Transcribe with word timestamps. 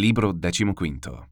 Libro 0.00 0.34
XV. 0.34 1.28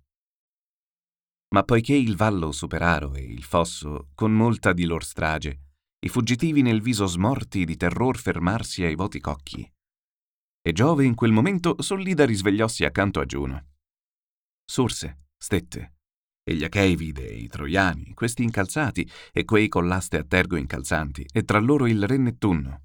Ma 1.55 1.63
poiché 1.63 1.95
il 1.95 2.15
vallo 2.15 2.53
superaro 2.53 3.15
e 3.15 3.23
il 3.23 3.43
fosso, 3.43 4.11
con 4.15 4.33
molta 4.33 4.75
di 4.75 4.85
lor 4.85 5.03
strage, 5.03 5.61
i 6.01 6.11
fuggitivi 6.11 6.61
nel 6.61 6.83
viso 6.83 7.07
smorti 7.07 7.65
di 7.65 7.77
terror 7.77 8.19
fermarsi 8.19 8.85
ai 8.85 8.95
voti 8.95 9.19
cocchi. 9.19 9.67
E 10.61 10.73
Giove 10.73 11.07
in 11.07 11.15
quel 11.15 11.33
momento 11.33 11.81
sollida 11.81 12.27
risvegliossi 12.27 12.85
accanto 12.85 13.21
a 13.21 13.25
Giuno. 13.25 13.69
Sorse, 14.63 15.29
stette, 15.39 15.95
e 16.43 16.55
gli 16.55 16.63
Achei 16.63 16.97
vide 16.97 17.25
i 17.25 17.49
Troiani, 17.49 18.13
questi 18.13 18.43
incalzati, 18.43 19.11
e 19.33 19.47
quei 19.47 19.69
con 19.69 19.89
l'aste 19.89 20.19
a 20.19 20.25
tergo 20.25 20.57
incalzanti, 20.57 21.27
e 21.33 21.45
tra 21.45 21.59
loro 21.61 21.87
il 21.87 22.07
re 22.07 22.19
Nettunno. 22.19 22.83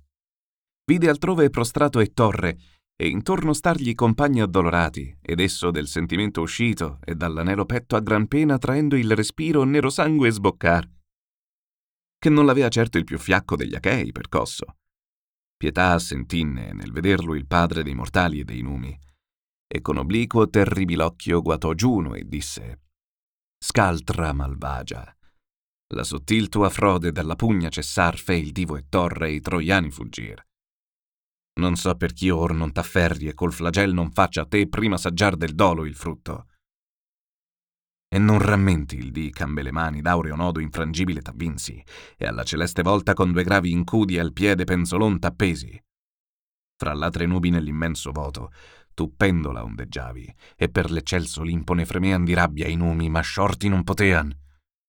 Vide 0.85 1.09
altrove 1.09 1.49
prostrato 1.49 1.99
e 1.99 2.13
torre, 2.13 2.57
e 2.97 3.07
intorno 3.07 3.53
stargli 3.53 3.93
compagni 3.93 4.41
addolorati, 4.41 5.17
ed 5.21 5.39
esso 5.39 5.69
del 5.71 5.87
sentimento 5.87 6.41
uscito 6.41 6.99
e 7.03 7.15
dall'anelo 7.15 7.65
petto 7.65 7.95
a 7.95 7.99
gran 7.99 8.27
pena 8.27 8.57
traendo 8.57 8.95
il 8.95 9.13
respiro 9.15 9.63
nero 9.63 9.89
sangue 9.89 10.31
sboccar. 10.31 10.89
Che 12.17 12.29
non 12.29 12.45
l'avea 12.45 12.69
certo 12.69 12.97
il 12.97 13.03
più 13.03 13.17
fiacco 13.17 13.55
degli 13.55 13.75
Achei 13.75 14.11
percosso. 14.11 14.77
Pietà 15.57 15.91
assentinne 15.91 16.73
nel 16.73 16.91
vederlo 16.91 17.35
il 17.35 17.45
padre 17.45 17.83
dei 17.83 17.93
mortali 17.93 18.39
e 18.39 18.43
dei 18.43 18.61
numi, 18.61 18.97
e 19.67 19.81
con 19.81 19.97
obliquo 19.97 20.49
terribilocchio 20.49 21.41
guatò 21.41 21.73
Giuno 21.73 22.13
e 22.15 22.23
disse 22.25 22.81
Scaltra 23.57 24.31
malvagia, 24.31 25.15
la 25.93 26.03
sottil 26.03 26.49
tua 26.49 26.69
frode 26.69 27.11
dalla 27.11 27.35
pugna 27.35 27.69
cessar 27.69 28.17
fe 28.17 28.35
il 28.35 28.51
divo 28.51 28.75
e 28.75 28.85
torre 28.89 29.29
e 29.29 29.33
i 29.33 29.39
troiani 29.39 29.91
fuggir. 29.91 30.43
Non 31.57 31.75
so 31.75 31.95
per 31.95 32.11
chi 32.13 32.29
or 32.29 32.53
non 32.53 32.71
t'afferri 32.71 33.27
e 33.27 33.33
col 33.33 33.53
flagel 33.53 33.93
non 33.93 34.11
faccia 34.11 34.41
a 34.41 34.45
te 34.45 34.67
prima 34.67 34.97
saggiar 34.97 35.37
del 35.37 35.55
dolo 35.55 35.85
il 35.85 35.95
frutto. 35.95 36.47
E 38.07 38.19
non 38.19 38.39
rammenti 38.39 38.97
il 38.97 39.11
dì 39.11 39.29
cambe 39.29 39.61
le 39.61 39.71
mani 39.71 40.01
d'aureo 40.01 40.35
nodo 40.35 40.59
infrangibile 40.59 41.21
t'avvinsi, 41.21 41.83
e 42.17 42.25
alla 42.25 42.43
celeste 42.43 42.81
volta 42.81 43.13
con 43.13 43.31
due 43.31 43.43
gravi 43.43 43.71
incudi 43.71 44.19
al 44.19 44.33
piede 44.33 44.63
penzolon 44.63 45.19
t'appesi. 45.19 45.81
Fra 46.77 46.93
l'altre 46.93 47.25
nubi 47.25 47.49
nell'immenso 47.49 48.11
voto, 48.11 48.51
tu 48.93 49.15
pendola 49.15 49.63
ondeggiavi, 49.63 50.35
e 50.55 50.69
per 50.69 50.91
l'eccelso 50.91 51.41
Olimpo 51.41 51.73
ne 51.73 51.85
fremean 51.85 52.23
di 52.23 52.33
rabbia 52.33 52.67
i 52.67 52.75
numi, 52.75 53.09
ma 53.09 53.21
sciorti 53.21 53.67
non 53.69 53.83
potean, 53.83 54.33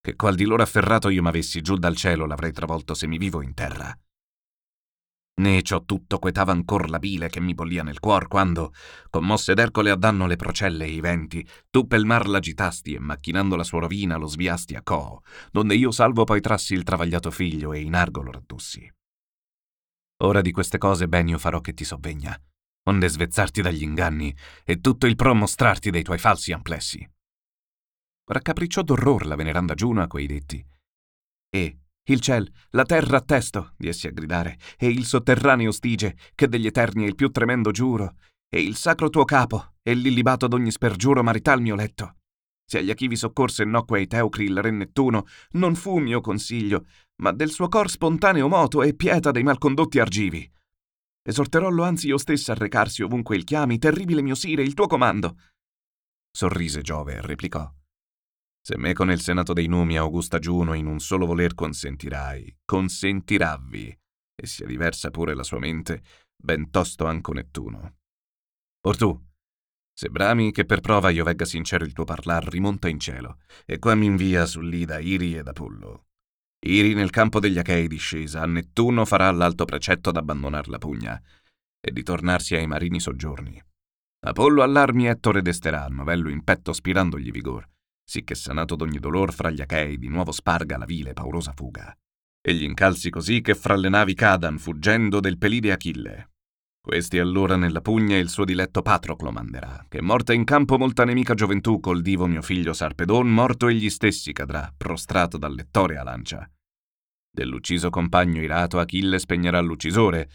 che 0.01 0.15
qual 0.15 0.35
di 0.35 0.45
loro 0.45 0.63
afferrato 0.63 1.09
io 1.09 1.23
m'avessi 1.23 1.61
giù 1.61 1.77
dal 1.77 1.97
cielo 1.97 2.27
l'avrei 2.27 2.53
travolto 2.53 2.95
semivivo 2.95 3.43
in 3.43 3.55
terra. 3.55 3.97
Né 5.39 5.61
ciò 5.61 5.85
tutto 5.85 6.19
quetava 6.19 6.53
ancor 6.53 6.89
la 6.89 6.99
bile 6.99 7.29
che 7.29 7.41
mi 7.41 7.53
bollia 7.53 7.83
nel 7.83 8.01
cuor 8.01 8.27
quando, 8.27 8.73
commosse 9.11 9.53
d'Ercole 9.53 9.91
a 9.91 9.97
danno 9.97 10.27
le 10.27 10.37
procelle 10.37 10.87
e 10.87 10.93
i 10.93 11.01
venti, 11.01 11.47
tu 11.69 11.87
pel 11.87 12.07
mar 12.07 12.27
l'agitasti 12.27 12.95
e 12.95 12.99
macchinando 12.99 13.55
la 13.55 13.65
sua 13.65 13.81
rovina 13.81 14.17
lo 14.17 14.29
sviasti 14.29 14.75
a 14.75 14.83
Coo, 14.83 15.23
donde 15.51 15.75
io 15.75 15.91
salvo 15.91 16.25
poi 16.25 16.41
trassi 16.41 16.73
il 16.73 16.85
travagliato 16.85 17.31
figlio 17.31 17.75
e 17.75 17.81
in 17.81 17.95
argo 17.95 18.23
lo 18.23 18.31
raddussi. 18.31 18.91
Ora 20.23 20.41
di 20.41 20.53
queste 20.53 20.79
cose 20.79 21.07
ben 21.07 21.29
io 21.29 21.39
farò 21.39 21.61
che 21.61 21.75
ti 21.75 21.85
sovvegna, 21.85 22.35
onde 22.85 23.09
svezzarti 23.09 23.61
dagli 23.61 23.83
inganni 23.83 24.35
e 24.65 24.81
tutto 24.81 25.07
il 25.07 25.17
pro 25.17 25.35
mostrarti 25.35 25.91
dei 25.91 26.03
tuoi 26.03 26.19
falsi 26.19 26.53
amplessi. 26.53 27.07
Raccapricciò 28.25 28.81
d'orror 28.81 29.27
la 29.27 29.37
veneranda 29.37 29.75
Giuno 29.75 30.01
a 30.01 30.07
quei 30.07 30.27
detti. 30.27 30.65
E, 31.51 31.79
il 32.07 32.21
ciel, 32.21 32.51
la 32.71 32.85
terra 32.85 33.19
a 33.19 33.21
testo, 33.21 33.73
diessi 33.77 34.07
a 34.07 34.11
gridare, 34.11 34.59
e 34.79 34.89
il 34.89 35.05
sotterraneo 35.05 35.73
stige, 35.73 36.17
che 36.35 36.49
degli 36.49 36.67
eterni 36.67 37.05
è 37.05 37.07
il 37.07 37.15
più 37.15 37.31
tremendo 37.31 37.71
giuro, 37.71 38.17
e 38.49 38.61
il 38.61 38.77
sacro 38.77 39.11
tuo 39.11 39.25
capo, 39.25 39.75
e 39.83 39.95
l'illibato 39.95 40.47
d'ogni 40.47 40.71
spergiuro 40.71 41.23
marital 41.23 41.61
mio 41.61 41.75
letto. 41.75 42.17
Se 42.69 42.79
agli 42.79 42.91
achivi 42.91 43.15
soccorse 43.15 43.65
nocque 43.65 43.99
ai 43.99 44.07
teucri 44.09 44.45
il 44.45 44.61
re 44.61 44.71
Nettuno, 44.71 45.25
non 45.53 45.77
fu 45.77 45.99
mio 45.99 46.21
consiglio, 46.21 46.87
ma 47.23 47.31
del 47.33 47.51
suo 47.51 47.69
cor 47.69 47.89
spontaneo 47.89 48.49
moto 48.49 48.83
e 48.83 48.95
pieta 48.95 49.31
dei 49.31 49.45
malcondotti 49.45 50.01
argivi. 50.01 50.51
Esorterollo 51.23 51.83
anzi 51.83 52.09
io 52.09 52.19
stessa 52.19 52.53
a 52.53 52.57
recarsi 52.57 53.03
ovunque 53.03 53.37
il 53.37 53.45
chiami, 53.45 53.79
terribile 53.79 54.23
mio 54.23 54.35
sire, 54.35 54.63
il 54.63 54.75
tuo 54.75 54.87
comando. 54.87 55.37
Sorrise 56.31 56.83
Giove 56.83 57.15
e 57.15 57.21
replicò. 57.21 57.73
Se 58.67 58.77
me 58.77 58.95
con 58.95 59.13
il 59.13 59.21
senato 59.21 59.53
dei 59.53 59.69
numi 59.69 59.97
Augusta 59.97 60.41
Giuno 60.41 60.75
in 60.75 60.87
un 60.87 60.99
solo 60.99 61.25
voler 61.25 61.55
consentirai, 61.55 62.63
consentiravvi, 62.65 63.97
e 64.35 64.47
sia 64.49 64.67
diversa 64.67 65.13
pure 65.13 65.37
la 65.37 65.45
sua 65.45 65.61
mente, 65.61 66.03
ben 66.37 66.69
tosto 66.71 67.07
anco 67.07 67.33
Nettuno. 67.33 67.99
Or 68.81 68.97
tu, 68.97 69.25
se 69.95 70.09
brami 70.09 70.51
che 70.51 70.65
per 70.65 70.81
prova 70.81 71.11
io 71.11 71.23
vegga 71.23 71.45
sincero 71.45 71.85
il 71.85 71.93
tuo 71.93 72.03
parlar, 72.03 72.49
rimonta 72.49 72.89
in 72.89 72.99
cielo, 72.99 73.39
e 73.65 73.79
qua 73.79 73.95
mi 73.95 74.07
invia 74.07 74.45
sull'Ida 74.47 74.99
Iri 74.99 75.37
ed 75.37 75.47
Apollo. 75.47 76.07
Iri 76.67 76.93
nel 76.95 77.11
campo 77.11 77.39
degli 77.39 77.59
Achei 77.59 77.87
discesa, 77.87 78.43
a 78.43 78.47
Nettuno 78.47 79.05
farà 79.05 79.31
l'alto 79.31 79.65
precetto 79.65 80.11
d'abbandonar 80.11 80.67
la 80.67 80.79
pugna, 80.79 81.23
e 81.81 81.93
di 81.93 82.03
tornarsi 82.03 82.57
ai 82.57 82.67
marini 82.67 82.99
soggiorni. 82.99 83.63
Apollo 84.27 84.65
all'armi 84.65 85.07
Ettore 85.07 85.41
desterà, 85.41 85.87
novello 85.87 86.29
in 86.31 86.43
petto 86.43 86.73
spirandogli 86.73 87.31
vigor, 87.31 87.65
sicché 88.07 88.37
sanato 88.37 88.77
d'ogni 88.77 89.01
dolor 89.01 89.35
fra 89.35 89.51
gli 89.51 89.61
Achei 89.61 89.99
di 89.99 90.09
nuovo 90.09 90.31
sparga 90.31 90.79
la 90.79 90.85
vile 90.85 91.11
e 91.11 91.13
paurosa 91.13 91.53
fuga. 91.53 91.95
E 92.41 92.55
gli 92.55 92.63
incalzi 92.63 93.11
così 93.11 93.41
che 93.41 93.55
fra 93.57 93.75
le 93.75 93.89
navi 93.89 94.15
cadan, 94.15 94.59
fuggendo 94.59 95.19
del 95.19 95.37
pelide 95.37 95.73
Achille. 95.73 96.31
Questi 96.81 97.19
allora 97.19 97.57
nella 97.57 97.81
pugna 97.81 98.17
il 98.17 98.29
suo 98.29 98.45
diletto 98.45 98.81
Patroclo 98.81 99.33
manderà, 99.33 99.85
che 99.89 100.01
morta 100.01 100.33
in 100.33 100.45
campo 100.45 100.79
molta 100.79 101.05
nemica 101.05 101.35
gioventù 101.35 101.81
col 101.81 102.01
divo 102.01 102.27
mio 102.27 102.43
figlio 102.43 102.73
Sarpedon, 102.73 103.29
morto 103.29 103.67
egli 103.67 103.91
stessi 103.91 104.33
cadrà, 104.33 104.73
prostrato 104.77 105.37
dal 105.37 105.53
lettore 105.53 105.99
a 105.99 106.05
lancia. 106.05 106.49
Dell'ucciso 107.29 107.91
compagno 107.91 108.41
irato 108.41 108.79
Achille 108.79 109.19
spegnerà 109.19 109.59
l'uccisore, 109.59 110.31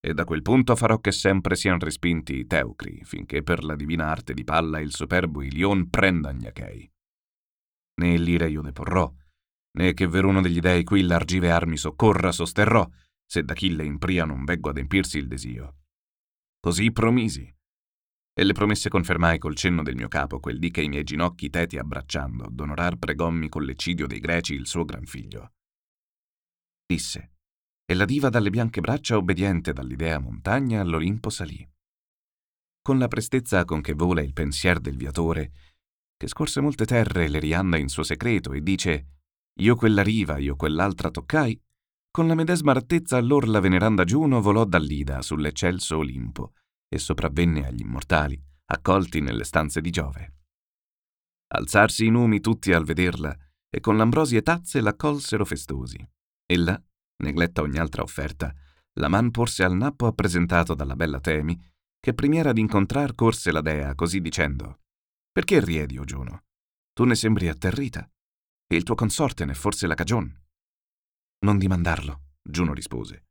e 0.00 0.12
da 0.14 0.24
quel 0.24 0.42
punto 0.42 0.74
farò 0.74 0.98
che 0.98 1.12
sempre 1.12 1.54
siano 1.54 1.78
respinti 1.78 2.38
i 2.38 2.46
teucri, 2.48 3.02
finché 3.04 3.44
per 3.44 3.62
la 3.62 3.76
divina 3.76 4.06
arte 4.06 4.34
di 4.34 4.42
palla 4.42 4.80
il 4.80 4.92
superbo 4.92 5.42
Ilion 5.42 5.88
prenda 5.88 6.32
gli 6.32 6.44
Achei 6.44 6.92
né 7.96 8.16
l'ira 8.16 8.46
io 8.46 8.62
deporrò, 8.62 9.12
né 9.78 9.94
che 9.94 10.06
veruno 10.06 10.40
degli 10.40 10.60
dei 10.60 10.84
qui 10.84 11.02
l'argive 11.02 11.50
armi 11.50 11.76
soccorra 11.76 12.32
sosterrò, 12.32 12.88
se 13.24 13.42
d'Achille 13.42 13.84
in 13.84 13.98
pria 13.98 14.24
non 14.24 14.44
veggo 14.44 14.70
adempirsi 14.70 15.18
il 15.18 15.28
desio. 15.28 15.78
Così 16.60 16.92
promisi. 16.92 17.52
E 18.36 18.44
le 18.44 18.52
promesse 18.52 18.88
confermai 18.88 19.38
col 19.38 19.54
cenno 19.54 19.82
del 19.82 19.94
mio 19.94 20.08
capo 20.08 20.40
quel 20.40 20.58
dì 20.58 20.70
che 20.70 20.82
i 20.82 20.88
miei 20.88 21.04
ginocchi 21.04 21.50
teti 21.50 21.78
abbracciando, 21.78 22.48
d'onorar 22.50 22.96
pregommi 22.96 23.48
con 23.48 23.62
l'eccidio 23.62 24.06
dei 24.06 24.18
greci 24.18 24.54
il 24.54 24.66
suo 24.66 24.84
gran 24.84 25.04
figlio. 25.04 25.52
Disse, 26.86 27.32
e 27.86 27.94
la 27.94 28.04
diva 28.04 28.30
dalle 28.30 28.50
bianche 28.50 28.80
braccia 28.80 29.16
obbediente 29.16 29.72
dall'idea 29.72 30.18
montagna 30.18 30.80
all'Olimpo 30.80 31.30
salì. 31.30 31.68
Con 32.80 32.98
la 32.98 33.08
prestezza 33.08 33.64
con 33.64 33.80
che 33.80 33.94
vola 33.94 34.22
il 34.22 34.32
pensier 34.32 34.80
del 34.80 34.96
viatore, 34.96 35.52
che 36.24 36.28
scorse 36.28 36.62
molte 36.62 36.86
terre 36.86 37.24
e 37.24 37.28
le 37.28 37.38
rianda 37.38 37.76
in 37.76 37.88
suo 37.88 38.02
segreto 38.02 38.52
e 38.54 38.62
dice 38.62 39.08
io 39.58 39.76
quella 39.76 40.02
riva, 40.02 40.38
io 40.38 40.56
quell'altra 40.56 41.10
toccai, 41.10 41.60
con 42.10 42.26
la 42.26 42.34
medesima 42.34 42.72
rattezza 42.72 43.18
allor 43.18 43.46
la 43.46 43.60
veneranda 43.60 44.04
Giuno 44.04 44.40
volò 44.40 44.64
dall'Ida 44.64 45.20
sull'eccelso 45.20 45.98
Olimpo 45.98 46.54
e 46.88 46.98
sopravvenne 46.98 47.66
agli 47.66 47.80
immortali, 47.80 48.42
accolti 48.66 49.20
nelle 49.20 49.44
stanze 49.44 49.80
di 49.80 49.90
Giove. 49.90 50.34
Alzarsi 51.48 52.06
i 52.06 52.10
numi 52.10 52.40
tutti 52.40 52.72
al 52.72 52.84
vederla 52.84 53.36
e 53.68 53.80
con 53.80 53.96
l'ambrosie 53.96 54.42
tazze 54.42 54.80
l'accolsero 54.80 55.44
festosi. 55.44 56.04
Ella, 56.46 56.80
negletta 57.22 57.60
ogni 57.60 57.78
altra 57.78 58.02
offerta, 58.02 58.52
la 58.94 59.08
man 59.08 59.30
porse 59.30 59.62
al 59.62 59.76
nappo 59.76 60.06
appresentato 60.06 60.74
dalla 60.74 60.96
bella 60.96 61.20
Temi, 61.20 61.60
che 62.00 62.14
primiera 62.14 62.52
d'incontrar 62.52 63.14
corse 63.14 63.52
la 63.52 63.60
dea 63.60 63.94
così 63.94 64.20
dicendo 64.20 64.78
Perché 65.34 65.58
riedi, 65.58 65.98
o 65.98 66.04
Giuno? 66.04 66.44
Tu 66.92 67.02
ne 67.02 67.16
sembri 67.16 67.48
atterrita, 67.48 68.08
e 68.68 68.76
il 68.76 68.84
tuo 68.84 68.94
consorte 68.94 69.44
n'è 69.44 69.52
forse 69.52 69.88
la 69.88 69.96
cagion. 69.96 70.32
Non 71.40 71.58
dimandarlo, 71.58 72.26
Giuno 72.40 72.72
rispose. 72.72 73.24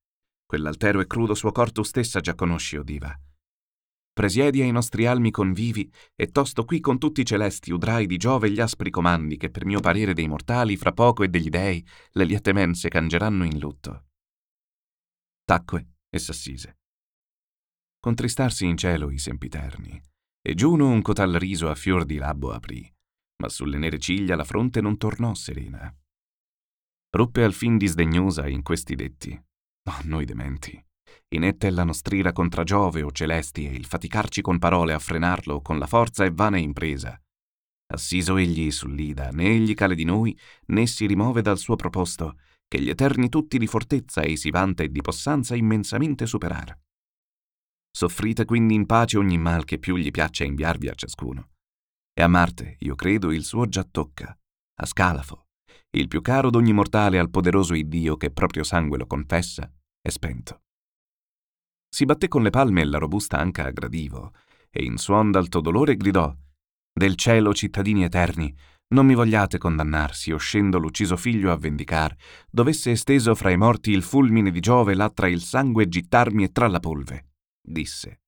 Quell'altero 0.45 0.99
e 0.99 1.07
crudo 1.07 1.33
suo 1.33 1.53
cor 1.53 1.71
tu 1.71 1.81
stessa 1.83 2.19
già 2.19 2.35
conosci, 2.35 2.75
o 2.75 2.83
diva. 2.83 3.17
Presiedi 4.11 4.59
ai 4.61 4.71
nostri 4.71 5.05
almi 5.05 5.31
convivi, 5.31 5.89
e 6.13 6.27
tosto 6.27 6.65
qui 6.65 6.81
con 6.81 6.99
tutti 6.99 7.21
i 7.21 7.25
celesti 7.25 7.71
udrai 7.71 8.05
di 8.05 8.17
Giove 8.17 8.51
gli 8.51 8.59
aspri 8.59 8.89
comandi 8.89 9.37
che 9.37 9.49
per 9.49 9.63
mio 9.63 9.79
parere 9.79 10.13
dei 10.13 10.27
mortali 10.27 10.75
fra 10.75 10.91
poco 10.91 11.23
e 11.23 11.29
degli 11.29 11.47
dei 11.47 11.87
le 12.11 12.25
liete 12.25 12.51
mense 12.51 12.89
cangeranno 12.89 13.45
in 13.45 13.59
lutto. 13.59 14.07
Tacque 15.45 15.87
e 16.09 16.19
s'assise. 16.19 16.79
Contristarsi 17.97 18.65
in 18.65 18.75
cielo 18.75 19.09
i 19.09 19.17
sempiterni, 19.17 20.01
e 20.45 20.55
Giuno 20.55 20.89
un 20.89 21.01
cotal 21.01 21.31
riso 21.33 21.69
a 21.69 21.75
fior 21.75 22.03
di 22.03 22.17
labbo 22.17 22.51
aprì, 22.51 22.85
ma 23.41 23.47
sulle 23.47 23.77
nere 23.77 23.97
ciglia 23.97 24.35
la 24.35 24.43
fronte 24.43 24.81
non 24.81 24.97
tornò 24.97 25.33
serena. 25.33 25.91
Ruppe 27.15 27.43
alfin 27.43 27.77
disdegnosa 27.77 28.47
in 28.49 28.61
questi 28.61 28.95
detti. 28.95 29.41
Oh, 29.89 29.99
noi 30.03 30.25
dementi! 30.25 30.83
Inetta 31.29 31.67
è 31.67 31.69
la 31.69 31.85
nostrira 31.85 32.33
contra 32.33 32.63
Giove 32.63 33.03
o 33.03 33.11
celesti 33.11 33.67
e 33.67 33.73
il 33.73 33.85
faticarci 33.85 34.41
con 34.41 34.59
parole 34.59 34.93
a 34.93 34.99
frenarlo 34.99 35.61
con 35.61 35.79
la 35.79 35.87
forza 35.87 36.25
è 36.25 36.31
vana 36.31 36.57
impresa. 36.57 37.17
Assiso 37.93 38.35
egli 38.35 38.69
sull'ida, 38.69 39.29
né 39.29 39.45
egli 39.45 39.73
cale 39.73 39.95
di 39.95 40.03
noi, 40.03 40.37
né 40.67 40.87
si 40.87 41.05
rimuove 41.05 41.41
dal 41.41 41.57
suo 41.57 41.75
proposto, 41.75 42.37
che 42.67 42.81
gli 42.81 42.89
eterni 42.89 43.29
tutti 43.29 43.57
di 43.57 43.67
fortezza 43.67 44.21
ei 44.21 44.35
si 44.35 44.49
vanta 44.49 44.83
e 44.83 44.89
di 44.89 45.01
possanza 45.01 45.55
immensamente 45.55 46.25
superar. 46.25 46.77
Soffrite 47.95 48.45
quindi 48.45 48.73
in 48.73 48.87
pace 48.87 49.19
ogni 49.19 49.37
mal 49.37 49.65
che 49.65 49.77
più 49.77 49.95
gli 49.97 50.09
piaccia 50.09 50.43
inviarvi 50.43 50.87
a 50.87 50.95
ciascuno. 50.95 51.49
E 52.11 52.23
a 52.23 52.27
Marte, 52.27 52.77
io 52.79 52.95
credo, 52.95 53.31
il 53.31 53.43
suo 53.43 53.67
già 53.67 53.83
tocca, 53.83 54.35
a 54.81 54.85
Scalafo, 54.85 55.45
il 55.91 56.07
più 56.07 56.21
caro 56.21 56.49
d'ogni 56.49 56.73
mortale 56.73 57.19
al 57.19 57.29
poderoso 57.29 57.75
Iddio 57.75 58.17
che 58.17 58.31
proprio 58.31 58.63
sangue 58.63 58.97
lo 58.97 59.05
confessa, 59.05 59.71
è 60.01 60.09
spento. 60.09 60.63
Si 61.87 62.05
batté 62.05 62.27
con 62.27 62.41
le 62.41 62.49
palme 62.49 62.83
la 62.83 62.97
robusta 62.97 63.37
anca 63.37 63.65
a 63.65 63.69
gradivo, 63.69 64.33
e 64.71 64.83
in 64.83 64.97
suon 64.97 65.29
d'alto 65.29 65.61
dolore 65.61 65.95
gridò 65.95 66.35
Del 66.91 67.15
cielo, 67.15 67.53
cittadini 67.53 68.03
eterni, 68.03 68.55
non 68.87 69.05
mi 69.05 69.13
vogliate 69.13 69.59
condannarsi, 69.59 70.31
o 70.31 70.37
scendo 70.37 70.79
l'ucciso 70.79 71.15
figlio 71.15 71.51
a 71.51 71.57
vendicar, 71.57 72.15
dovesse 72.49 72.89
esteso 72.89 73.35
fra 73.35 73.51
i 73.51 73.57
morti 73.57 73.91
il 73.91 74.01
fulmine 74.01 74.49
di 74.49 74.59
Giove 74.59 74.95
l'attra 74.95 75.27
il 75.27 75.41
sangue 75.41 75.87
gittarmi 75.87 76.43
e 76.43 76.51
tra 76.51 76.67
la 76.67 76.79
polve, 76.79 77.32
disse, 77.63 78.21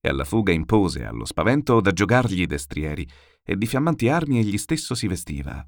e 0.00 0.08
alla 0.08 0.24
fuga 0.24 0.52
impose 0.52 1.04
allo 1.04 1.24
spavento 1.24 1.80
da 1.80 1.92
giogargli 1.92 2.42
i 2.42 2.46
destrieri, 2.46 3.08
e 3.42 3.56
di 3.56 3.66
fiammanti 3.66 4.08
armi 4.08 4.38
egli 4.38 4.58
stesso 4.58 4.94
si 4.94 5.06
vestiva. 5.06 5.66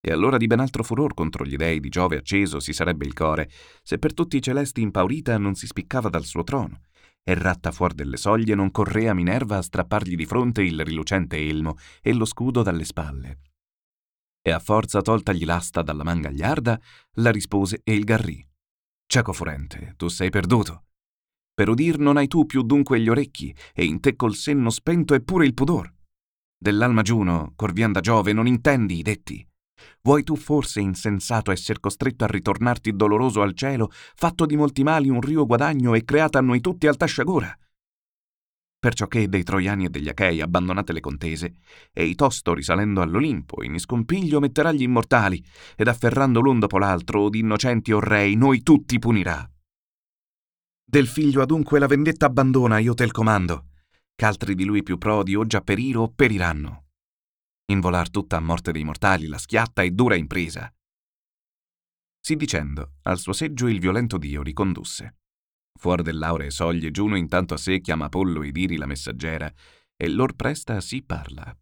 E 0.00 0.12
allora 0.12 0.36
di 0.36 0.46
ben 0.46 0.60
altro 0.60 0.82
furor 0.82 1.14
contro 1.14 1.44
gli 1.44 1.56
dei 1.56 1.80
di 1.80 1.88
Giove 1.88 2.16
acceso 2.16 2.60
si 2.60 2.72
sarebbe 2.72 3.06
il 3.06 3.12
core, 3.12 3.50
se 3.82 3.98
per 3.98 4.14
tutti 4.14 4.36
i 4.36 4.42
celesti 4.42 4.80
impaurita 4.80 5.36
non 5.38 5.54
si 5.54 5.66
spiccava 5.66 6.08
dal 6.08 6.24
suo 6.24 6.44
trono, 6.44 6.80
e 7.22 7.34
ratta 7.34 7.72
fuor 7.72 7.92
delle 7.92 8.16
soglie 8.16 8.54
non 8.54 8.70
correa 8.70 9.14
Minerva 9.14 9.56
a 9.56 9.62
strappargli 9.62 10.14
di 10.14 10.26
fronte 10.26 10.62
il 10.62 10.84
rilucente 10.84 11.36
elmo 11.36 11.76
e 12.00 12.12
lo 12.12 12.24
scudo 12.24 12.62
dalle 12.62 12.84
spalle. 12.84 13.40
E 14.40 14.52
a 14.52 14.60
forza 14.60 15.02
toltagli 15.02 15.44
l'asta 15.44 15.82
dalla 15.82 16.04
mangagliarda, 16.04 16.80
la 17.14 17.32
rispose 17.32 17.80
e 17.82 17.94
il 17.94 18.04
garrì. 18.04 18.46
Cieco 19.06 19.32
furente, 19.32 19.94
tu 19.96 20.06
sei 20.06 20.30
perduto. 20.30 20.84
Per 21.56 21.70
udir 21.70 21.98
non 21.98 22.18
hai 22.18 22.28
tu 22.28 22.44
più 22.44 22.60
dunque 22.60 23.00
gli 23.00 23.08
orecchi, 23.08 23.54
e 23.72 23.86
in 23.86 23.98
te 24.00 24.14
col 24.14 24.34
senno 24.34 24.68
spento 24.68 25.14
è 25.14 25.22
pure 25.22 25.46
il 25.46 25.54
pudor. 25.54 25.90
Dell'alma 26.54 27.00
Giuno, 27.00 27.54
corvian 27.56 27.92
da 27.92 28.00
Giove, 28.00 28.34
non 28.34 28.46
intendi 28.46 28.98
i 28.98 29.02
detti. 29.02 29.42
Vuoi 30.02 30.22
tu 30.22 30.36
forse, 30.36 30.80
insensato, 30.80 31.50
esser 31.50 31.80
costretto 31.80 32.24
a 32.24 32.26
ritornarti 32.26 32.94
doloroso 32.94 33.40
al 33.40 33.54
cielo, 33.54 33.88
fatto 33.90 34.44
di 34.44 34.54
molti 34.54 34.82
mali 34.82 35.08
un 35.08 35.22
rio 35.22 35.46
guadagno 35.46 35.94
e 35.94 36.04
creata 36.04 36.40
a 36.40 36.42
noi 36.42 36.60
tutti 36.60 36.88
alta 36.88 37.06
sciagura? 37.06 37.58
Perciò 38.78 39.06
che 39.06 39.26
dei 39.26 39.42
Troiani 39.42 39.86
e 39.86 39.88
degli 39.88 40.10
Achei 40.10 40.42
abbandonate 40.42 40.92
le 40.92 41.00
contese, 41.00 41.54
e 41.90 42.14
tosto 42.16 42.52
risalendo 42.52 43.00
all'Olimpo 43.00 43.62
in 43.62 43.72
iscompiglio 43.72 44.40
metterà 44.40 44.72
gli 44.72 44.82
immortali, 44.82 45.42
ed 45.74 45.88
afferrando 45.88 46.40
l'un 46.40 46.58
dopo 46.58 46.76
l'altro, 46.76 47.22
od 47.22 47.34
innocenti 47.34 47.92
o 47.92 47.98
rei, 47.98 48.34
noi 48.34 48.62
tutti 48.62 48.98
punirà. 48.98 49.50
Del 50.88 51.08
figlio 51.08 51.42
adunque 51.42 51.78
la 51.78 51.86
vendetta 51.86 52.26
abbandona, 52.26 52.78
io 52.78 52.94
te 52.94 53.04
il 53.04 53.10
comando, 53.10 53.70
ch'altri 54.14 54.54
di 54.54 54.64
lui 54.64 54.82
più 54.82 54.98
prodi 54.98 55.34
o 55.34 55.44
già 55.44 55.60
periro 55.60 56.02
o 56.02 56.12
periranno 56.12 56.84
involar 57.68 58.10
tutta 58.10 58.36
a 58.36 58.40
morte 58.40 58.70
dei 58.70 58.84
mortali 58.84 59.26
la 59.26 59.38
schiatta 59.38 59.82
e 59.82 59.90
dura 59.90 60.14
impresa. 60.14 60.72
Sì 62.20 62.36
dicendo, 62.36 62.94
al 63.02 63.18
suo 63.18 63.32
seggio 63.32 63.66
il 63.68 63.80
violento 63.80 64.18
dio 64.18 64.42
ricondusse. 64.42 65.18
Fuor 65.78 66.02
dell'auree 66.02 66.50
soglie 66.50 66.90
Giuno 66.90 67.16
intanto 67.16 67.54
a 67.54 67.56
sé 67.56 67.80
chiama 67.80 68.06
Apollo 68.06 68.42
ed 68.42 68.56
Iri 68.56 68.76
la 68.76 68.86
messaggera, 68.86 69.52
e 69.96 70.08
lor 70.08 70.34
presta 70.34 70.80
sì 70.80 71.02
parla. 71.02 71.56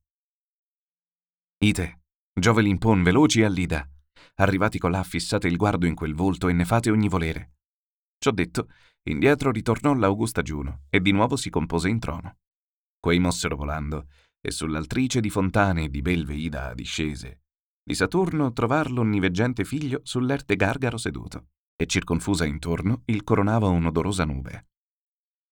Ite, 1.59 2.03
Giove 2.33 2.63
l'impon 2.63 3.03
veloci 3.03 3.43
all'ida. 3.43 3.89
Arrivati 4.37 4.79
colà 4.79 5.03
fissate 5.03 5.49
il 5.49 5.57
guardo 5.57 5.87
in 5.87 5.95
quel 5.95 6.15
volto 6.15 6.49
e 6.49 6.53
ne 6.53 6.65
fate 6.65 6.91
ogni 6.91 7.09
volere. 7.09 7.53
Ciò 8.25 8.31
detto, 8.31 8.71
indietro 9.03 9.51
ritornò 9.51 9.93
l'augusta 9.93 10.41
Giuno 10.41 10.85
e 10.89 11.03
di 11.03 11.13
nuovo 11.13 11.37
si 11.37 11.51
compose 11.51 11.91
in 11.91 11.99
trono. 11.99 12.39
Quei 12.99 13.19
mossero 13.19 13.55
volando, 13.55 14.07
e 14.41 14.51
sull'altrice 14.51 15.21
di 15.21 15.29
fontane 15.29 15.85
e 15.85 15.89
di 15.91 16.01
belve 16.01 16.33
Ida 16.33 16.73
discese. 16.73 17.43
Di 17.83 17.95
Saturno 17.95 18.51
trovar 18.55 18.91
l'onniveggente 18.91 19.67
figlio 19.67 20.01
sull'erte 20.05 20.57
gargaro 20.57 20.97
seduto, 20.97 21.49
e 21.77 21.85
circonfusa 21.85 22.47
intorno 22.47 23.03
il 23.05 23.25
coronava 23.25 23.69
un'odorosa 23.69 24.25
nube. 24.25 24.69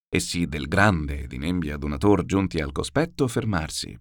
Essi 0.08 0.46
del 0.46 0.66
grande 0.66 1.25
ed 1.25 1.32
in 1.34 1.44
embia 1.44 1.76
donator 1.76 2.25
giunti 2.25 2.58
al 2.58 2.72
cospetto 2.72 3.28
fermarsi. 3.28 3.94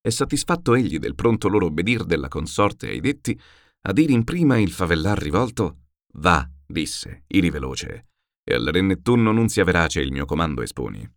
E 0.00 0.10
satisfatto 0.10 0.74
egli 0.74 0.98
del 0.98 1.14
pronto 1.14 1.48
loro 1.48 1.66
obbedir 1.66 2.04
della 2.04 2.28
consorte 2.28 2.88
ai 2.88 3.00
detti, 3.00 3.38
a 3.82 3.92
dir 3.92 4.08
in 4.08 4.24
prima 4.24 4.56
il 4.56 4.70
favellar 4.70 5.18
rivolto, 5.18 5.80
Va, 6.16 6.48
disse, 6.74 7.22
iri 7.28 7.50
veloce, 7.50 8.08
e 8.42 8.54
al 8.54 8.64
re 8.64 8.82
Nettuno 8.82 9.30
nunzia 9.30 9.64
verace 9.64 10.00
il 10.00 10.10
mio 10.10 10.26
comando 10.26 10.60
esponi. 10.60 11.08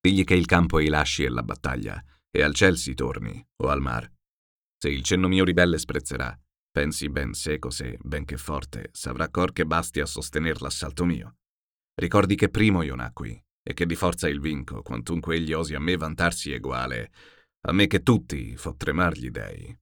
Digli 0.00 0.22
che 0.22 0.34
il 0.34 0.46
campo 0.46 0.78
ei 0.78 0.88
lasci 0.88 1.24
e 1.24 1.28
la 1.28 1.42
battaglia, 1.42 2.02
e 2.30 2.42
al 2.42 2.54
ciel 2.54 2.78
si 2.78 2.94
torni, 2.94 3.44
o 3.62 3.68
al 3.68 3.80
mar. 3.80 4.10
Se 4.78 4.88
il 4.88 5.02
cenno 5.02 5.28
mio 5.28 5.44
ribelle 5.44 5.76
sprezzerà, 5.76 6.38
pensi 6.70 7.08
ben 7.08 7.32
seco 7.32 7.70
se, 7.70 7.98
benché 8.00 8.36
forte, 8.36 8.90
savrà 8.92 9.28
cor 9.28 9.52
che 9.52 9.66
basti 9.66 10.00
a 10.00 10.06
sostener 10.06 10.62
l'assalto 10.62 11.04
mio. 11.04 11.36
Ricordi 11.94 12.36
che 12.36 12.48
primo 12.48 12.82
io 12.82 12.94
nacqui, 12.94 13.42
e 13.62 13.74
che 13.74 13.86
di 13.86 13.96
forza 13.96 14.28
il 14.28 14.40
vinco, 14.40 14.82
quantunque 14.82 15.36
egli 15.36 15.52
osi 15.52 15.74
a 15.74 15.80
me 15.80 15.96
vantarsi 15.96 16.52
eguale, 16.52 17.12
a 17.66 17.72
me 17.72 17.86
che 17.86 18.02
tutti 18.02 18.56
fo 18.56 18.76
tremar 18.76 19.14
gli 19.14 19.30
dei. 19.30 19.76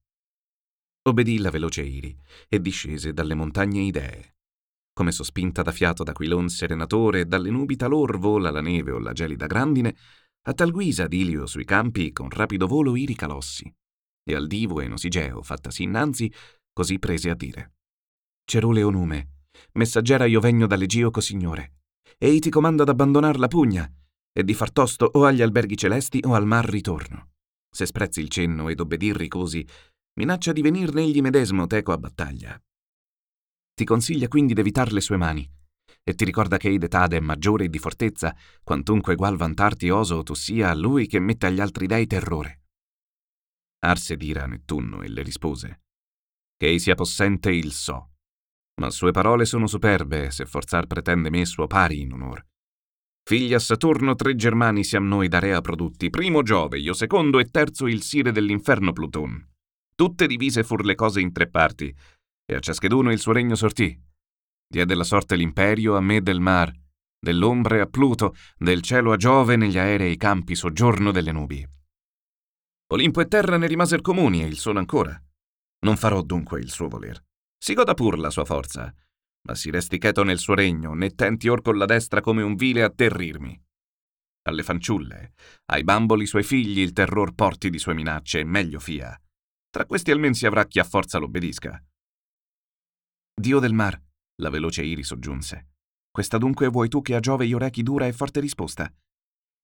Obbedì 1.05 1.37
la 1.39 1.49
veloce 1.49 1.81
Iri, 1.81 2.17
e 2.47 2.61
discese 2.61 3.13
dalle 3.13 3.35
montagne 3.35 3.81
idee. 3.81 4.32
Come 4.93 5.11
sospinta 5.11 5.63
da 5.63 5.71
fiato 5.71 6.03
d'aquilon 6.03 6.49
serenatore, 6.49 7.21
e 7.21 7.25
dalle 7.25 7.49
nubi 7.49 7.75
talor 7.75 8.19
vola 8.19 8.51
la 8.51 8.61
neve 8.61 8.91
o 8.91 8.99
la 8.99 9.11
gelida 9.11 9.47
grandine, 9.47 9.95
a 10.43 10.53
tal 10.53 10.71
guisa 10.71 11.07
d'Ilio 11.07 11.47
sui 11.47 11.65
campi 11.65 12.11
con 12.11 12.29
rapido 12.29 12.67
volo 12.67 12.95
iri 12.95 13.15
calossi. 13.15 13.73
E 14.23 14.35
al 14.35 14.45
divo 14.45 14.81
e 14.81 14.87
Nosigeo, 14.87 15.41
fattasi 15.41 15.83
innanzi, 15.83 16.31
così 16.71 16.99
prese 16.99 17.29
a 17.31 17.35
dire. 17.35 17.73
Cerule 18.45 18.83
o 18.83 18.89
nume, 18.89 19.45
messaggera 19.73 20.25
io 20.25 20.39
vegno 20.39 20.67
dall'Egio 20.67 21.09
cosignore. 21.09 21.77
Ei 22.17 22.39
ti 22.39 22.49
comanda 22.49 22.83
d'abbandonar 22.83 23.39
la 23.39 23.47
pugna, 23.47 23.91
e 24.31 24.43
di 24.43 24.53
far 24.53 24.71
tosto 24.71 25.09
o 25.11 25.25
agli 25.25 25.41
alberghi 25.41 25.75
celesti 25.75 26.21
o 26.23 26.35
al 26.35 26.45
mar 26.45 26.65
ritorno. 26.65 27.31
Se 27.69 27.85
sprezzi 27.85 28.21
il 28.21 28.29
cenno 28.29 28.69
ed 28.69 28.79
obbedir 28.79 29.15
ricusi, 29.15 29.65
minaccia 30.19 30.51
di 30.51 30.61
venir 30.61 30.93
negli 30.93 31.21
medesmo 31.21 31.65
teco 31.65 31.91
a 31.91 31.97
battaglia. 31.97 32.61
Ti 33.73 33.85
consiglia 33.85 34.27
quindi 34.27 34.53
d'evitar 34.53 34.91
le 34.91 35.01
sue 35.01 35.17
mani, 35.17 35.49
e 36.03 36.13
ti 36.13 36.25
ricorda 36.25 36.57
che 36.57 36.77
d'etade 36.77 37.17
è 37.17 37.19
maggiore 37.19 37.65
e 37.65 37.69
di 37.69 37.79
fortezza, 37.79 38.35
quantunque 38.63 39.13
egual 39.13 39.37
vantarti 39.37 39.89
oso 39.89 40.21
tu 40.23 40.33
sia 40.33 40.69
a 40.69 40.75
lui 40.75 41.07
che 41.07 41.19
mette 41.19 41.47
agli 41.47 41.59
altri 41.59 41.87
dei 41.87 42.05
terrore. 42.05 42.61
Arse 43.79 44.15
dira 44.15 44.43
a 44.43 44.47
Nettuno 44.47 45.01
e 45.01 45.09
le 45.09 45.23
rispose, 45.23 45.81
che 46.55 46.67
ei 46.67 46.79
sia 46.79 46.95
possente 46.95 47.51
il 47.51 47.71
so, 47.71 48.11
ma 48.81 48.89
sue 48.89 49.11
parole 49.11 49.45
sono 49.45 49.67
superbe 49.67 50.31
se 50.31 50.45
forzar 50.45 50.87
pretende 50.87 51.29
me 51.29 51.45
suo 51.45 51.67
pari 51.67 52.01
in 52.01 52.13
onor. 52.13 52.45
Figli 53.25 53.53
a 53.53 53.59
Saturno, 53.59 54.15
tre 54.15 54.35
germani 54.35 54.83
siam 54.83 55.07
noi 55.07 55.29
da 55.29 55.39
rea 55.39 55.61
produtti, 55.61 56.09
primo 56.09 56.43
Giove, 56.43 56.79
io 56.79 56.93
secondo 56.93 57.39
e 57.39 57.45
terzo 57.45 57.87
il 57.87 58.01
sire 58.01 58.33
dell'inferno 58.33 58.91
Pluton. 58.91 59.51
Tutte 59.95 60.27
divise 60.27 60.63
fur 60.63 60.83
le 60.83 60.95
cose 60.95 61.21
in 61.21 61.31
tre 61.31 61.47
parti, 61.47 61.95
e 62.45 62.55
a 62.55 62.59
ciascheduno 62.59 63.11
il 63.11 63.19
suo 63.19 63.31
regno 63.31 63.55
sortì. 63.55 63.97
Diede 64.67 64.95
la 64.95 65.03
sorte 65.03 65.35
l'imperio 65.35 65.95
a 65.95 66.01
me 66.01 66.21
del 66.21 66.39
mar, 66.39 66.71
dell'ombre 67.19 67.79
a 67.79 67.85
Pluto, 67.85 68.35
del 68.57 68.81
cielo 68.81 69.11
a 69.11 69.17
Giove 69.17 69.55
negli 69.55 69.77
aerei 69.77 70.17
campi 70.17 70.55
soggiorno 70.55 71.11
delle 71.11 71.31
nubi. 71.31 71.65
Olimpo 72.91 73.21
e 73.21 73.27
terra 73.27 73.57
ne 73.57 73.67
rimaser 73.67 74.01
comuni 74.01 74.43
e 74.43 74.47
il 74.47 74.57
sono 74.57 74.79
ancora. 74.79 75.19
Non 75.85 75.97
farò 75.97 76.21
dunque 76.21 76.59
il 76.59 76.69
suo 76.69 76.87
voler. 76.87 77.23
Si 77.57 77.73
goda 77.73 77.93
pur 77.93 78.19
la 78.19 78.29
sua 78.29 78.45
forza, 78.45 78.93
ma 79.47 79.55
si 79.55 79.69
resti 79.69 79.97
cheto 79.97 80.23
nel 80.23 80.37
suo 80.37 80.53
regno, 80.53 80.93
né 80.93 81.15
tenti 81.15 81.47
or 81.47 81.61
con 81.61 81.77
la 81.77 81.85
destra 81.85 82.21
come 82.21 82.41
un 82.41 82.55
vile 82.55 82.83
atterrirmi. 82.83 83.61
Alle 84.45 84.63
fanciulle, 84.63 85.33
ai 85.67 85.83
bamboli 85.83 86.25
suoi 86.25 86.43
figli 86.43 86.79
il 86.79 86.91
terror 86.91 87.33
porti 87.33 87.69
di 87.69 87.79
sue 87.79 87.93
minacce, 87.93 88.43
meglio 88.43 88.79
fia. 88.79 89.17
Tra 89.69 89.85
questi 89.85 90.11
almen 90.11 90.33
si 90.33 90.45
avrà 90.45 90.65
chi 90.65 90.79
a 90.79 90.83
forza 90.83 91.17
l'obbedisca. 91.17 91.81
Dio 93.35 93.59
del 93.59 93.73
mar, 93.73 93.99
la 94.41 94.49
veloce 94.49 94.83
Iri 94.83 95.03
soggiunse. 95.03 95.71
Questa 96.11 96.37
dunque 96.37 96.67
vuoi 96.67 96.87
tu 96.87 97.01
che 97.01 97.15
a 97.15 97.19
Giove 97.19 97.45
io 97.47 97.57
rechi 97.57 97.81
dura 97.81 98.05
e 98.05 98.13
forte 98.13 98.39
risposta? 98.39 98.93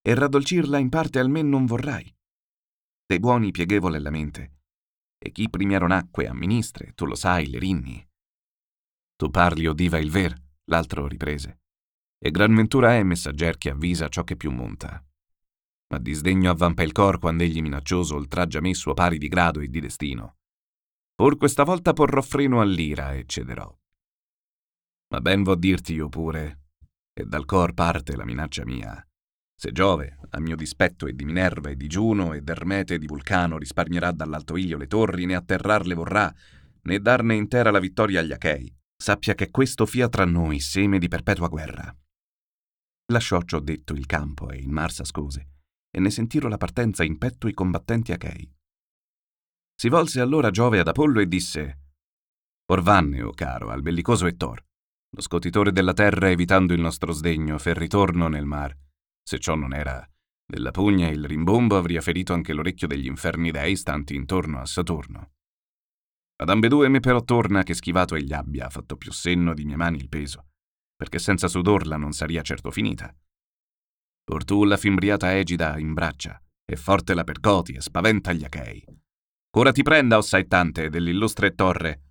E 0.02 0.14
raddolcirla 0.16 0.80
in 0.80 0.90
parte 0.90 1.20
almen 1.20 1.48
non 1.48 1.66
vorrai. 1.68 2.12
Dei 3.06 3.20
buoni 3.20 3.52
pieghevole 3.52 4.00
la 4.00 4.10
mente. 4.10 4.62
E 5.20 5.32
chi 5.32 5.50
primiero 5.50 5.86
nacque 5.86 6.28
a 6.28 6.34
ministre, 6.34 6.94
tu 6.96 7.06
lo 7.06 7.14
sai, 7.14 7.48
le 7.48 7.60
rinni. 7.60 8.08
Tu 9.16 9.30
parli 9.30 9.68
o 9.68 9.74
diva 9.74 10.00
il 10.00 10.10
ver, 10.10 10.36
l'altro 10.66 11.06
riprese. 11.06 11.60
E 12.18 12.32
gran 12.32 12.56
ventura 12.56 12.96
è 12.96 13.04
messagger 13.04 13.58
che 13.58 13.70
avvisa 13.70 14.10
ciò 14.10 14.24
che 14.24 14.36
più 14.36 14.50
monta. 14.50 15.06
Ma 15.92 16.00
disdegno 16.00 16.50
avvampa 16.50 16.82
il 16.82 16.92
cor 16.92 17.20
quando 17.20 17.44
egli 17.44 17.62
minaccioso 17.62 18.16
oltraggia 18.16 18.62
me 18.62 18.74
suo 18.74 18.96
pari 18.96 19.20
di 19.20 19.28
grado 19.28 19.60
e 19.60 19.68
di 19.68 19.80
destino. 19.80 20.38
Or 21.22 21.38
questa 21.38 21.64
volta 21.64 21.94
porrò 21.94 22.22
freno 22.22 22.62
all'ira 22.62 23.14
e 23.14 23.26
cederò. 23.26 23.74
Ma 25.12 25.22
ben 25.22 25.44
vo 25.44 25.56
dirti 25.56 25.94
io 25.94 26.08
pure, 26.08 26.68
e 27.14 27.26
dal 27.26 27.46
cor 27.46 27.74
parte 27.74 28.16
la 28.16 28.26
minaccia 28.26 28.64
mia. 28.64 29.04
Se 29.54 29.74
Giove, 29.74 30.20
a 30.30 30.40
mio 30.40 30.56
dispetto 30.56 31.06
e 31.08 31.14
di 31.14 31.26
Minerva 31.26 31.70
e 31.70 31.76
di 31.76 31.88
Giuno 31.88 32.32
e 32.34 32.42
d'Ermete 32.42 32.94
e 32.94 32.98
di 32.98 33.08
Vulcano 33.08 33.58
risparmierà 33.58 34.12
dall'alto 34.12 34.56
Ilio 34.56 34.78
le 34.78 34.88
torri, 34.88 35.26
né 35.26 35.36
atterrarle 35.36 35.94
vorrà, 35.94 36.34
né 36.84 37.00
darne 37.02 37.36
intera 37.36 37.70
la 37.70 37.80
vittoria 37.80 38.22
agli 38.22 38.32
Achei, 38.32 38.74
sappia 38.96 39.36
che 39.36 39.52
questo 39.52 39.86
fia 39.86 40.08
tra 40.08 40.24
noi 40.24 40.62
seme 40.62 41.00
di 41.00 41.10
perpetua 41.10 41.50
guerra. 41.50 41.94
Lasciò 43.12 43.42
ciò 43.42 43.60
detto 43.60 43.92
il 43.92 44.06
campo 44.06 44.50
e 44.52 44.58
il 44.58 44.70
mar 44.70 44.94
s'ascose, 44.94 45.50
e 45.92 46.00
ne 46.00 46.12
sentirono 46.12 46.52
la 46.52 46.58
partenza 46.58 47.04
in 47.04 47.18
petto 47.18 47.50
i 47.50 47.54
combattenti 47.54 48.14
achei. 48.14 48.50
Si 49.80 49.88
volse 49.88 50.20
allora 50.20 50.52
Giove 50.52 50.80
ad 50.80 50.90
Apollo 50.90 51.22
e 51.22 51.28
disse: 51.30 51.84
Orvanne, 52.70 53.22
o 53.22 53.32
caro, 53.32 53.70
al 53.70 53.82
bellicoso 53.82 54.26
Ettor, 54.26 54.62
lo 55.16 55.22
scotitore 55.22 55.72
della 55.72 55.94
terra 55.94 56.30
evitando 56.30 56.74
il 56.74 56.82
nostro 56.82 57.14
sdegno, 57.14 57.58
fer 57.58 57.78
ritorno 57.78 58.28
nel 58.28 58.44
mar. 58.44 58.78
Se 59.24 59.40
ciò 59.40 59.56
non 59.56 59.74
era, 59.74 60.06
della 60.46 60.72
pugna 60.72 61.08
il 61.08 61.24
rimbombo 61.24 61.78
avria 61.78 62.02
ferito 62.02 62.34
anche 62.34 62.52
l'orecchio 62.52 62.88
degli 62.88 63.06
inferni 63.06 63.52
dei 63.52 63.78
stanti 63.78 64.16
intorno 64.16 64.60
a 64.60 64.66
Saturno. 64.66 65.32
Ad 66.42 66.50
ambedue 66.50 66.90
me 66.90 67.00
però 67.00 67.24
torna 67.24 67.64
che 67.64 67.74
schivato 67.74 68.16
egli 68.16 68.34
abbia 68.34 68.70
fatto 68.70 68.98
più 68.98 69.14
senno 69.14 69.54
di 69.54 69.64
mie 69.64 69.78
mani 69.78 70.00
il 70.00 70.10
peso, 70.10 70.48
perché 70.94 71.20
senza 71.20 71.48
sudorla 71.48 71.96
non 71.96 72.12
saria 72.12 72.42
certo 72.42 72.70
finita. 72.70 73.16
Or 74.30 74.44
tu 74.44 74.66
la 74.66 74.76
fimbriata 74.76 75.38
egida 75.38 75.80
in 75.80 75.94
braccia, 75.94 76.38
e 76.66 76.76
forte 76.76 77.14
la 77.14 77.24
percoti 77.24 77.76
e 77.76 77.82
spaventa 77.82 78.34
gli 78.34 78.44
achei. 78.44 78.86
Ora 79.58 79.72
ti 79.72 79.82
prenda, 79.82 80.18
o 80.18 80.22
saettante, 80.22 80.89
dell'illustre 80.89 81.56
torre, 81.56 82.03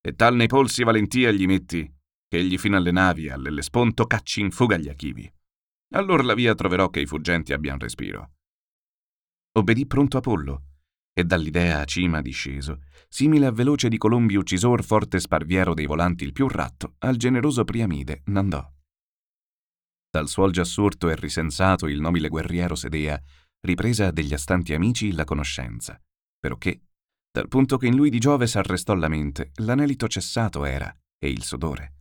e 0.00 0.14
tal 0.14 0.34
nei 0.34 0.46
polsi 0.46 0.82
valentia 0.84 1.30
gli 1.30 1.46
metti, 1.46 1.90
che 2.28 2.38
egli 2.38 2.58
fino 2.58 2.76
alle 2.76 2.90
navi 2.90 3.30
all'Ellesponto 3.30 4.06
cacci 4.06 4.40
in 4.40 4.50
fuga 4.50 4.76
gli 4.76 4.88
achivi. 4.88 5.30
Allor 5.94 6.24
la 6.24 6.34
via 6.34 6.54
troverò 6.54 6.90
che 6.90 7.00
i 7.00 7.06
fuggenti 7.06 7.52
abbiano 7.52 7.78
respiro. 7.78 8.32
Obbedì 9.52 9.86
pronto 9.86 10.18
Apollo, 10.18 10.62
e 11.14 11.24
dall'idea 11.24 11.80
a 11.80 11.84
cima 11.84 12.22
disceso, 12.22 12.82
simile 13.08 13.46
a 13.46 13.52
veloce 13.52 13.88
di 13.88 13.98
colombi 13.98 14.34
uccisor 14.34 14.82
forte 14.82 15.20
sparviero 15.20 15.74
dei 15.74 15.86
volanti 15.86 16.24
il 16.24 16.32
più 16.32 16.48
ratto, 16.48 16.94
al 16.98 17.16
generoso 17.16 17.64
Priamide 17.64 18.22
n'andò. 18.26 18.66
Dal 20.10 20.28
suol 20.28 20.52
già 20.52 20.64
sorto 20.64 21.08
e 21.10 21.16
risensato 21.16 21.86
il 21.86 22.00
nobile 22.00 22.28
guerriero 22.28 22.74
sedea, 22.74 23.20
ripresa 23.60 24.10
degli 24.10 24.32
astanti 24.34 24.74
amici 24.74 25.12
la 25.12 25.24
conoscenza, 25.24 25.98
perché, 26.42 26.80
dal 27.30 27.46
punto 27.46 27.76
che 27.76 27.86
in 27.86 27.94
lui 27.94 28.10
di 28.10 28.18
Giove 28.18 28.48
s'arrestò 28.48 28.94
la 28.94 29.06
mente, 29.06 29.52
l'anelito 29.58 30.08
cessato 30.08 30.64
era, 30.64 30.92
e 31.18 31.30
il 31.30 31.44
sodore. 31.44 31.94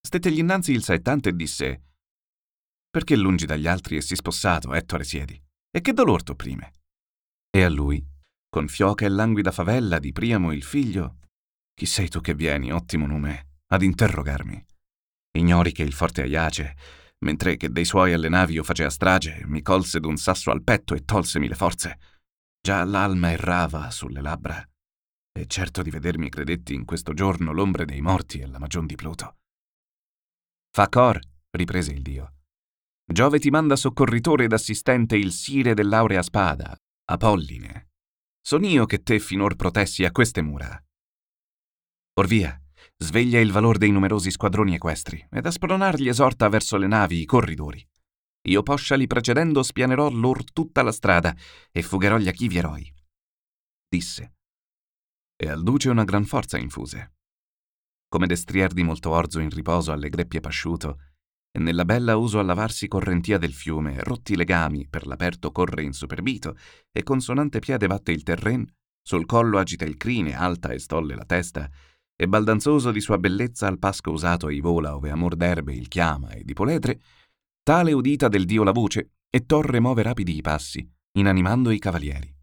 Stettegli 0.00 0.38
innanzi 0.38 0.70
il 0.70 0.84
saettante 0.84 1.30
e 1.30 1.34
disse 1.34 1.82
«Perché 2.88 3.16
lungi 3.16 3.46
dagli 3.46 3.66
altri 3.66 3.96
e 3.96 4.00
si 4.00 4.14
spossato, 4.14 4.72
Ettore 4.74 5.02
siedi? 5.02 5.42
E 5.70 5.80
che 5.80 5.92
dolor 5.92 6.22
t'opprime?» 6.22 6.72
E 7.50 7.64
a 7.64 7.68
lui, 7.68 8.02
con 8.48 8.68
fioca 8.68 9.04
e 9.04 9.08
languida 9.08 9.50
favella 9.50 9.98
di 9.98 10.12
Priamo 10.12 10.52
il 10.52 10.62
figlio, 10.62 11.18
chi 11.74 11.84
sei 11.84 12.08
tu 12.08 12.20
che 12.20 12.34
vieni, 12.34 12.72
ottimo 12.72 13.06
nume, 13.06 13.56
ad 13.72 13.82
interrogarmi? 13.82 14.64
Ignori 15.36 15.72
che 15.72 15.82
il 15.82 15.92
forte 15.92 16.22
Aiace, 16.22 16.76
mentre 17.24 17.56
che 17.56 17.70
dei 17.70 17.84
suoi 17.84 18.12
alle 18.12 18.28
navi 18.28 18.54
io 18.54 18.62
facea 18.62 18.88
strage, 18.88 19.42
mi 19.46 19.62
colse 19.62 19.98
d'un 19.98 20.16
sasso 20.16 20.52
al 20.52 20.62
petto 20.62 20.94
e 20.94 21.04
tolsemi 21.04 21.48
le 21.48 21.56
forze. 21.56 21.98
Già 22.60 22.84
l'alma 22.84 23.30
errava 23.30 23.90
sulle 23.90 24.20
labbra, 24.20 24.66
e 25.32 25.46
certo 25.46 25.82
di 25.82 25.90
vedermi 25.90 26.28
credetti 26.28 26.74
in 26.74 26.84
questo 26.84 27.14
giorno 27.14 27.52
l'ombre 27.52 27.84
dei 27.84 28.00
morti 28.00 28.40
e 28.40 28.46
la 28.46 28.58
magion 28.58 28.86
di 28.86 28.96
Pluto. 28.96 29.36
Fa 30.70 30.88
cor, 30.88 31.20
riprese 31.50 31.92
il 31.92 32.02
dio. 32.02 32.34
Giove 33.04 33.38
ti 33.38 33.50
manda 33.50 33.76
soccorritore 33.76 34.44
ed 34.44 34.52
assistente 34.52 35.16
il 35.16 35.32
sire 35.32 35.74
dell'aurea 35.74 36.22
spada, 36.22 36.76
Apolline. 37.10 37.88
Son 38.40 38.64
io 38.64 38.84
che 38.84 39.02
te 39.02 39.18
finor 39.18 39.56
protessi 39.56 40.04
a 40.04 40.10
queste 40.10 40.42
mura. 40.42 40.78
Or 42.14 42.26
via, 42.26 42.60
sveglia 42.96 43.38
il 43.38 43.52
valor 43.52 43.78
dei 43.78 43.90
numerosi 43.90 44.30
squadroni 44.30 44.74
equestri 44.74 45.26
ed 45.30 45.46
a 45.46 45.50
spronargli 45.50 46.08
esorta 46.08 46.48
verso 46.48 46.76
le 46.76 46.86
navi 46.86 47.20
i 47.20 47.24
corridori. 47.24 47.86
Io 48.48 48.62
poscia 48.62 48.96
precedendo 49.06 49.62
spianerò 49.62 50.08
lor 50.08 50.50
tutta 50.52 50.82
la 50.82 50.92
strada 50.92 51.34
e 51.70 51.82
fugherò 51.82 52.16
gli 52.16 52.28
achivi 52.28 52.56
eroi. 52.56 52.92
Disse. 53.86 54.36
E 55.36 55.48
al 55.48 55.62
duce 55.62 55.90
una 55.90 56.04
gran 56.04 56.24
forza 56.24 56.58
infuse. 56.58 57.12
Come 58.08 58.26
destrier 58.26 58.72
di 58.72 58.82
molto 58.82 59.10
orzo 59.10 59.38
in 59.38 59.50
riposo 59.50 59.92
alle 59.92 60.08
greppie 60.08 60.40
pasciuto, 60.40 60.98
e 61.50 61.58
nella 61.58 61.84
bella 61.84 62.16
uso 62.16 62.38
a 62.38 62.42
lavarsi 62.42 62.88
correntia 62.88 63.36
del 63.36 63.52
fiume, 63.52 64.02
rotti 64.02 64.34
legami, 64.34 64.88
per 64.88 65.06
l'aperto 65.06 65.52
corre 65.52 65.82
insuperbito, 65.82 66.56
e 66.90 67.02
con 67.02 67.20
sonante 67.20 67.58
piede 67.58 67.86
batte 67.86 68.12
il 68.12 68.22
terren, 68.22 68.66
sul 69.02 69.26
collo 69.26 69.58
agita 69.58 69.84
il 69.84 69.98
crine, 69.98 70.34
alta 70.34 70.70
e 70.70 70.78
stolle 70.78 71.14
la 71.14 71.24
testa, 71.24 71.70
e 72.16 72.28
baldanzoso 72.28 72.90
di 72.92 73.00
sua 73.00 73.18
bellezza 73.18 73.66
al 73.66 73.78
pasco 73.78 74.10
usato 74.10 74.48
ei 74.48 74.60
vola 74.60 74.96
ove 74.96 75.10
amor 75.10 75.36
d'erbe 75.36 75.74
il 75.74 75.88
chiama 75.88 76.30
e 76.30 76.44
di 76.44 76.54
poletre, 76.54 77.00
tale 77.68 77.92
udita 77.92 78.28
del 78.28 78.46
dio 78.46 78.62
la 78.62 78.72
voce, 78.72 79.16
e 79.28 79.44
torre 79.44 79.78
move 79.78 80.02
rapidi 80.02 80.34
i 80.34 80.40
passi, 80.40 80.90
inanimando 81.18 81.70
i 81.70 81.78
cavalieri. 81.78 82.34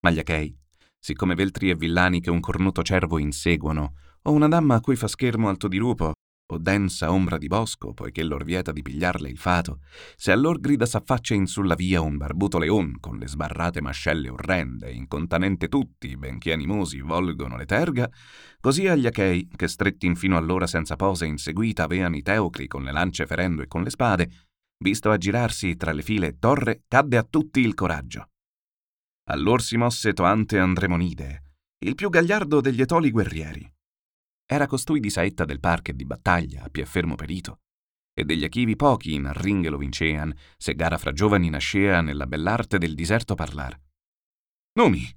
Ma 0.00 0.10
gli 0.10 0.18
achei, 0.18 0.58
siccome 0.98 1.36
veltri 1.36 1.70
e 1.70 1.76
villani 1.76 2.20
che 2.20 2.30
un 2.30 2.40
cornuto 2.40 2.82
cervo 2.82 3.18
inseguono, 3.18 3.92
o 4.22 4.32
una 4.32 4.48
damma 4.48 4.74
a 4.74 4.80
cui 4.80 4.96
fa 4.96 5.06
schermo 5.06 5.48
alto 5.48 5.68
dirupo, 5.68 6.14
o 6.52 6.58
densa 6.58 7.12
ombra 7.12 7.38
di 7.38 7.46
bosco, 7.46 7.94
poiché 7.94 8.24
lor 8.24 8.42
vieta 8.42 8.72
di 8.72 8.82
pigliarle 8.82 9.28
il 9.28 9.38
fato, 9.38 9.82
se 10.16 10.32
a 10.32 10.34
lor 10.34 10.58
grida 10.58 10.84
s'affaccia 10.84 11.34
in 11.34 11.46
sulla 11.46 11.76
via 11.76 12.00
un 12.00 12.16
barbuto 12.16 12.58
leon 12.58 12.98
con 12.98 13.18
le 13.18 13.28
sbarrate 13.28 13.80
mascelle 13.80 14.30
orrende, 14.30 14.90
incontanente 14.90 15.68
tutti, 15.68 16.16
benché 16.16 16.52
animosi, 16.52 17.00
volgono 17.02 17.56
le 17.56 17.66
terga, 17.66 18.10
così 18.60 18.88
agli 18.88 19.06
achei, 19.06 19.48
che 19.54 19.68
stretti 19.68 20.06
infino 20.06 20.36
allora 20.36 20.66
senza 20.66 20.96
posa 20.96 21.24
inseguita 21.24 21.84
avean 21.84 22.16
i 22.16 22.22
teocri 22.22 22.66
con 22.66 22.82
le 22.82 22.90
lance 22.90 23.26
ferendo 23.26 23.62
e 23.62 23.68
con 23.68 23.84
le 23.84 23.90
spade, 23.90 24.30
visto 24.82 25.10
aggirarsi 25.10 25.76
tra 25.76 25.92
le 25.92 26.02
file 26.02 26.38
torre, 26.38 26.82
cadde 26.86 27.16
a 27.16 27.22
tutti 27.22 27.60
il 27.60 27.74
coraggio. 27.74 28.28
Allor 29.30 29.62
si 29.62 29.76
mosse 29.76 30.12
Toante 30.12 30.58
Andremonide, 30.58 31.44
il 31.84 31.94
più 31.94 32.10
gagliardo 32.10 32.60
degli 32.60 32.82
etoli 32.82 33.10
guerrieri 33.10 33.72
era 34.52 34.66
costui 34.66 35.00
di 35.00 35.08
saetta 35.08 35.46
del 35.46 35.60
parco 35.60 35.92
e 35.92 35.94
di 35.94 36.04
battaglia, 36.04 36.64
a 36.64 36.68
pie 36.68 36.84
fermo 36.84 37.14
perito. 37.14 37.60
E 38.12 38.24
degli 38.24 38.44
achivi 38.44 38.76
pochi 38.76 39.14
in 39.14 39.24
arringhe 39.24 39.70
lo 39.70 39.78
vincean, 39.78 40.30
se 40.58 40.74
gara 40.74 40.98
fra 40.98 41.12
giovani 41.12 41.48
nascea 41.48 42.02
nella 42.02 42.26
bell'arte 42.26 42.76
del 42.76 42.94
diserto 42.94 43.34
parlar. 43.34 43.80
Numi, 44.74 45.10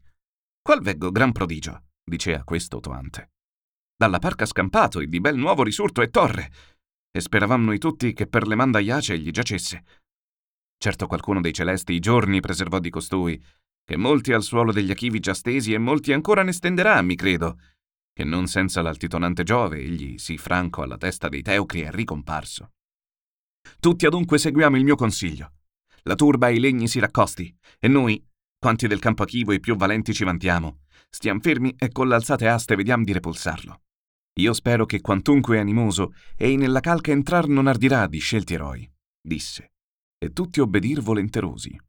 qual 0.61 0.81
veggo 0.81 1.11
gran 1.11 1.33
prodigio, 1.33 1.87
dicea 2.01 2.45
questo 2.45 2.79
Toante. 2.79 3.31
Dalla 3.93 4.19
parca 4.19 4.45
scampato 4.45 5.01
e 5.01 5.07
di 5.07 5.19
bel 5.19 5.35
nuovo 5.35 5.63
risurto 5.63 6.01
e 6.01 6.09
torre, 6.09 6.49
e 7.15 7.21
speravamo 7.21 7.65
noi 7.65 7.77
tutti 7.77 8.11
che 8.13 8.27
per 8.27 8.47
le 8.47 8.55
mandaiace 8.55 9.17
gli 9.17 9.31
giacesse, 9.31 9.83
Certo 10.77 11.07
qualcuno 11.07 11.41
dei 11.41 11.53
celesti 11.53 11.93
i 11.93 11.99
giorni 11.99 12.41
preservò 12.41 12.79
di 12.79 12.89
costui, 12.89 13.41
che 13.83 13.97
molti 13.97 14.33
al 14.33 14.43
suolo 14.43 14.71
degli 14.71 14.91
Achivi 14.91 15.19
già 15.19 15.33
stesi 15.33 15.73
e 15.73 15.77
molti 15.77 16.13
ancora 16.13 16.43
ne 16.43 16.51
stenderà, 16.51 17.01
mi 17.01 17.15
credo, 17.15 17.57
che 18.13 18.23
non 18.23 18.47
senza 18.47 18.81
l'altitonante 18.81 19.43
Giove 19.43 19.79
egli, 19.79 20.17
sì 20.17 20.37
franco 20.37 20.81
alla 20.81 20.97
testa 20.97 21.27
dei 21.27 21.41
Teucri, 21.41 21.81
è 21.81 21.91
ricomparso. 21.91 22.71
Tutti 23.79 24.05
adunque 24.05 24.37
seguiamo 24.37 24.77
il 24.77 24.83
mio 24.83 24.95
consiglio. 24.95 25.53
La 26.03 26.15
turba 26.15 26.49
e 26.49 26.55
i 26.55 26.59
legni 26.59 26.87
si 26.87 26.99
raccosti, 26.99 27.55
e 27.79 27.87
noi, 27.87 28.23
quanti 28.59 28.87
del 28.87 28.99
campo 28.99 29.23
Achivo 29.23 29.53
i 29.53 29.59
più 29.59 29.75
valenti 29.75 30.13
ci 30.13 30.23
vantiamo, 30.23 30.81
stiam 31.09 31.39
fermi 31.39 31.73
e 31.77 31.89
con 31.89 32.07
l'alzate 32.07 32.47
aste 32.47 32.75
vediam 32.75 33.03
di 33.03 33.11
repulsarlo. 33.11 33.84
Io 34.37 34.51
spero 34.51 34.85
che 34.85 34.99
quantunque 34.99 35.59
animoso, 35.59 36.13
ei 36.35 36.57
nella 36.57 36.81
calca 36.81 37.11
entrar 37.11 37.47
non 37.47 37.67
ardirà 37.67 38.05
di 38.07 38.19
scelti 38.19 38.53
eroi, 38.53 38.89
disse, 39.21 39.71
e 40.17 40.33
tutti 40.33 40.59
obbedir 40.59 41.01
volenterosi. 41.01 41.79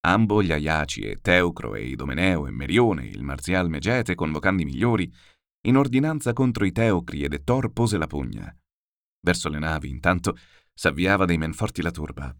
Ambo 0.00 0.42
gli 0.42 0.52
Aiaci 0.52 1.02
e 1.02 1.20
Teucro 1.20 1.76
e 1.76 1.86
Idomeneo 1.86 2.46
e 2.46 2.50
Merione, 2.50 3.06
il 3.06 3.22
marzial 3.22 3.68
Megete, 3.68 4.16
convocando 4.16 4.62
i 4.62 4.64
migliori, 4.64 5.12
in 5.66 5.76
ordinanza 5.76 6.32
contro 6.32 6.64
i 6.64 6.72
Teocri 6.72 7.22
ed 7.22 7.34
Ettor 7.34 7.72
pose 7.72 7.96
la 7.96 8.06
pugna. 8.06 8.52
Verso 9.20 9.48
le 9.48 9.58
navi, 9.58 9.88
intanto, 9.88 10.36
s'avviava 10.72 11.26
dei 11.26 11.38
men 11.38 11.52
forti 11.52 11.82
la 11.82 11.90
turba. 11.90 12.34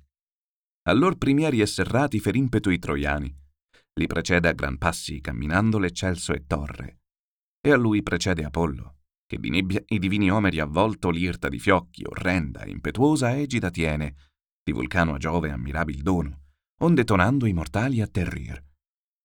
Allor 0.88 1.16
primieri 1.16 1.61
e 1.61 1.66
serrati 1.66 2.18
fer 2.18 2.35
impeto 2.37 2.71
i 2.71 2.78
troiani. 2.78 3.37
Li 3.95 4.07
precede 4.07 4.49
a 4.49 4.52
gran 4.52 4.78
passi, 4.78 5.21
camminando 5.21 5.78
l'eccelso 5.78 6.33
e 6.33 6.47
torre. 6.47 7.00
E 7.61 7.73
a 7.73 7.76
lui 7.76 8.02
precede 8.02 8.45
Apollo, 8.45 8.97
che 9.28 9.38
di 9.38 9.50
nebbia 9.50 9.82
i 9.88 9.99
divini 9.99 10.30
omeri 10.30 10.58
avvolto 10.58 11.11
l'irta 11.11 11.49
di 11.49 11.58
fiocchi, 11.58 12.02
orrenda, 12.02 12.64
impetuosa 12.64 13.37
egida 13.37 13.68
tiene, 13.70 14.14
di 14.62 14.73
vulcano 14.73 15.12
a 15.12 15.18
Giove 15.18 15.50
ammirabil 15.50 16.00
dono, 16.00 16.44
onde 16.78 17.04
tonando 17.04 17.44
i 17.44 17.52
mortali 17.52 18.00
atterrir. 18.00 18.64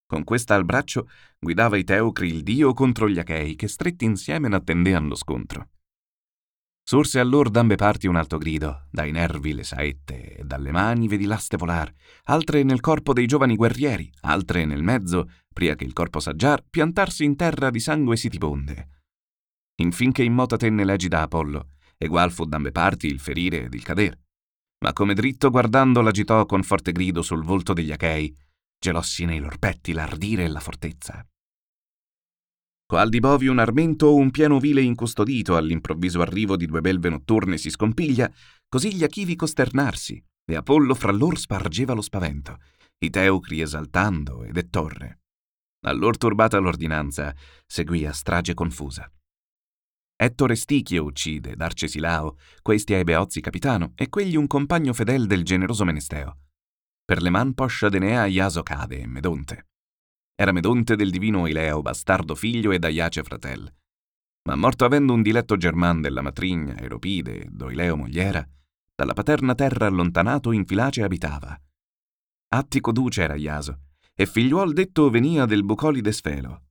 Con 0.05 0.25
questa 0.25 0.55
al 0.55 0.65
braccio 0.65 1.07
guidava 1.39 1.77
i 1.77 1.85
Teucri 1.85 2.27
il 2.27 2.43
dio 2.43 2.73
contro 2.73 3.07
gli 3.07 3.17
Achei, 3.17 3.55
che 3.55 3.69
stretti 3.69 4.03
insieme 4.03 4.49
n'attendean 4.49 5.07
lo 5.07 5.15
scontro. 5.15 5.69
Sorse 6.85 7.19
allor 7.19 7.49
d'ambe 7.49 7.75
parti 7.75 8.07
un 8.07 8.17
alto 8.17 8.37
grido, 8.37 8.87
dai 8.91 9.11
nervi 9.11 9.53
le 9.53 9.63
saette 9.63 10.35
e 10.35 10.43
dalle 10.43 10.71
mani 10.71 11.07
vedi 11.07 11.23
l'aste 11.23 11.55
volar, 11.55 11.89
altre 12.25 12.61
nel 12.63 12.81
corpo 12.81 13.13
dei 13.13 13.25
giovani 13.25 13.55
guerrieri, 13.55 14.11
altre 14.23 14.65
nel 14.65 14.83
mezzo, 14.83 15.29
pria 15.53 15.75
che 15.75 15.85
il 15.85 15.93
corpo 15.93 16.19
saggiar, 16.19 16.61
piantarsi 16.69 17.23
in 17.23 17.37
terra 17.37 17.69
di 17.69 17.79
sangue 17.79 18.17
si 18.17 18.27
tibonde. 18.27 18.89
Infinché 19.83 20.23
in 20.23 20.33
mota 20.33 20.55
tenne 20.55 20.85
l'egida 20.85 21.21
Apollo, 21.21 21.71
egual 21.97 22.31
fu 22.31 22.45
d'ambe 22.45 22.71
parti 22.71 23.07
il 23.07 23.19
ferire 23.19 23.65
ed 23.65 23.73
il 23.73 23.83
cader. 23.83 24.17
Ma 24.79 24.93
come 24.93 25.13
dritto 25.13 25.49
guardando 25.49 26.01
l'agitò 26.01 26.45
con 26.45 26.63
forte 26.63 26.93
grido 26.93 27.21
sul 27.21 27.43
volto 27.43 27.73
degli 27.73 27.91
Achei, 27.91 28.33
gelossi 28.79 29.25
nei 29.25 29.39
lor 29.39 29.59
petti 29.59 29.91
l'ardire 29.91 30.45
e 30.45 30.47
la 30.47 30.61
fortezza. 30.61 31.25
Qual 32.85 33.09
di 33.09 33.19
bovi 33.19 33.47
un 33.47 33.59
armento 33.59 34.07
o 34.07 34.15
un 34.15 34.31
pieno 34.31 34.59
vile 34.59 34.81
incustodito 34.81 35.57
all'improvviso 35.57 36.21
arrivo 36.21 36.55
di 36.55 36.65
due 36.65 36.81
belve 36.81 37.09
notturne 37.09 37.57
si 37.57 37.69
scompiglia, 37.69 38.31
così 38.69 38.95
gli 38.95 39.03
achivi 39.03 39.35
costernarsi, 39.35 40.23
e 40.45 40.55
Apollo 40.55 40.93
fra 40.95 41.11
lor 41.11 41.37
spargeva 41.37 41.93
lo 41.93 42.01
spavento, 42.01 42.59
i 42.99 43.09
teucri 43.09 43.61
esaltando 43.61 44.43
ed 44.43 44.55
Ettorre. 44.55 45.21
Allor 45.85 46.17
turbata 46.17 46.57
l'ordinanza, 46.59 47.35
seguì 47.65 48.05
a 48.05 48.13
strage 48.13 48.53
confusa. 48.53 49.11
Ettore 50.23 50.55
Stichio 50.55 51.03
uccide, 51.03 51.57
d'Arcesilao, 51.57 52.37
questi 52.61 52.93
ai 52.93 53.03
Beozzi 53.03 53.41
capitano, 53.41 53.91
e 53.93 54.07
quegli 54.07 54.37
un 54.37 54.47
compagno 54.47 54.93
fedel 54.93 55.27
del 55.27 55.43
generoso 55.43 55.83
Menesteo. 55.83 56.37
Per 57.03 57.21
le 57.21 57.29
man 57.29 57.53
poscia 57.53 57.89
Denea 57.89 58.25
Iaso 58.27 58.63
cade 58.63 59.01
e 59.01 59.05
Medonte. 59.05 59.67
Era 60.33 60.53
Medonte 60.53 60.95
del 60.95 61.09
divino 61.09 61.45
Ileo, 61.45 61.81
bastardo 61.81 62.35
figlio 62.35 62.71
e 62.71 62.79
d'Aiace 62.79 63.21
fratel. 63.21 63.69
Ma 64.47 64.55
morto 64.55 64.85
avendo 64.85 65.11
un 65.11 65.21
diletto 65.21 65.57
german 65.57 65.99
della 65.99 66.21
matrigna, 66.21 66.77
Eropide, 66.77 67.45
d'Oileo 67.51 67.97
mogliera, 67.97 68.47
dalla 68.95 69.11
paterna 69.11 69.55
terra 69.55 69.87
allontanato 69.87 70.53
in 70.53 70.65
Filace 70.65 71.03
abitava. 71.03 71.61
Attico 72.47 72.93
duce 72.93 73.23
era 73.23 73.35
Iaso, 73.35 73.79
e 74.15 74.25
figliuol 74.25 74.71
detto 74.71 75.09
venia 75.09 75.45
del 75.45 75.65
bucolide 75.65 76.13
Sfelo. 76.13 76.62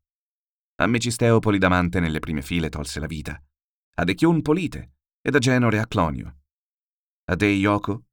A 0.76 0.86
Mecisteo 0.86 1.38
Polidamante 1.38 2.00
nelle 2.00 2.18
prime 2.18 2.42
file 2.42 2.68
tolse 2.68 2.98
la 2.98 3.06
vita, 3.06 3.40
ad 3.94 4.08
Echion 4.08 4.40
Polite, 4.40 4.94
ed 5.20 5.34
a 5.34 5.38
Genore 5.38 5.78
a 5.78 5.86
Clonio. 5.86 6.38
Ad 7.24 7.42
Eioco, 7.42 8.06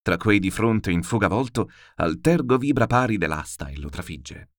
tra 0.00 0.16
quei 0.16 0.38
di 0.38 0.52
fronte 0.52 0.92
in 0.92 1.02
fuga 1.02 1.26
volto, 1.26 1.68
al 1.96 2.20
tergo 2.20 2.58
vibra 2.58 2.86
pari 2.86 3.18
dell'asta 3.18 3.68
e 3.68 3.78
lo 3.78 3.88
trafigge. 3.88 4.50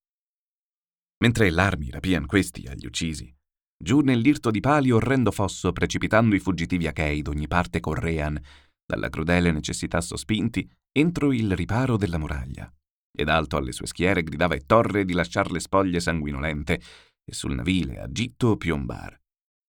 Mentre 1.19 1.49
l'armi 1.49 1.89
rapian 1.89 2.25
questi 2.25 2.67
agli 2.67 2.85
uccisi, 2.85 3.33
giù 3.75 4.01
nell'irto 4.01 4.51
di 4.51 4.59
pali 4.59 4.91
orrendo 4.91 5.31
fosso, 5.31 5.71
precipitando 5.71 6.35
i 6.35 6.39
fuggitivi 6.39 6.85
achei 6.85 7.21
d'ogni 7.21 7.47
parte 7.47 7.79
correan, 7.79 8.37
dalla 8.85 9.09
crudele 9.09 9.51
necessità 9.51 10.01
sospinti, 10.01 10.69
entro 10.91 11.31
il 11.31 11.55
riparo 11.55 11.95
della 11.95 12.17
muraglia. 12.17 12.71
Ed 13.19 13.29
alto 13.29 13.57
alle 13.57 13.71
sue 13.71 13.87
schiere 13.87 14.21
gridava 14.21 14.53
e 14.53 14.65
torre 14.65 15.05
di 15.05 15.13
lasciar 15.13 15.49
le 15.49 15.59
spoglie 15.59 15.99
sanguinolente 15.99 16.81
e 17.29 17.33
sul 17.33 17.53
navile 17.53 17.99
agitto 17.99 18.55
piombar. 18.55 19.19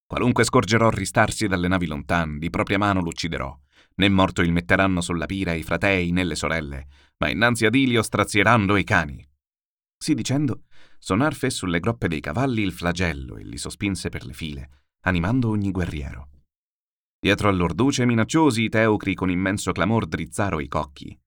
Qualunque 0.07 0.44
scorgerò 0.44 0.90
ristarsi 0.90 1.49
dalle 1.49 1.66
navi 1.66 1.87
lontan, 1.87 2.38
di 2.38 2.51
propria 2.51 2.79
mano 2.79 3.01
l'ucciderò. 3.01 3.59
Né 3.97 4.09
morto 4.09 4.42
il 4.42 4.53
metteranno 4.53 5.01
sulla 5.01 5.27
pira 5.27 5.53
i 5.55 5.64
fratei 5.64 6.12
né 6.12 6.23
le 6.23 6.37
sorelle, 6.37 6.87
ma 7.18 7.29
innanzi 7.29 7.66
ad 7.66 7.75
Ilio 7.75 8.03
strazieranno 8.03 8.77
i 8.77 8.85
cani. 8.85 9.29
Sì 10.01 10.14
dicendo, 10.14 10.66
sonar 10.99 11.35
fe 11.35 11.51
sulle 11.51 11.81
groppe 11.81 12.07
dei 12.07 12.21
cavalli 12.21 12.62
il 12.62 12.73
flagello 12.73 13.37
e 13.37 13.44
li 13.44 13.59
sospinse 13.59 14.09
per 14.09 14.25
le 14.25 14.35
file, 14.35 14.71
animando 15.01 15.49
ogni 15.49 15.73
guerriero. 15.73 16.31
Dietro 17.18 17.49
all'orduce 17.49 18.07
minacciosi 18.07 18.62
i 18.62 18.68
teucri 18.68 19.14
con 19.14 19.29
immenso 19.29 19.73
clamor 19.73 20.07
drizzaro 20.07 20.61
i 20.61 20.68
cocchi. 20.68 21.18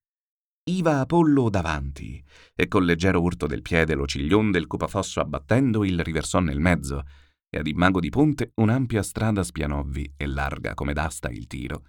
Iva 0.63 0.99
Apollo 0.99 1.49
davanti, 1.49 2.23
e 2.53 2.67
col 2.67 2.85
leggero 2.85 3.19
urto 3.19 3.47
del 3.47 3.63
piede 3.63 3.95
lo 3.95 4.05
ciglion 4.05 4.51
del 4.51 4.67
cupafosso 4.67 5.19
abbattendo 5.19 5.83
il 5.83 5.99
riversò 6.03 6.39
nel 6.39 6.59
mezzo, 6.59 7.03
e 7.49 7.57
ad 7.57 7.65
immago 7.65 7.99
di 7.99 8.09
ponte 8.09 8.51
un'ampia 8.55 9.01
strada 9.01 9.41
spianovvi 9.41 10.13
e 10.15 10.27
larga 10.27 10.75
come 10.75 10.93
d'asta 10.93 11.29
il 11.29 11.47
tiro, 11.47 11.83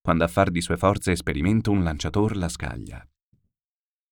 quando 0.00 0.24
a 0.24 0.28
far 0.28 0.50
di 0.50 0.60
sue 0.60 0.76
forze 0.76 1.12
esperimento 1.12 1.70
un 1.70 1.84
lanciator 1.84 2.36
la 2.36 2.48
scaglia. 2.48 3.08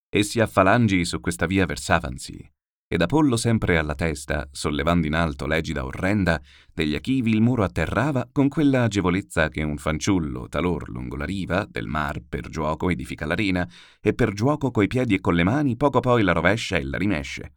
Essi 0.08 0.38
a 0.38 0.46
falangi 0.46 1.04
su 1.04 1.18
questa 1.18 1.46
via 1.46 1.66
versavansi, 1.66 2.52
ed 2.86 3.00
Apollo 3.00 3.36
sempre 3.36 3.78
alla 3.78 3.94
testa, 3.94 4.48
sollevando 4.52 5.06
in 5.06 5.14
alto 5.14 5.46
l'egida 5.46 5.84
orrenda, 5.84 6.40
degli 6.72 6.94
Achivi 6.94 7.30
il 7.30 7.40
muro 7.40 7.64
atterrava 7.64 8.28
con 8.30 8.48
quella 8.48 8.84
agevolezza 8.84 9.48
che 9.48 9.62
un 9.62 9.78
fanciullo, 9.78 10.48
talor 10.48 10.88
lungo 10.90 11.16
la 11.16 11.24
riva, 11.24 11.66
del 11.68 11.86
mar, 11.86 12.22
per 12.28 12.48
giuoco 12.48 12.90
edifica 12.90 13.26
l'arena, 13.26 13.68
e 14.00 14.14
per 14.14 14.32
giuoco 14.32 14.70
coi 14.70 14.86
piedi 14.86 15.14
e 15.14 15.20
con 15.20 15.34
le 15.34 15.44
mani 15.44 15.76
poco 15.76 16.00
poi 16.00 16.22
la 16.22 16.32
rovescia 16.32 16.76
e 16.76 16.84
la 16.84 16.98
rimesce. 16.98 17.56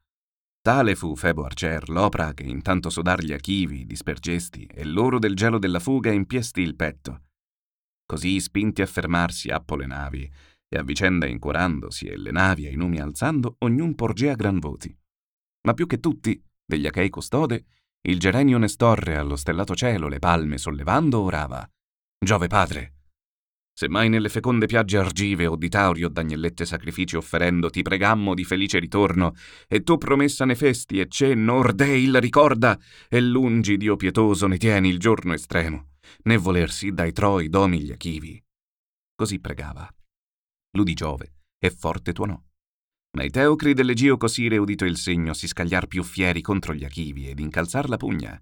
Tale 0.62 0.96
fu 0.96 1.16
Febo 1.16 1.44
Arcer 1.44 1.88
l'opera 1.90 2.34
che 2.34 2.44
intanto 2.44 2.90
sodar 2.90 3.24
gli 3.24 3.32
Achivi 3.32 3.86
dispergesti 3.86 4.66
e 4.66 4.84
loro 4.86 5.20
del 5.20 5.36
gelo 5.36 5.60
della 5.60 5.80
fuga 5.80 6.12
impiesti 6.12 6.62
il 6.62 6.76
petto. 6.76 7.26
Così 8.06 8.40
spinti 8.40 8.82
a 8.82 8.86
fermarsi 8.86 9.50
appo 9.50 9.76
le 9.76 9.86
navi, 9.86 10.30
e 10.70 10.78
a 10.78 10.84
vicenda 10.84 11.26
incurandosi 11.26 12.08
e 12.08 12.18
le 12.18 12.32
navi 12.32 12.66
ai 12.66 12.76
numi 12.76 13.00
alzando, 13.00 13.56
ognun 13.60 13.96
porgea 13.96 14.34
gran 14.34 14.60
voti. 14.60 14.94
Ma 15.68 15.74
più 15.74 15.86
che 15.86 16.00
tutti, 16.00 16.42
degli 16.66 16.88
Achei 16.88 17.10
custode, 17.10 17.66
il 18.08 18.20
gerenio 18.20 18.58
Nestorre 18.58 19.18
allo 19.18 19.36
stellato 19.36 19.76
cielo 19.76 20.08
le 20.08 20.18
palme 20.18 20.58
sollevando 20.58 21.20
orava. 21.20 21.70
Giove 22.18 22.48
padre, 22.48 22.94
se 23.74 23.90
mai 23.90 24.08
nelle 24.08 24.30
feconde 24.30 24.66
piagge 24.66 24.98
argive 24.98 25.46
o 25.46 25.58
di 25.58 25.68
tauri 25.68 26.06
o 26.06 26.08
d'agnellette 26.08 26.66
sacrifici 26.66 27.18
offerendo 27.18 27.70
ti 27.70 27.82
pregammo 27.82 28.34
di 28.34 28.46
felice 28.46 28.80
ritorno, 28.80 29.34
e 29.68 29.84
tu 29.84 29.98
promessa 29.98 30.46
ne 30.46 30.56
festi 30.56 31.02
e 31.02 31.10
cenno 31.10 31.56
ordei 31.56 32.04
il 32.04 32.22
ricorda, 32.22 32.80
e 33.10 33.20
lungi, 33.20 33.76
Dio 33.76 33.98
pietoso, 33.98 34.48
ne 34.48 34.58
tieni 34.58 34.88
il 34.88 35.00
giorno 35.00 35.34
estremo, 35.34 35.90
né 36.24 36.38
volersi 36.38 36.94
dai 36.94 37.12
Troi 37.12 37.50
domi 37.50 37.82
gli 37.82 37.92
Achivi. 37.92 38.42
Così 39.14 39.42
pregava 39.42 39.86
l'udì 40.78 40.94
Giove, 40.94 41.34
e 41.60 41.70
forte 41.72 42.14
tuonò. 42.14 42.47
Ma 43.12 43.24
i 43.24 43.30
teucri 43.30 43.74
dell'Egio 43.74 44.18
Cosire 44.18 44.58
udito 44.58 44.86
il 44.86 44.98
segno 44.98 45.34
si 45.34 45.48
scagliar 45.48 45.88
più 45.88 46.04
fieri 46.04 46.42
contro 46.42 46.74
gli 46.74 46.84
Achivi 46.84 47.30
ed 47.30 47.40
incalzar 47.40 47.90
la 47.90 47.98
pugna. 47.98 48.42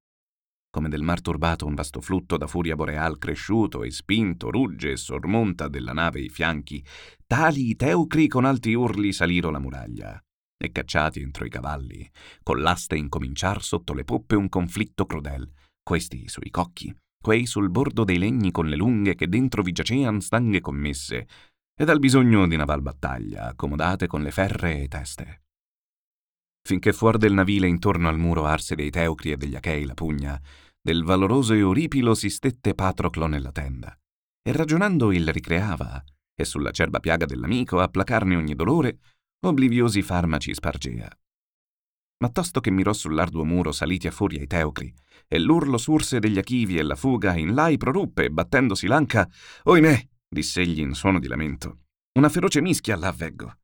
Come 0.71 0.87
del 0.87 1.03
mar 1.03 1.21
turbato 1.21 1.65
un 1.65 1.75
vasto 1.75 1.99
flutto 1.99 2.37
da 2.37 2.47
furia 2.47 2.75
boreal 2.75 3.17
cresciuto 3.17 3.83
e 3.83 3.91
spinto 3.91 4.49
rugge 4.49 4.91
e 4.91 4.97
sormonta 4.97 5.67
della 5.67 5.91
nave 5.91 6.21
i 6.21 6.29
fianchi, 6.29 6.83
tali 7.27 7.69
i 7.69 7.75
teucri 7.75 8.27
con 8.27 8.45
alti 8.45 8.73
urli 8.73 9.11
saliro 9.11 9.51
la 9.51 9.59
muraglia. 9.59 10.19
E 10.57 10.71
cacciati 10.71 11.19
entro 11.19 11.45
i 11.45 11.49
cavalli, 11.49 12.09
con 12.41 12.61
l'aste 12.61 12.95
incominciar 12.95 13.61
sotto 13.61 13.93
le 13.93 14.05
poppe 14.05 14.35
un 14.35 14.47
conflitto 14.47 15.05
crudel, 15.05 15.51
questi 15.83 16.29
sui 16.29 16.49
cocchi, 16.49 16.95
quei 17.21 17.45
sul 17.45 17.69
bordo 17.69 18.05
dei 18.05 18.17
legni 18.17 18.51
con 18.51 18.67
le 18.67 18.77
lunghe 18.77 19.15
che 19.15 19.27
dentro 19.27 19.63
vi 19.63 19.73
giacean 19.73 20.21
stanghe 20.21 20.61
commesse, 20.61 21.27
ed 21.75 21.89
al 21.89 21.99
bisogno 21.99 22.47
di 22.47 22.55
naval 22.55 22.81
battaglia, 22.81 23.47
accomodate 23.47 24.07
con 24.07 24.21
le 24.21 24.31
ferree 24.31 24.87
teste 24.87 25.41
finché 26.63 26.93
fuor 26.93 27.17
del 27.17 27.33
navile 27.33 27.67
intorno 27.67 28.07
al 28.07 28.17
muro 28.17 28.45
arse 28.45 28.75
dei 28.75 28.89
Teucri 28.89 29.31
e 29.31 29.37
degli 29.37 29.55
Achei 29.55 29.85
la 29.85 29.93
pugna, 29.93 30.39
del 30.81 31.03
valoroso 31.03 31.53
Euripilo 31.53 32.13
si 32.13 32.29
stette 32.29 32.73
Patroclo 32.73 33.27
nella 33.27 33.51
tenda, 33.51 33.95
e 34.41 34.51
ragionando 34.51 35.11
il 35.11 35.31
ricreava, 35.31 36.03
e 36.35 36.45
sulla 36.45 36.71
cerba 36.71 36.99
piaga 36.99 37.25
dell'amico 37.25 37.79
a 37.79 37.87
placarne 37.87 38.35
ogni 38.35 38.55
dolore, 38.55 38.99
obliviosi 39.45 40.01
farmaci 40.01 40.53
spargea. 40.53 41.09
Ma 42.19 42.29
tosto 42.29 42.59
che 42.59 42.69
mirò 42.69 42.93
sull'arduo 42.93 43.43
muro 43.43 43.71
saliti 43.71 44.07
a 44.07 44.11
furia 44.11 44.41
i 44.41 44.47
Teucri, 44.47 44.93
e 45.27 45.39
l'urlo 45.39 45.77
surse 45.77 46.19
degli 46.19 46.37
Achivi 46.37 46.77
e 46.77 46.83
la 46.83 46.95
fuga 46.95 47.35
in 47.35 47.53
lai 47.53 47.77
proruppe, 47.77 48.29
battendosi 48.29 48.85
l'anca, 48.87 49.27
oimè, 49.63 50.07
diss'egli 50.27 50.79
in 50.79 50.93
suono 50.93 51.19
di 51.19 51.27
lamento, 51.27 51.79
una 52.19 52.29
feroce 52.29 52.61
mischia 52.61 52.95
là 52.95 53.07
avveggo 53.07 53.55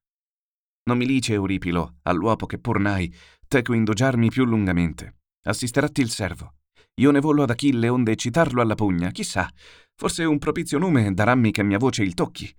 non 0.88 0.98
mi 0.98 1.06
lice, 1.06 1.34
Euripilo, 1.34 1.98
all'uopo 2.04 2.46
che 2.46 2.60
pur 2.60 2.80
nai, 2.80 3.14
teco 3.48 3.74
indugiarmi 3.74 4.30
più 4.30 4.46
lungamente. 4.46 5.18
Assisteratti 5.44 6.02
il 6.02 6.10
servo. 6.10 6.56
Io 6.96 7.12
ne 7.12 7.20
vollo 7.20 7.44
ad 7.44 7.50
Achille 7.50 7.90
onde 7.90 8.16
citarlo 8.16 8.62
alla 8.62 8.74
pugna, 8.74 9.12
chissà, 9.12 9.52
forse 9.96 10.24
un 10.24 10.40
propizio 10.40 10.80
nume 10.80 11.14
darammi 11.14 11.52
che 11.52 11.62
mia 11.62 11.78
voce 11.78 12.04
il 12.04 12.14
tocchi. 12.14 12.52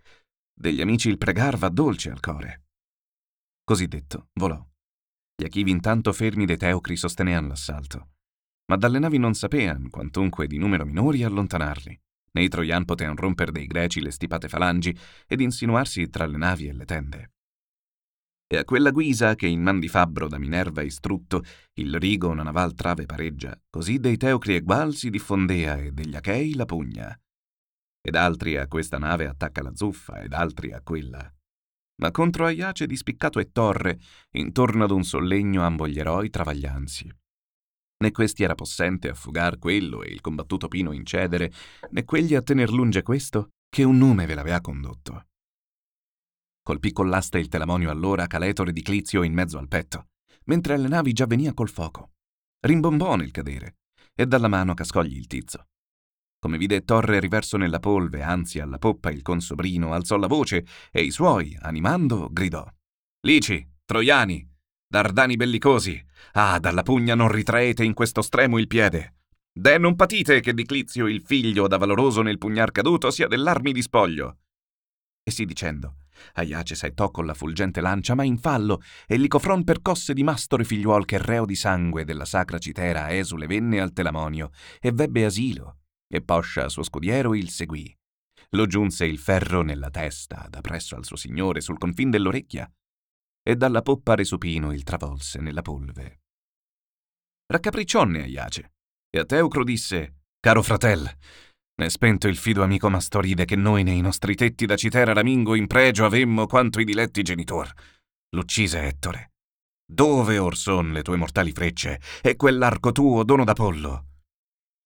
Degli 0.55 0.81
amici 0.81 1.09
il 1.09 1.19
pregar 1.19 1.57
va 1.57 1.71
dolce 1.71 2.11
al 2.11 2.21
core. 2.21 2.67
Così 3.64 3.88
detto, 3.88 4.29
volò. 4.35 4.62
Gli 5.35 5.45
Achivi 5.45 5.71
intanto 5.71 6.12
fermi 6.12 6.45
dei 6.45 6.57
Teucri 6.57 6.97
sostenean 6.97 7.49
l'assalto. 7.49 8.11
Ma 8.67 8.77
dalle 8.77 8.99
navi 8.99 9.19
non 9.19 9.35
sapean, 9.35 9.88
quantunque 9.88 10.47
di 10.47 10.59
numero 10.59 10.85
minori, 10.85 11.23
allontanarli. 11.23 11.99
Né 12.33 12.43
i 12.43 12.49
Troian 12.49 12.85
potean 12.85 13.17
romper 13.17 13.51
dei 13.51 13.67
Greci 13.67 14.01
le 14.03 14.11
stipate 14.11 14.49
falangi 14.49 14.97
ed 15.27 15.41
insinuarsi 15.41 16.11
tra 16.11 16.27
le 16.27 16.37
navi 16.37 16.69
e 16.69 16.73
le 16.75 16.85
tende 16.85 17.31
e 18.51 18.57
a 18.57 18.65
quella 18.65 18.91
guisa 18.91 19.35
che 19.35 19.47
in 19.47 19.61
man 19.61 19.79
di 19.79 19.89
fabbro 19.89 20.27
da 20.27 20.39
Minerva 20.39 20.81
istrutto 20.81 21.45
il 21.75 21.95
rigo 21.99 22.31
una 22.31 22.43
naval 22.43 22.75
trave 22.75 23.05
pareggia, 23.05 23.57
così 23.69 23.99
dei 24.01 24.17
Teucri 24.17 24.55
egual 24.55 24.95
si 24.95 25.11
diffondea 25.11 25.77
e 25.77 25.93
degli 25.93 26.17
Achei 26.17 26.55
la 26.55 26.65
pugna. 26.65 27.17
Ed 28.01 28.15
altri 28.15 28.57
a 28.57 28.67
questa 28.67 28.97
nave 28.97 29.27
attacca 29.27 29.63
la 29.63 29.75
zuffa, 29.75 30.23
ed 30.23 30.33
altri 30.33 30.73
a 30.73 30.81
quella. 30.81 31.31
Ma 32.01 32.11
contro 32.11 32.47
Aiace 32.47 32.87
di 32.87 32.97
spiccato 32.97 33.39
e 33.39 33.51
torre, 33.53 33.99
intorno 34.31 34.85
ad 34.85 34.93
un 34.93 35.05
sollegno 35.05 35.63
ambo 35.63 35.87
gli 35.87 35.99
eroi 35.99 36.31
travagliansi. 36.31 37.13
Né 38.01 38.13
questi 38.13 38.45
era 38.45 38.55
possente 38.55 39.11
a 39.11 39.15
fugar 39.15 39.59
quello 39.59 40.03
e 40.03 40.09
il 40.11 40.23
combattuto 40.23 40.69
Pino 40.69 40.93
incedere, 40.93 41.53
né 41.91 42.05
quegli 42.05 42.35
a 42.35 42.41
tener 42.41 42.71
lunge 42.71 43.03
questo, 43.03 43.51
che 43.69 43.83
un 43.83 43.99
nume 43.99 44.25
ve 44.25 44.35
l'avea 44.35 44.61
condotto. 44.63 45.28
Colpì 46.68 46.92
con 46.92 47.09
l'asta 47.09 47.38
il 47.38 47.48
telamonio 47.48 47.90
allora 47.90 48.26
Caletore 48.26 48.72
di 48.72 48.83
Clizio 48.83 49.22
in 49.22 49.33
mezzo 49.33 49.57
al 49.57 49.68
petto, 49.68 50.09
mentre 50.44 50.74
alle 50.74 50.88
navi 50.88 51.14
già 51.14 51.24
venia 51.24 51.54
col 51.54 51.70
fuoco. 51.70 52.11
Rimbombò 52.61 53.16
nel 53.16 53.31
cadere, 53.31 53.78
e 54.14 54.26
dalla 54.26 54.48
mano 54.48 54.74
cascogli 54.74 55.16
il 55.16 55.26
tizzo. 55.26 55.68
Come 56.38 56.59
vide 56.59 56.85
Torre 56.85 57.20
riverso 57.20 57.57
nella 57.57 57.78
polve, 57.78 58.20
anzi 58.20 58.61
alla 58.61 58.76
poppa 58.76 59.11
il 59.11 59.22
consobrino, 59.22 59.94
alzò 59.94 60.18
la 60.18 60.26
voce 60.26 60.66
e 60.92 61.04
i 61.04 61.11
suoi, 61.11 61.57
animando, 61.59 62.28
gridò. 62.31 62.70
Lici, 63.22 63.66
troiani, 63.87 64.46
dardani 64.87 65.37
bellicosi, 65.37 66.04
ah, 66.33 66.59
dalla 66.59 66.83
pugna 66.83 67.14
non 67.14 67.33
ritraete 67.33 67.83
in 67.83 67.94
questo 67.94 68.20
stremo 68.20 68.59
il 68.59 68.66
piede. 68.66 69.20
De 69.50 69.78
non 69.78 69.96
patite 69.96 70.40
che 70.40 70.52
di 70.52 70.66
Clizio 70.66 71.07
il 71.07 71.22
figlio 71.22 71.66
da 71.66 71.78
valoroso 71.78 72.20
nel 72.20 72.37
pugnar 72.37 72.72
caduto 72.72 73.11
sia 73.11 73.26
dell'armi 73.26 73.72
di 73.72 73.81
spoglio. 73.81 74.40
E 75.22 75.31
sì 75.31 75.46
dicendo, 75.46 76.00
Aiace 76.35 76.74
saettò 76.74 77.11
con 77.11 77.26
la 77.26 77.35
fulgente 77.35 77.81
lancia, 77.81 78.14
ma 78.14 78.24
in 78.24 78.38
fallo, 78.38 78.81
e 79.07 79.16
Licofron 79.16 79.64
percosse 79.64 80.14
di 80.14 80.22
mastore 80.22 80.64
figliuol 80.64 81.04
che 81.04 81.18
reo 81.18 81.44
di 81.44 81.54
sangue 81.54 82.04
della 82.04 82.24
sacra 82.24 82.59
citera 82.59 83.14
esule 83.14 83.46
venne 83.46 83.81
al 83.81 83.92
telamonio, 83.92 84.50
e 84.81 84.92
vebbe 84.92 85.24
asilo, 85.24 85.78
e 86.09 86.22
poscia 86.22 86.68
suo 86.68 86.83
scudiero 86.83 87.35
il 87.35 87.50
seguì. 87.50 87.94
Lo 88.50 88.66
giunse 88.66 89.04
il 89.04 89.18
ferro 89.18 89.62
nella 89.62 89.90
testa, 89.90 90.46
da 90.48 90.61
presso 90.61 90.96
al 90.96 91.04
suo 91.04 91.16
signore 91.16 91.61
sul 91.61 91.78
confin 91.78 92.11
dell'orecchia, 92.11 92.70
e 93.42 93.57
dalla 93.57 93.83
poppa 93.83 94.14
resupino 94.14 94.72
il 94.72 94.83
travolse 94.83 95.40
nella 95.40 95.62
polve. 95.62 96.20
Raccapriccionne 97.46 98.22
Aiace, 98.22 98.72
e 99.11 99.18
a 99.18 99.24
Teucro 99.24 99.64
disse, 99.64 100.16
Caro 100.40 100.62
fratel, 100.62 101.11
è 101.85 101.88
spento 101.88 102.27
il 102.27 102.37
fido 102.37 102.64
amico 102.64 102.91
Mastoride 102.91 103.45
che 103.45 103.55
noi 103.55 103.85
nei 103.85 104.01
nostri 104.01 104.35
tetti 104.35 104.67
da 104.67 104.75
Citera 104.75 105.12
Ramingo 105.12 105.55
in 105.55 105.69
pregio 105.69 106.05
avemmo 106.05 106.47
quanto 106.47 106.81
i 106.81 106.85
diletti 106.85 107.23
genitor. 107.23 107.73
L'uccise 108.31 108.83
Ettore. 108.83 109.31
Dove 109.87 110.38
or 110.38 110.57
son 110.57 110.91
le 110.91 111.03
tue 111.03 111.17
mortali 111.17 111.53
frecce 111.53 112.01
e 112.21 112.35
quell'arco 112.35 112.91
tuo 112.91 113.23
dono 113.23 113.45
d'Apollo? 113.45 114.07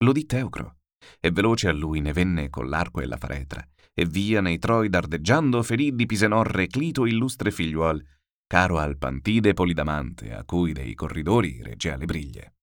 Lo 0.05 0.12
di 0.12 0.26
Teucro, 0.26 0.76
e 1.18 1.31
veloce 1.31 1.68
a 1.68 1.72
lui 1.72 2.00
ne 2.00 2.12
venne 2.12 2.50
con 2.50 2.68
l'arco 2.68 3.00
e 3.00 3.07
la 3.07 3.16
faretra, 3.16 3.66
e 3.94 4.05
via 4.05 4.42
nei 4.42 4.59
Troi 4.59 4.90
dardeggiando 4.90 5.62
ferì 5.62 5.94
di 5.94 6.05
Pisenorre 6.05 6.66
Clito 6.66 7.07
illustre 7.07 7.50
figliuol, 7.50 8.05
caro 8.46 8.78
al 8.78 8.98
Pantide 8.98 9.55
Polidamante, 9.55 10.35
a 10.35 10.44
cui 10.44 10.72
dei 10.72 10.94
corridori 10.94 11.62
reggea 11.62 11.96
le 11.96 12.05
briglie. 12.05 12.55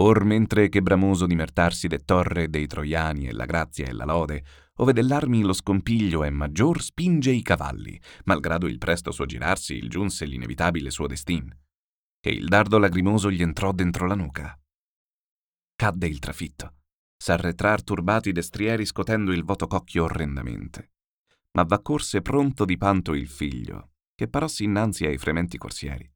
Or 0.00 0.22
mentre 0.24 0.68
che 0.68 0.80
bramoso 0.80 1.26
di 1.26 1.34
mertarsi 1.34 1.88
de 1.88 1.98
torre 2.04 2.48
dei 2.48 2.68
troiani 2.68 3.26
e 3.26 3.32
la 3.32 3.46
grazia 3.46 3.86
e 3.86 3.92
la 3.92 4.04
lode, 4.04 4.44
ove 4.76 4.92
dell'armi 4.92 5.42
lo 5.42 5.52
scompiglio 5.52 6.22
è 6.22 6.30
maggior, 6.30 6.80
spinge 6.80 7.32
i 7.32 7.42
cavalli, 7.42 8.00
malgrado 8.24 8.68
il 8.68 8.78
presto 8.78 9.10
suo 9.10 9.26
girarsi 9.26 9.74
il 9.74 9.88
giunse 9.88 10.24
l'inevitabile 10.24 10.90
suo 10.90 11.08
destin, 11.08 11.52
che 12.20 12.30
il 12.30 12.46
dardo 12.46 12.78
lagrimoso 12.78 13.28
gli 13.28 13.42
entrò 13.42 13.72
dentro 13.72 14.06
la 14.06 14.14
nuca. 14.14 14.56
Cadde 15.74 16.06
il 16.06 16.20
trafitto, 16.20 16.74
s'arretrar 17.16 17.82
turbati 17.82 18.30
destrieri 18.30 18.86
scotendo 18.86 19.32
il 19.32 19.42
voto 19.42 19.66
cocchio 19.66 20.04
orrendamente. 20.04 20.92
Ma 21.52 21.64
v'accorse 21.64 22.22
pronto 22.22 22.64
di 22.64 22.76
panto 22.76 23.14
il 23.14 23.26
figlio, 23.26 23.90
che 24.14 24.28
parossi 24.28 24.62
innanzi 24.62 25.06
ai 25.06 25.18
frementi 25.18 25.58
corsieri 25.58 26.08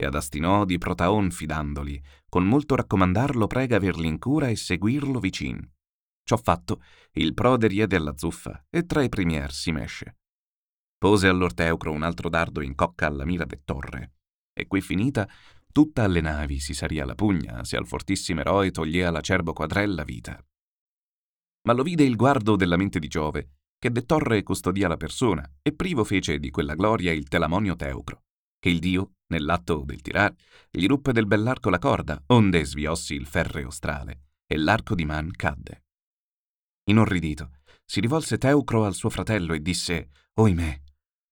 e 0.00 0.06
ad 0.06 0.14
Astinò 0.14 0.64
di 0.64 0.78
Protaon 0.78 1.32
fidandoli, 1.32 2.00
con 2.28 2.46
molto 2.46 2.76
raccomandarlo 2.76 3.48
prega 3.48 3.76
averli 3.76 4.06
in 4.06 4.20
cura 4.20 4.46
e 4.46 4.54
seguirlo 4.54 5.18
vicin. 5.18 5.60
Ciò 6.22 6.36
fatto, 6.36 6.82
il 7.14 7.34
prode 7.34 7.66
riede 7.66 7.96
alla 7.96 8.16
zuffa 8.16 8.66
e 8.70 8.86
tra 8.86 9.02
i 9.02 9.08
primier 9.08 9.50
si 9.50 9.72
mesce. 9.72 10.18
Pose 10.96 11.26
all'Orteucro 11.26 11.90
un 11.90 12.04
altro 12.04 12.28
dardo 12.28 12.60
in 12.60 12.76
cocca 12.76 13.06
alla 13.06 13.24
mira 13.24 13.44
de 13.44 13.62
torre, 13.64 14.12
e 14.52 14.68
qui 14.68 14.80
finita, 14.80 15.28
tutta 15.72 16.04
alle 16.04 16.20
navi 16.20 16.60
si 16.60 16.74
saria 16.74 17.04
la 17.04 17.16
pugna 17.16 17.64
se 17.64 17.76
al 17.76 17.86
fortissimo 17.86 18.40
eroe 18.40 18.70
togliea 18.70 19.10
l'acerbo 19.10 19.52
quadrella 19.52 20.04
vita. 20.04 20.40
Ma 21.66 21.72
lo 21.72 21.82
vide 21.82 22.04
il 22.04 22.14
guardo 22.14 22.54
della 22.54 22.76
mente 22.76 23.00
di 23.00 23.08
Giove, 23.08 23.54
che 23.78 23.90
de 23.90 24.04
torre 24.04 24.44
custodia 24.44 24.86
la 24.86 24.96
persona, 24.96 25.44
e 25.60 25.74
privo 25.74 26.04
fece 26.04 26.38
di 26.38 26.50
quella 26.50 26.76
gloria 26.76 27.10
il 27.10 27.26
telamonio 27.26 27.74
Teucro, 27.74 28.22
che 28.60 28.68
il 28.68 28.78
dio, 28.78 29.14
nell'atto 29.28 29.82
del 29.84 30.00
tirar, 30.00 30.34
gli 30.70 30.86
ruppe 30.86 31.12
del 31.12 31.26
bell'arco 31.26 31.70
la 31.70 31.78
corda, 31.78 32.22
onde 32.26 32.64
sviossi 32.64 33.14
il 33.14 33.26
ferreo 33.26 33.70
strale, 33.70 34.28
e 34.46 34.56
l'arco 34.56 34.94
di 34.94 35.04
Man 35.04 35.30
cadde. 35.30 35.84
Inorridito, 36.84 37.50
si 37.84 38.00
rivolse 38.00 38.38
Teucro 38.38 38.84
al 38.84 38.94
suo 38.94 39.10
fratello 39.10 39.54
e 39.54 39.60
disse, 39.60 40.10
Oimè, 40.34 40.80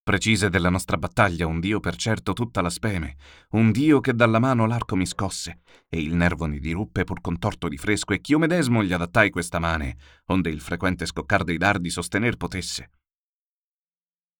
precise 0.02 0.48
della 0.50 0.70
nostra 0.70 0.96
battaglia 0.96 1.46
un 1.46 1.60
dio 1.60 1.80
per 1.80 1.96
certo 1.96 2.32
tutta 2.32 2.60
la 2.60 2.70
speme, 2.70 3.16
un 3.50 3.72
dio 3.72 4.00
che 4.00 4.14
dalla 4.14 4.38
mano 4.38 4.66
l'arco 4.66 4.96
mi 4.96 5.04
scosse, 5.04 5.62
e 5.88 6.00
il 6.00 6.14
nervo 6.14 6.46
mi 6.46 6.60
diruppe 6.60 7.04
pur 7.04 7.20
contorto 7.20 7.68
di 7.68 7.76
fresco, 7.76 8.12
e 8.12 8.20
ch'io 8.20 8.38
medesmo 8.38 8.82
gli 8.82 8.92
adattai 8.92 9.30
questa 9.30 9.58
mane, 9.58 9.96
onde 10.26 10.50
il 10.50 10.60
frequente 10.60 11.06
scoccar 11.06 11.42
dei 11.42 11.58
dardi 11.58 11.90
sostener 11.90 12.36
potesse. 12.36 12.90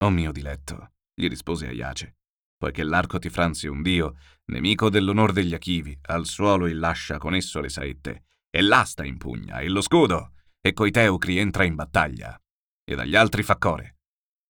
O 0.05 0.11
mio 0.11 0.31
diletto, 0.31 0.92
gli 1.14 1.27
rispose 1.29 1.66
Aiace, 1.66 2.16
poiché 2.57 2.83
l'arco 2.83 3.19
ti 3.19 3.29
franzi 3.29 3.66
un 3.66 3.83
dio, 3.83 4.16
nemico 4.47 4.88
dell'onor 4.88 5.33
degli 5.33 5.55
Achivi, 5.55 5.99
al 6.03 6.27
suolo 6.27 6.66
il 6.66 6.79
lascia 6.79 7.19
con 7.19 7.35
esso 7.35 7.61
le 7.61 7.69
saette, 7.69 8.25
e 8.51 8.61
l'asta 8.62 9.05
impugna, 9.05 9.59
e 9.59 9.69
lo 9.69 9.81
scudo, 9.81 10.33
e 10.61 10.73
coi 10.73 10.90
teucri 10.90 11.38
entra 11.38 11.64
in 11.64 11.75
battaglia, 11.75 12.40
e 12.85 12.95
dagli 12.95 13.14
altri 13.14 13.42
fa 13.42 13.57
core. 13.57 13.99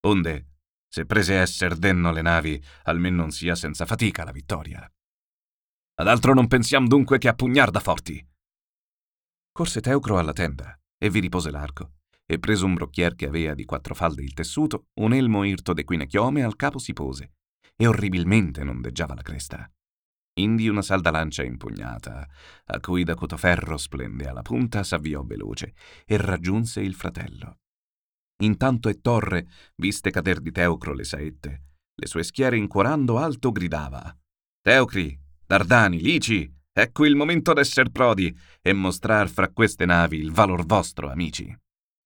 Onde, 0.07 0.47
se 0.89 1.05
prese 1.05 1.35
esser 1.35 1.77
denno 1.77 2.13
le 2.13 2.23
navi, 2.23 2.63
almen 2.85 3.15
non 3.15 3.31
sia 3.31 3.55
senza 3.55 3.85
fatica 3.87 4.25
la 4.25 4.33
vittoria. 4.33 4.91
Ad 5.99 6.09
altro 6.09 6.35
non 6.35 6.47
pensiam 6.47 6.87
dunque 6.87 7.19
che 7.19 7.29
a 7.29 7.35
pugnar 7.35 7.71
da 7.71 7.81
forti. 7.81 8.25
Corse 9.51 9.81
Teucro 9.81 10.19
alla 10.19 10.33
tenda 10.33 10.79
e 10.99 11.11
vi 11.11 11.21
ripose 11.21 11.51
l'arco, 11.51 11.95
e 12.25 12.39
preso 12.39 12.67
un 12.67 12.75
brocchier 12.75 13.15
che 13.15 13.27
avea 13.27 13.55
di 13.55 13.65
quattro 13.65 13.95
falde 13.95 14.23
il 14.23 14.35
tessuto, 14.35 14.89
un 15.01 15.13
elmo 15.13 15.45
irto 15.45 15.73
de 15.73 15.85
quinachiome 15.85 16.43
al 16.43 16.57
capo 16.57 16.79
si 16.79 16.93
pose, 16.93 17.36
e 17.77 17.87
orribilmente 17.87 18.63
ondeggiava 18.63 19.15
la 19.15 19.23
cresta. 19.23 19.71
Indi 20.39 20.69
una 20.69 20.83
salda 20.83 21.11
lancia 21.11 21.43
impugnata, 21.43 22.27
a 22.67 22.81
cui 22.81 23.05
d'acuto 23.05 23.37
ferro 23.37 23.77
splende 23.77 24.27
alla 24.29 24.43
punta, 24.43 24.83
s'avviò 24.83 25.23
veloce 25.23 25.75
e 26.05 26.17
raggiunse 26.17 26.81
il 26.81 26.95
fratello. 26.95 27.59
Intanto 28.43 28.91
Torre, 29.01 29.49
viste 29.77 30.11
cader 30.11 30.41
di 30.41 30.53
Teucro 30.53 30.93
le 30.93 31.05
saette, 31.05 31.63
le 31.99 32.07
sue 32.07 32.23
schiere 32.23 32.59
incuorando 32.59 33.17
alto 33.17 33.51
gridava 33.51 34.15
Teucri, 34.61 35.19
Dardani, 35.47 36.01
Lici, 36.01 36.53
ecco 36.73 37.07
il 37.07 37.15
momento 37.15 37.53
d'esser 37.53 37.91
prodi 37.91 38.37
e 38.61 38.73
mostrar 38.73 39.31
fra 39.31 39.49
queste 39.49 39.87
navi 39.87 40.19
il 40.19 40.33
valor 40.33 40.67
vostro, 40.67 41.09
amici. 41.09 41.57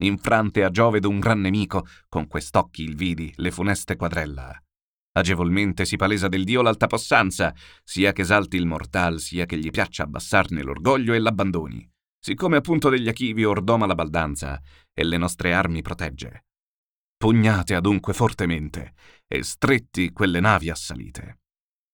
Infrante 0.02 0.62
a 0.62 0.70
Giove 0.70 1.00
d'un 1.00 1.18
gran 1.18 1.40
nemico, 1.40 1.86
con 2.08 2.26
quest'occhi 2.26 2.82
il 2.82 2.94
vidi, 2.96 3.32
le 3.36 3.50
funeste 3.50 3.96
quadrella. 3.96 4.56
Agevolmente 5.12 5.84
si 5.84 5.96
palesa 5.96 6.28
del 6.28 6.44
Dio 6.44 6.62
l'alta 6.62 6.86
possanza, 6.86 7.54
sia 7.82 8.12
che 8.12 8.22
esalti 8.22 8.56
il 8.56 8.66
mortal, 8.66 9.18
sia 9.18 9.46
che 9.46 9.58
gli 9.58 9.70
piaccia 9.70 10.04
abbassarne 10.04 10.62
l'orgoglio 10.62 11.14
e 11.14 11.18
l'abbandoni 11.18 11.90
siccome 12.20 12.58
appunto 12.58 12.90
degli 12.90 13.08
Achivi 13.08 13.44
ordoma 13.44 13.86
la 13.86 13.94
baldanza 13.94 14.60
e 14.92 15.04
le 15.04 15.16
nostre 15.16 15.54
armi 15.54 15.80
protegge. 15.80 16.44
Pugnate 17.16 17.74
adunque 17.74 18.12
fortemente 18.12 18.92
e 19.26 19.42
stretti 19.42 20.12
quelle 20.12 20.40
navi 20.40 20.70
assalite. 20.70 21.38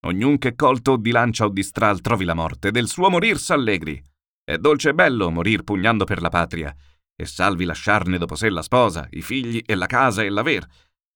Ognun 0.05 0.37
che 0.37 0.55
colto 0.55 0.91
o 0.91 0.97
di 0.97 1.11
lancia 1.11 1.45
o 1.45 1.49
di 1.49 1.63
stral 1.63 2.01
trovi 2.01 2.25
la 2.25 2.33
morte, 2.33 2.71
del 2.71 2.87
suo 2.87 3.09
morir 3.09 3.39
s'allegri. 3.39 4.01
È 4.43 4.57
dolce 4.57 4.89
e 4.89 4.93
bello 4.93 5.31
morir 5.31 5.63
pugnando 5.63 6.05
per 6.05 6.21
la 6.21 6.29
patria, 6.29 6.73
e 7.15 7.25
salvi 7.25 7.65
lasciarne 7.65 8.17
dopo 8.17 8.35
sé 8.35 8.49
la 8.49 8.61
sposa, 8.61 9.07
i 9.11 9.21
figli 9.21 9.61
e 9.65 9.75
la 9.75 9.87
casa 9.87 10.23
e 10.23 10.29
l'aver, 10.29 10.65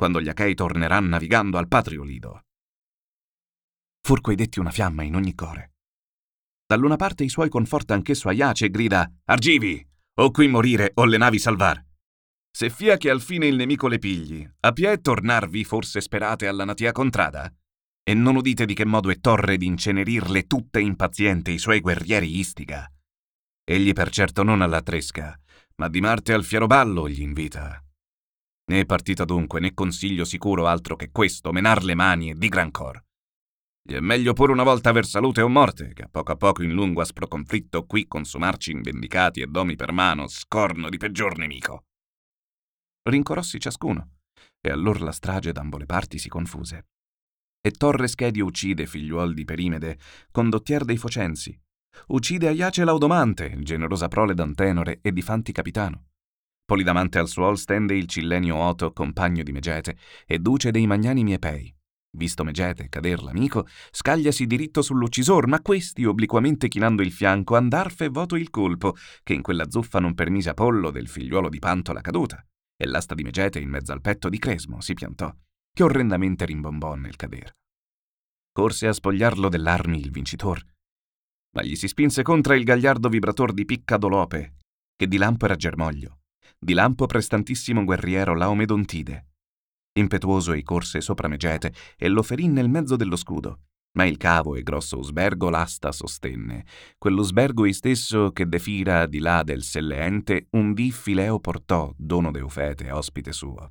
quando 0.02 0.20
gli 0.20 0.30
Achei 0.30 0.56
torneranno 0.56 1.10
navigando 1.10 1.60
al 1.60 1.68
patrio 1.68 2.02
lido. 2.02 2.46
Fur 4.02 4.20
quei 4.20 4.36
detti 4.36 4.60
una 4.60 4.72
fiamma 4.72 5.04
in 5.04 5.14
ogni 5.14 5.36
core. 5.36 5.74
Dall'una 6.66 6.96
parte 6.96 7.24
i 7.24 7.30
suoi 7.30 7.50
conforta 7.50 7.94
anch'esso 7.94 8.28
Aiace 8.28 8.66
e 8.66 8.70
grida 8.72 9.08
Argivi! 9.26 9.88
O 10.16 10.32
qui 10.32 10.48
morire 10.48 10.90
o 10.96 11.06
le 11.06 11.18
navi 11.18 11.38
salvar! 11.38 11.86
Se 12.50 12.72
fia 12.72 12.98
che 12.98 13.12
al 13.12 13.22
fine 13.22 13.46
il 13.46 13.56
nemico 13.56 13.88
le 13.88 14.00
pigli, 14.00 14.50
a 14.62 14.72
pie 14.72 14.98
tornarvi 15.02 15.64
forse 15.64 16.02
sperate 16.02 16.48
alla 16.48 16.66
natia 16.66 16.92
contrada? 16.92 17.54
E 18.02 18.16
non 18.16 18.38
udite 18.38 18.66
di 18.66 18.74
che 18.74 18.86
modo 18.86 19.12
è 19.12 19.20
torre 19.20 19.56
d'incenerirle 19.56 20.48
tutte 20.48 20.82
impaziente 20.82 21.52
i 21.52 21.60
suoi 21.60 21.80
guerrieri 21.80 22.40
istiga? 22.40 22.92
Egli 23.64 23.94
per 23.94 24.10
certo 24.10 24.42
non 24.42 24.64
alla 24.64 24.82
tresca, 24.82 25.40
ma 25.76 25.88
di 25.90 26.02
Marte 26.02 26.34
al 26.34 26.44
fiero 26.44 26.66
ballo 26.66 27.08
gli 27.08 27.22
invita. 27.22 27.80
Né 28.72 28.86
partita 28.86 29.26
dunque, 29.26 29.60
né 29.60 29.74
consiglio 29.74 30.24
sicuro 30.24 30.66
altro 30.66 30.96
che 30.96 31.12
questo, 31.12 31.52
menar 31.52 31.84
le 31.84 31.94
mani 31.94 32.30
e 32.30 32.36
di 32.36 32.48
gran 32.48 32.72
cor. 32.72 33.04
Gli 33.84 33.96
è 33.96 34.00
meglio 34.00 34.32
pure 34.32 34.54
una 34.54 34.64
volta 34.64 34.88
aver 34.88 35.06
salute 35.06 35.42
o 35.42 35.50
morte, 35.50 35.92
che 35.92 36.04
a 36.04 36.08
poco 36.10 36.32
a 36.32 36.38
poco 36.38 36.64
in 36.64 36.72
lungo 36.72 37.02
aspro 37.02 37.28
conflitto 37.28 37.86
qui 37.86 38.08
consumarci 38.08 38.72
invendicati 38.72 39.42
e 39.42 39.48
domi 39.48 39.76
per 39.76 39.92
mano, 39.92 40.26
scorno 40.28 40.88
di 40.88 40.96
peggior 40.96 41.38
nemico. 41.38 41.88
Rincorossi 43.10 43.60
ciascuno, 43.60 44.20
e 44.62 44.70
allor 44.70 45.02
la 45.02 45.12
strage 45.12 45.52
d'ambo 45.52 45.78
le 45.78 45.86
parti 45.86 46.18
si 46.18 46.30
confuse. 46.30 46.86
E 47.60 47.72
Torre 47.72 48.08
Schedio 48.08 48.46
uccide 48.46 48.86
figliuol 48.86 49.34
di 49.34 49.44
Perimede, 49.44 50.00
condottier 50.32 50.86
dei 50.86 50.98
Focensi. 50.98 51.60
Uccide 52.08 52.48
Aiace 52.48 52.86
l'Audomante, 52.86 53.54
generosa 53.64 54.08
prole 54.08 54.34
d'Antenore 54.34 55.00
e 55.02 55.12
di 55.12 55.22
Fanti 55.22 55.52
capitano. 55.52 56.11
Polidamante 56.72 57.20
al 57.20 57.28
suol 57.28 57.58
stende 57.58 57.98
il 57.98 58.08
cillenio 58.08 58.56
Oto, 58.56 58.94
compagno 58.94 59.44
di 59.44 59.52
Megete, 59.52 59.98
e 60.26 60.40
duce 60.40 60.72
dei 60.72 60.88
magnanimi 60.88 61.34
Epei. 61.34 61.76
Visto 62.12 62.46
Megete 62.46 62.88
cader 62.88 63.24
l'amico, 63.24 63.68
scagliasi 63.92 64.46
diritto 64.46 64.82
sull'uccisor, 64.82 65.48
ma 65.48 65.60
questi, 65.60 66.06
obliquamente 66.06 66.70
chinando 66.70 67.02
il 67.02 67.12
fianco, 67.12 67.58
andar 67.58 67.92
fe 67.92 68.08
voto 68.08 68.38
il 68.38 68.50
colpo, 68.50 68.96
che 69.22 69.34
in 69.34 69.42
quella 69.42 69.70
zuffa 69.70 70.00
non 70.00 70.14
permise 70.14 70.52
Apollo 70.52 70.92
del 70.92 71.10
figliuolo 71.10 71.50
di 71.50 71.60
Panto 71.60 71.92
la 71.92 72.00
caduta, 72.00 72.42
e 72.78 72.88
l'asta 72.88 73.16
di 73.16 73.24
Megete 73.24 73.60
in 73.60 73.68
mezzo 73.68 73.92
al 73.92 74.00
petto 74.00 74.30
di 74.30 74.40
Cresmo 74.40 74.80
si 74.80 74.94
piantò, 74.94 75.30
che 75.74 75.84
orrendamente 75.84 76.46
rimbombò 76.46 76.96
nel 76.96 77.18
cader. 77.18 77.52
Corse 78.50 78.88
a 78.88 78.94
spogliarlo 78.94 79.50
dell'armi 79.50 80.00
il 80.00 80.10
vincitor, 80.10 80.64
ma 81.54 81.64
gli 81.64 81.76
si 81.76 81.90
spinse 81.90 82.24
contra 82.24 82.56
il 82.56 82.64
gagliardo 82.64 83.10
vibrator 83.10 83.52
di 83.52 83.66
Picca 83.66 83.98
Dolope, 83.98 84.54
che 84.96 85.10
di 85.10 85.18
lampo 85.18 85.44
era 85.44 85.58
germoglio, 85.58 86.20
di 86.58 86.74
lampo 86.74 87.06
prestantissimo 87.06 87.84
guerriero 87.84 88.36
Laomedontide, 88.36 89.32
Impetuoso 89.94 90.54
ei 90.54 90.64
corse 90.64 91.02
sopra 91.02 91.28
Megete 91.28 91.74
e 91.98 92.08
lo 92.08 92.24
ferì 92.24 92.48
nel 92.48 92.70
mezzo 92.70 92.96
dello 92.96 93.18
scudo. 93.18 93.60
Ma 93.94 94.06
il 94.06 94.16
cavo 94.16 94.56
e 94.56 94.64
grosso 94.64 94.98
usbergo 94.98 95.50
l'asta 95.50 95.92
sostenne, 95.92 96.66
quell'usbergo 96.98 97.66
istesso 97.66 98.32
che 98.32 98.48
de 98.48 98.58
fira 98.58 99.06
di 99.06 99.20
là 99.20 99.44
del 99.44 99.64
selleente 99.64 100.48
un 100.52 100.74
dì 100.74 100.92
Fileo 100.92 101.42
portò, 101.42 101.94
dono 101.98 102.32
d'Eufete, 102.32 102.90
ospite 102.90 103.34
suo. 103.34 103.70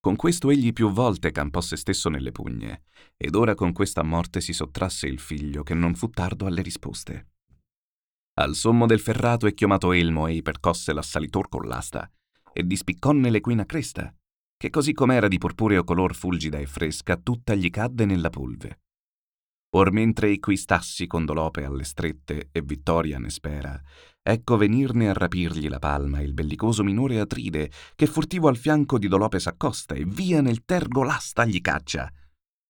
Con 0.00 0.16
questo 0.16 0.50
egli 0.50 0.72
più 0.72 0.90
volte 0.90 1.30
campò 1.30 1.60
se 1.60 1.76
stesso 1.76 2.08
nelle 2.08 2.32
pugne, 2.32 2.82
ed 3.16 3.36
ora 3.36 3.54
con 3.54 3.72
questa 3.72 4.02
morte 4.02 4.40
si 4.40 4.52
sottrasse 4.52 5.06
il 5.06 5.20
figlio 5.20 5.62
che 5.62 5.74
non 5.74 5.94
fu 5.94 6.10
tardo 6.10 6.46
alle 6.46 6.62
risposte. 6.62 7.29
Al 8.40 8.54
sommo 8.54 8.86
del 8.86 9.00
ferrato 9.00 9.46
e 9.46 9.52
chiamato 9.52 9.92
elmo 9.92 10.26
ei 10.26 10.40
percosse 10.40 10.94
l'assalitor 10.94 11.50
con 11.50 11.68
l'asta, 11.68 12.10
e 12.54 12.66
dispicconne 12.66 13.28
l'equina 13.28 13.66
cresta, 13.66 14.14
che 14.56 14.70
così 14.70 14.94
com'era 14.94 15.28
di 15.28 15.36
purpureo 15.36 15.84
color 15.84 16.14
fulgida 16.14 16.56
e 16.56 16.64
fresca, 16.64 17.18
tutta 17.18 17.54
gli 17.54 17.68
cadde 17.68 18.06
nella 18.06 18.30
polve. 18.30 18.80
Or 19.76 19.92
mentre 19.92 20.30
equistassi 20.30 21.06
con 21.06 21.26
Dolope 21.26 21.64
alle 21.64 21.84
strette 21.84 22.48
e 22.50 22.62
vittoria 22.62 23.18
ne 23.18 23.28
spera, 23.28 23.78
ecco 24.22 24.56
venirne 24.56 25.10
a 25.10 25.12
rapirgli 25.12 25.68
la 25.68 25.78
palma 25.78 26.22
il 26.22 26.32
bellicoso 26.32 26.82
minore 26.82 27.20
Atride, 27.20 27.70
che 27.94 28.06
furtivo 28.06 28.48
al 28.48 28.56
fianco 28.56 28.98
di 28.98 29.06
Dolope 29.06 29.38
s'accosta 29.38 29.94
e 29.94 30.06
via 30.06 30.40
nel 30.40 30.64
tergo 30.64 31.02
l'asta 31.02 31.44
gli 31.44 31.60
caccia. 31.60 32.10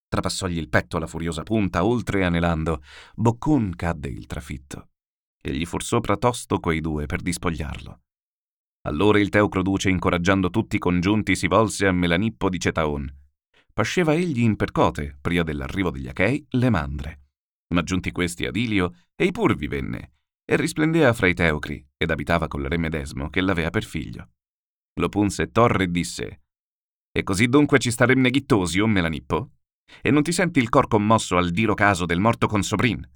Trapassògli 0.09 0.59
il 0.59 0.69
petto 0.69 0.97
alla 0.97 1.07
furiosa 1.07 1.45
punta, 1.45 1.85
oltre 1.85 2.25
anelando, 2.25 2.83
boccon 3.15 3.73
cadde 3.77 4.09
il 4.09 4.27
trafitto. 4.27 4.90
E 5.41 5.53
gli 5.53 5.65
fur 5.65 5.83
sopra 5.83 6.17
tosto 6.17 6.59
quei 6.59 6.81
due 6.81 7.07
per 7.07 7.23
dispogliarlo. 7.23 8.01
Allora 8.83 9.19
il 9.19 9.29
Teucro 9.29 9.63
Duce, 9.63 9.91
incoraggiando 9.91 10.49
tutti 10.51 10.77
i 10.77 10.79
congiunti, 10.79 11.37
si 11.37 11.47
volse 11.47 11.87
a 11.87 11.93
Melanippo 11.93 12.49
di 12.49 12.59
Cetaon. 12.59 13.15
Pasceva 13.73 14.15
egli 14.15 14.41
in 14.41 14.57
percote, 14.57 15.19
prima 15.21 15.43
dell'arrivo 15.43 15.91
degli 15.91 16.09
Achei, 16.09 16.45
le 16.51 16.71
mandre. 16.71 17.21
Ma 17.75 17.83
giunti 17.83 18.11
questi 18.11 18.47
ad 18.47 18.57
Ilio, 18.57 18.95
ei 19.15 19.31
pur 19.33 19.55
vi 19.55 19.67
venne, 19.67 20.13
e 20.45 20.57
risplendea 20.57 21.13
fra 21.13 21.29
i 21.29 21.35
Teucri, 21.35 21.87
ed 21.97 22.11
abitava 22.11 22.49
col 22.49 22.65
re 22.65 22.79
Medesmo, 22.79 23.31
che 23.31 23.41
l'avea 23.41 23.71
per 23.71 23.85
figlio. 23.85 24.31
Lo 24.95 25.09
punse 25.09 25.51
Torre 25.53 25.85
e 25.85 25.91
disse, 25.91 26.43
E 27.13 27.23
così 27.23 27.49
dunque 27.49 27.79
ci 27.79 27.91
starem 27.91 28.21
neghittosi, 28.21 28.81
o 28.81 28.87
Melanippo? 28.87 29.51
E 30.03 30.11
non 30.11 30.23
ti 30.23 30.33
senti 30.33 30.59
il 30.59 30.69
cor 30.69 30.89
commosso 30.89 31.37
al 31.37 31.51
diro 31.51 31.75
caso 31.75 32.07
del 32.07 32.21
morto 32.21 32.47
con 32.47 32.63
Sobrin? 32.63 33.09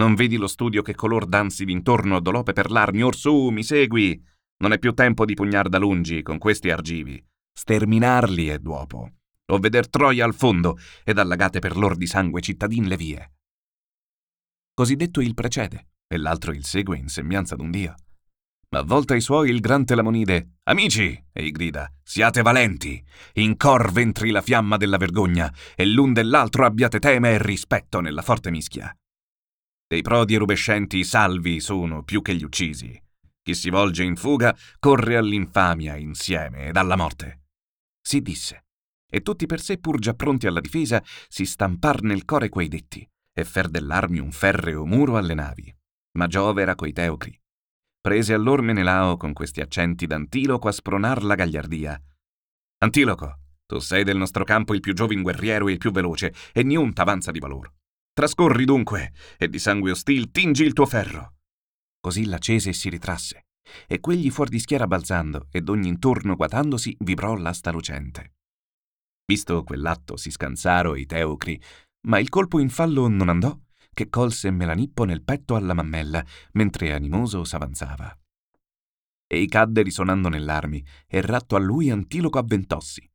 Non 0.00 0.14
vedi 0.14 0.38
lo 0.38 0.46
studio 0.46 0.80
che 0.80 0.94
color 0.94 1.26
danzi 1.26 1.66
d'intorno 1.66 2.16
a 2.16 2.20
Dolope 2.22 2.54
per 2.54 2.70
l'armi? 2.70 3.02
Orsù, 3.02 3.50
mi 3.50 3.62
segui! 3.62 4.18
Non 4.62 4.72
è 4.72 4.78
più 4.78 4.94
tempo 4.94 5.26
di 5.26 5.34
pugnar 5.34 5.68
da 5.68 5.76
lungi 5.76 6.22
con 6.22 6.38
questi 6.38 6.70
argivi. 6.70 7.22
Sterminarli 7.52 8.48
è 8.48 8.58
d'uopo. 8.58 9.10
O 9.52 9.58
veder 9.58 9.90
Troia 9.90 10.24
al 10.24 10.34
fondo 10.34 10.78
ed 11.04 11.18
allagate 11.18 11.58
per 11.58 11.76
lor 11.76 11.96
di 11.96 12.06
sangue 12.06 12.40
cittadin 12.40 12.88
le 12.88 12.96
vie. 12.96 13.32
Così 14.72 14.96
detto 14.96 15.20
il 15.20 15.34
precede, 15.34 15.88
e 16.08 16.16
l'altro 16.16 16.52
il 16.52 16.64
segue 16.64 16.96
in 16.96 17.08
sembianza 17.08 17.54
d'un 17.54 17.70
dio. 17.70 17.94
Ma 18.70 18.80
volta 18.80 19.12
ai 19.12 19.20
suoi 19.20 19.50
il 19.50 19.60
gran 19.60 19.84
Telamonide. 19.84 20.60
Amici, 20.62 21.22
ei 21.30 21.50
grida, 21.50 21.92
siate 22.02 22.40
valenti. 22.40 23.04
In 23.34 23.54
cor 23.58 23.92
ventri 23.92 24.30
la 24.30 24.40
fiamma 24.40 24.78
della 24.78 24.96
vergogna, 24.96 25.52
e 25.74 25.84
l'un 25.84 26.14
dell'altro 26.14 26.64
abbiate 26.64 27.00
teme 27.00 27.32
e 27.32 27.42
rispetto 27.42 28.00
nella 28.00 28.22
forte 28.22 28.50
mischia. 28.50 28.94
Dei 29.90 30.02
prodi 30.02 30.36
rubescenti 30.36 31.02
salvi 31.02 31.58
sono 31.58 32.04
più 32.04 32.22
che 32.22 32.36
gli 32.36 32.44
uccisi. 32.44 32.96
Chi 33.42 33.54
si 33.56 33.70
volge 33.70 34.04
in 34.04 34.14
fuga 34.14 34.56
corre 34.78 35.16
all'infamia 35.16 35.96
insieme 35.96 36.68
ed 36.68 36.76
alla 36.76 36.94
morte. 36.94 37.46
Si 38.00 38.20
disse, 38.22 38.66
e 39.10 39.20
tutti 39.20 39.46
per 39.46 39.60
sé 39.60 39.78
pur 39.78 39.98
già 39.98 40.14
pronti 40.14 40.46
alla 40.46 40.60
difesa 40.60 41.02
si 41.26 41.44
stampar 41.44 42.02
nel 42.02 42.24
core 42.24 42.48
quei 42.48 42.68
detti 42.68 43.04
e 43.32 43.44
fer 43.44 43.68
dell'armi 43.68 44.20
un 44.20 44.30
ferreo 44.30 44.86
muro 44.86 45.16
alle 45.16 45.34
navi. 45.34 45.76
Ma 46.18 46.28
Giove 46.28 46.62
era 46.62 46.76
coi 46.76 46.92
teucri. 46.92 47.36
Prese 48.00 48.32
allor 48.32 48.62
Menelao 48.62 49.16
con 49.16 49.32
questi 49.32 49.60
accenti 49.60 50.06
d'Antiloco 50.06 50.68
a 50.68 50.72
spronar 50.72 51.24
la 51.24 51.34
gagliardia. 51.34 52.00
Antiloco, 52.78 53.40
tu 53.66 53.80
sei 53.80 54.04
del 54.04 54.18
nostro 54.18 54.44
campo 54.44 54.72
il 54.72 54.78
più 54.78 54.94
giovin 54.94 55.22
guerriero 55.22 55.66
e 55.66 55.72
il 55.72 55.78
più 55.78 55.90
veloce, 55.90 56.32
e 56.52 56.62
niun 56.62 56.92
t'avanza 56.92 57.32
di 57.32 57.40
valor. 57.40 57.72
Trascorri 58.20 58.66
dunque, 58.66 59.14
e 59.38 59.48
di 59.48 59.58
sangue 59.58 59.92
ostil 59.92 60.30
tingi 60.30 60.62
il 60.62 60.74
tuo 60.74 60.84
ferro. 60.84 61.36
Così 61.98 62.26
l'accese 62.26 62.68
e 62.68 62.72
si 62.74 62.90
ritrasse, 62.90 63.46
e 63.86 63.98
quegli 63.98 64.28
fuor 64.28 64.50
di 64.50 64.58
schiera 64.58 64.86
balzando 64.86 65.46
ed 65.50 65.70
ogni 65.70 65.88
intorno 65.88 66.36
guatandosi 66.36 66.98
vibrò 67.00 67.34
l'asta 67.34 67.70
lucente. 67.70 68.34
Visto 69.24 69.64
quell'atto 69.64 70.18
si 70.18 70.30
scansaro 70.30 70.96
i 70.96 71.06
teucri, 71.06 71.58
ma 72.08 72.18
il 72.18 72.28
colpo 72.28 72.58
in 72.58 72.68
fallo 72.68 73.08
non 73.08 73.30
andò, 73.30 73.58
che 73.94 74.10
colse 74.10 74.50
Melanippo 74.50 75.04
nel 75.04 75.22
petto 75.22 75.54
alla 75.56 75.72
mammella, 75.72 76.22
mentre 76.52 76.92
animoso 76.92 77.42
s'avanzava. 77.44 78.14
Ei 79.28 79.46
cadde 79.48 79.80
risonando 79.80 80.28
nell'armi, 80.28 80.84
e 81.06 81.22
ratto 81.22 81.56
a 81.56 81.58
lui 81.58 81.88
Antiloco 81.88 82.38
avventossi, 82.38 83.10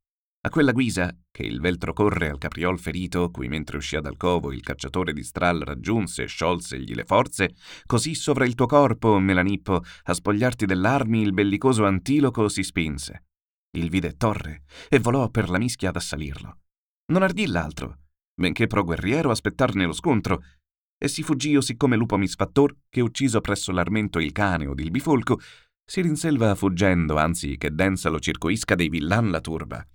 a 0.46 0.50
quella 0.50 0.72
guisa, 0.72 1.16
che 1.36 1.44
il 1.44 1.60
veltro 1.60 1.92
corre 1.92 2.30
al 2.30 2.38
capriol 2.38 2.80
ferito, 2.80 3.30
cui 3.30 3.50
mentre 3.50 3.76
uscì 3.76 4.00
dal 4.00 4.16
covo 4.16 4.54
il 4.54 4.62
cacciatore 4.62 5.12
di 5.12 5.22
Stral 5.22 5.60
raggiunse 5.60 6.24
e 6.24 6.28
sciolsegli 6.28 6.94
le 6.94 7.04
forze, 7.04 7.56
così 7.86 8.16
sovra 8.16 8.46
il 8.46 8.56
tuo 8.56 8.68
corpo, 8.68 9.20
Melanippo, 9.20 9.84
a 10.04 10.14
spogliarti 10.14 10.66
dell'armi 10.66 11.22
il 11.22 11.34
bellicoso 11.34 11.86
Antiloco 11.86 12.48
si 12.48 12.64
spinse. 12.64 13.26
Il 13.76 13.90
vide 13.90 14.16
torre 14.16 14.64
e 14.88 14.98
volò 15.00 15.28
per 15.28 15.50
la 15.50 15.58
mischia 15.58 15.90
ad 15.90 15.98
assalirlo. 15.98 16.60
Non 17.12 17.22
ardì 17.22 17.48
l'altro, 17.48 17.98
benché 18.34 18.68
pro 18.68 18.86
guerriero 18.86 19.30
aspettarne 19.30 19.86
lo 19.86 19.92
scontro, 19.92 20.42
e 20.98 21.10
si 21.10 21.22
fuggio 21.22 21.60
siccome 21.60 21.98
lupo 21.98 22.16
misfattor 22.16 22.74
che 22.88 23.02
ucciso 23.02 23.42
presso 23.42 23.74
l'armento 23.74 24.20
il 24.20 24.32
cane 24.32 24.68
od 24.68 24.80
il 24.80 24.90
bifolco, 24.90 25.38
si 25.84 26.00
rinselva 26.00 26.56
fuggendo, 26.56 27.18
anzi 27.18 27.58
che 27.58 27.76
densa 27.76 28.08
lo 28.08 28.22
circoisca 28.22 28.74
dei 28.74 28.88
villan 28.88 29.30
la 29.30 29.42
turba 29.42 29.86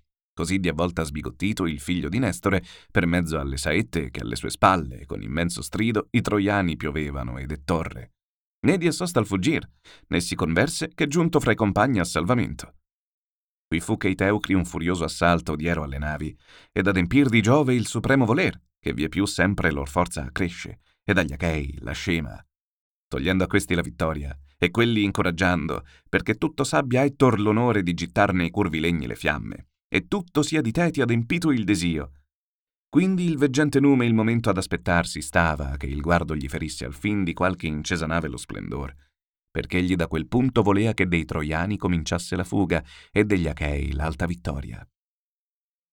così 0.40 0.58
di 0.58 0.70
a 0.70 0.72
volta 0.72 1.02
sbigottito 1.02 1.66
il 1.66 1.80
figlio 1.80 2.08
di 2.08 2.18
Nestore, 2.18 2.64
per 2.90 3.04
mezzo 3.04 3.38
alle 3.38 3.58
saette 3.58 4.10
che 4.10 4.20
alle 4.20 4.36
sue 4.36 4.48
spalle, 4.48 5.04
con 5.04 5.20
immenso 5.20 5.60
strido, 5.60 6.08
i 6.12 6.22
troiani 6.22 6.76
piovevano 6.76 7.36
e 7.36 7.46
torre. 7.62 8.12
Né 8.64 8.78
di 8.78 8.86
assosta 8.86 9.18
al 9.18 9.26
fuggir, 9.26 9.68
né 10.08 10.20
si 10.20 10.34
converse 10.34 10.92
che 10.94 11.08
giunto 11.08 11.40
fra 11.40 11.52
i 11.52 11.54
compagni 11.54 11.98
a 11.98 12.04
salvamento. 12.04 12.76
Qui 13.66 13.80
fu 13.80 13.98
che 13.98 14.08
i 14.08 14.14
teucri 14.14 14.54
un 14.54 14.64
furioso 14.64 15.04
assalto 15.04 15.56
diero 15.56 15.82
alle 15.82 15.98
navi, 15.98 16.34
ed 16.72 16.86
adempir 16.86 17.28
di 17.28 17.42
Giove 17.42 17.74
il 17.74 17.86
supremo 17.86 18.24
voler, 18.24 18.58
che 18.78 18.94
vie 18.94 19.10
più 19.10 19.26
sempre 19.26 19.70
lor 19.70 19.90
forza 19.90 20.24
accresce, 20.24 20.80
ed 21.04 21.18
agli 21.18 21.34
Achei 21.34 21.76
la 21.80 21.92
scema. 21.92 22.42
Togliendo 23.08 23.44
a 23.44 23.46
questi 23.46 23.74
la 23.74 23.82
vittoria, 23.82 24.34
e 24.56 24.70
quelli 24.70 25.02
incoraggiando, 25.02 25.84
perché 26.08 26.36
tutto 26.36 26.64
sabbia 26.64 27.04
Ettor 27.04 27.38
l'onore 27.38 27.82
di 27.82 27.92
gittar 27.92 28.32
nei 28.32 28.48
curvi 28.48 28.80
legni 28.80 29.06
le 29.06 29.16
fiamme 29.16 29.66
e 29.92 30.06
tutto 30.06 30.42
sia 30.42 30.60
di 30.60 30.70
te 30.70 30.90
ti 30.92 31.00
adempito 31.00 31.50
il 31.50 31.64
desio. 31.64 32.12
Quindi 32.88 33.24
il 33.24 33.38
veggente 33.38 33.80
nume 33.80 34.06
il 34.06 34.14
momento 34.14 34.48
ad 34.48 34.56
aspettarsi 34.56 35.20
stava 35.20 35.76
che 35.76 35.86
il 35.86 36.00
guardo 36.00 36.36
gli 36.36 36.48
ferisse 36.48 36.84
al 36.84 36.94
fin 36.94 37.24
di 37.24 37.32
qualche 37.32 37.66
incesa 37.66 38.06
nave 38.06 38.28
lo 38.28 38.36
splendor, 38.36 38.94
perché 39.50 39.78
egli 39.78 39.96
da 39.96 40.06
quel 40.06 40.28
punto 40.28 40.62
volea 40.62 40.94
che 40.94 41.08
dei 41.08 41.24
troiani 41.24 41.76
cominciasse 41.76 42.36
la 42.36 42.44
fuga 42.44 42.84
e 43.10 43.24
degli 43.24 43.48
achei 43.48 43.92
l'alta 43.92 44.26
vittoria. 44.26 44.86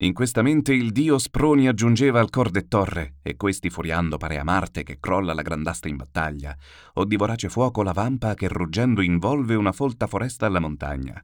In 0.02 0.14
questa 0.14 0.44
mente 0.44 0.74
il 0.74 0.92
dio 0.92 1.18
sproni 1.18 1.68
aggiungeva 1.68 2.20
al 2.20 2.30
cor 2.30 2.52
de 2.52 2.68
torre, 2.68 3.16
e 3.24 3.36
questi 3.36 3.72
furiando 3.72 4.18
pare 4.18 4.38
a 4.38 4.44
Marte 4.44 4.84
che 4.84 5.00
crolla 5.00 5.34
la 5.34 5.42
grandasta 5.42 5.88
in 5.88 5.96
battaglia, 5.96 6.56
o 6.94 7.04
di 7.04 7.16
vorace 7.16 7.50
fuoco 7.50 7.82
la 7.82 7.94
vampa 7.94 8.36
che 8.36 8.48
ruggendo 8.48 9.02
involve 9.02 9.56
una 9.56 9.72
folta 9.72 10.06
foresta 10.06 10.46
alla 10.46 10.60
montagna. 10.60 11.20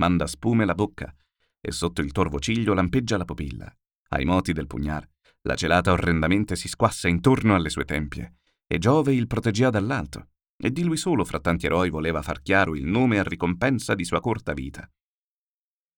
Manda 0.00 0.26
spume 0.26 0.64
la 0.64 0.74
bocca, 0.74 1.14
e 1.64 1.70
sotto 1.70 2.00
il 2.00 2.10
torvo 2.10 2.40
ciglio 2.40 2.74
lampeggia 2.74 3.16
la 3.16 3.24
pupilla. 3.24 3.72
Ai 4.08 4.24
moti 4.24 4.52
del 4.52 4.66
pugnar, 4.66 5.08
la 5.42 5.54
celata 5.54 5.92
orrendamente 5.92 6.56
si 6.56 6.68
squassa 6.68 7.08
intorno 7.08 7.54
alle 7.54 7.70
sue 7.70 7.84
tempie, 7.84 8.34
e 8.66 8.78
Giove 8.78 9.14
il 9.14 9.26
proteggia 9.26 9.70
dall'alto, 9.70 10.30
e 10.56 10.70
di 10.70 10.82
lui 10.82 10.96
solo 10.96 11.24
fra 11.24 11.40
tanti 11.40 11.66
eroi 11.66 11.88
voleva 11.88 12.20
far 12.20 12.42
chiaro 12.42 12.74
il 12.74 12.84
nome 12.84 13.18
a 13.18 13.22
ricompensa 13.22 13.94
di 13.94 14.04
sua 14.04 14.20
corta 14.20 14.52
vita. 14.52 14.88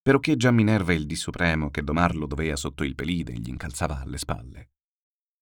Perché 0.03 0.37
già 0.37 0.50
Minerva 0.50 0.92
il 0.92 1.07
di 1.07 1.16
supremo 1.16 1.70
che 1.70 1.83
domarlo 1.83 2.27
dovea 2.27 2.57
sotto 2.57 2.85
il 2.85 2.94
pelide 2.94 3.33
gli 3.33 3.48
incalzava 3.48 4.00
alle 4.00 4.18
spalle. 4.18 4.70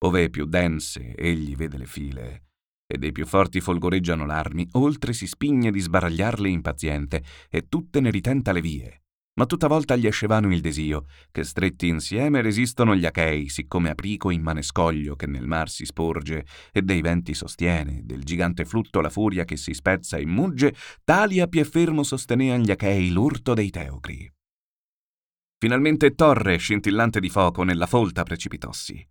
Ove 0.05 0.31
più 0.31 0.47
dense 0.47 1.15
egli 1.15 1.57
vede 1.57 1.79
le 1.79 1.87
file, 1.87 2.45
e 2.87 2.99
dei 2.99 3.13
più 3.13 3.27
forti 3.27 3.61
folgoreggiano 3.61 4.27
l'armi, 4.27 4.69
oltre 4.73 5.13
si 5.13 5.27
spigne 5.27 5.71
di 5.71 5.81
sbaragliarle 5.81 6.49
impaziente, 6.49 7.25
e 7.49 7.69
tutte 7.69 8.01
ne 8.01 8.11
ritenta 8.11 8.53
le 8.53 8.61
vie, 8.61 9.02
ma 9.35 9.47
tutta 9.47 9.67
volta 9.67 9.97
gli 9.97 10.07
escevano 10.07 10.53
il 10.53 10.61
desio, 10.61 11.07
che 11.31 11.45
stretti 11.45 11.89
insieme 11.89 12.43
resistono 12.43 12.95
gli 12.95 13.07
achei, 13.07 13.49
siccome 13.49 13.91
aprico 13.91 14.31
in 14.31 14.43
manescoglio 14.43 15.17
che 15.17 15.27
nel 15.27 15.47
mar 15.47 15.69
si 15.71 15.85
sporge, 15.85 16.45
e 16.73 16.83
dei 16.83 17.01
venti 17.01 17.35
sostiene, 17.35 18.03
del 18.05 18.25
gigante 18.25 18.65
flutto 18.65 19.01
la 19.01 19.11
furia 19.11 19.45
che 19.45 19.57
si 19.57 19.73
spezza 19.73 20.17
e 20.17 20.27
mugge, 20.27 20.75
tali 21.05 21.41
a 21.41 21.47
pie 21.47 21.65
fermo 21.65 22.03
sostenean 22.03 22.63
gli 22.63 22.71
achei 22.71 23.11
l'urto 23.11 23.55
dei 23.55 23.71
teucri. 23.71 24.31
Finalmente 25.59 26.15
torre, 26.15 26.57
scintillante 26.57 27.21
di 27.21 27.29
fuoco, 27.29 27.63
nella 27.63 27.87
folta 27.87 28.25
precipitossi 28.25 29.07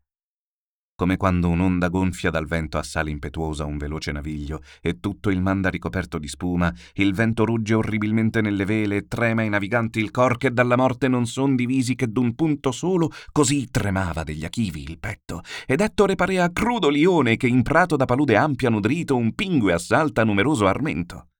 come 0.95 1.17
quando 1.17 1.49
un'onda 1.49 1.87
gonfia 1.89 2.29
dal 2.29 2.45
vento 2.45 2.77
assale 2.77 3.09
impetuosa 3.09 3.65
un 3.65 3.77
veloce 3.77 4.11
naviglio 4.11 4.61
e 4.81 4.99
tutto 4.99 5.29
il 5.29 5.41
manda 5.41 5.69
ricoperto 5.69 6.19
di 6.19 6.27
spuma, 6.27 6.71
il 6.93 7.13
vento 7.13 7.43
rugge 7.43 7.73
orribilmente 7.73 8.41
nelle 8.41 8.65
vele 8.65 8.97
e 8.97 9.07
trema 9.07 9.41
i 9.41 9.49
naviganti 9.49 9.99
il 9.99 10.11
cor 10.11 10.37
che 10.37 10.51
dalla 10.51 10.77
morte 10.77 11.07
non 11.07 11.25
son 11.25 11.55
divisi 11.55 11.95
che 11.95 12.11
d'un 12.11 12.35
punto 12.35 12.71
solo, 12.71 13.09
così 13.31 13.69
tremava 13.71 14.23
degli 14.23 14.45
achivi 14.45 14.83
il 14.83 14.99
petto. 14.99 15.41
Ed 15.65 15.81
Ettore 15.81 16.15
parea 16.15 16.51
crudo 16.51 16.89
lione 16.89 17.35
che 17.37 17.47
in 17.47 17.63
prato 17.63 17.95
da 17.95 18.05
palude 18.05 18.35
ampia 18.35 18.69
nudrito 18.69 19.15
un 19.15 19.33
pingue 19.33 19.73
assalta 19.73 20.23
numeroso 20.23 20.67
armento. 20.67 21.30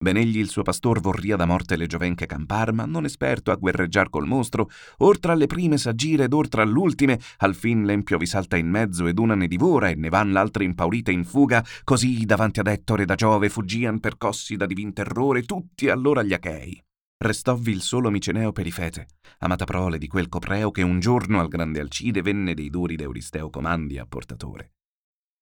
Benegli 0.00 0.38
il 0.38 0.48
suo 0.48 0.62
pastor 0.62 1.00
vorria 1.00 1.34
da 1.34 1.44
morte 1.44 1.74
le 1.74 1.88
giovenche 1.88 2.24
campar, 2.24 2.72
ma 2.72 2.84
non 2.84 3.04
esperto 3.04 3.50
a 3.50 3.56
guerreggiar 3.56 4.08
col 4.08 4.28
mostro, 4.28 4.70
oltre 4.98 5.32
alle 5.32 5.46
prime 5.46 5.76
s'aggire 5.76 6.24
ed 6.24 6.32
oltre 6.32 6.62
all'ultime, 6.62 7.18
al 7.38 7.56
fin 7.56 7.84
l'empio 7.84 8.16
vi 8.16 8.26
salta 8.26 8.56
in 8.56 8.68
mezzo 8.68 9.08
ed 9.08 9.18
una 9.18 9.34
ne 9.34 9.48
divora 9.48 9.88
e 9.88 9.96
ne 9.96 10.08
van 10.08 10.30
l'altra 10.30 10.62
impaurita 10.62 11.10
in 11.10 11.24
fuga, 11.24 11.64
così 11.82 12.24
davanti 12.24 12.60
ad 12.60 12.68
Ettore 12.68 13.06
da 13.06 13.16
Giove 13.16 13.48
fuggian 13.48 13.98
percossi 13.98 14.54
da 14.54 14.66
divin 14.66 14.92
terrore 14.92 15.42
tutti 15.42 15.88
allora 15.88 16.22
gli 16.22 16.32
Achei. 16.32 16.80
Restovvi 17.20 17.72
il 17.72 17.82
solo 17.82 18.08
Miceneo 18.10 18.52
Perifete, 18.52 19.08
amata 19.40 19.64
prole 19.64 19.98
di 19.98 20.06
quel 20.06 20.28
copreo 20.28 20.70
che 20.70 20.82
un 20.82 21.00
giorno 21.00 21.40
al 21.40 21.48
grande 21.48 21.80
Alcide 21.80 22.22
venne 22.22 22.54
dei 22.54 22.70
duri 22.70 22.94
d'Euristeo 22.94 23.50
comandi 23.50 23.98
a 23.98 24.06
portatore. 24.06 24.74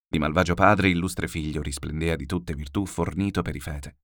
Di 0.09 0.19
malvagio 0.19 0.55
padre 0.55 0.88
illustre 0.88 1.29
figlio 1.29 1.61
risplendea 1.61 2.16
di 2.16 2.25
tutte 2.25 2.55
virtù 2.55 2.87
fornito 2.87 3.42
Perifete 3.42 3.97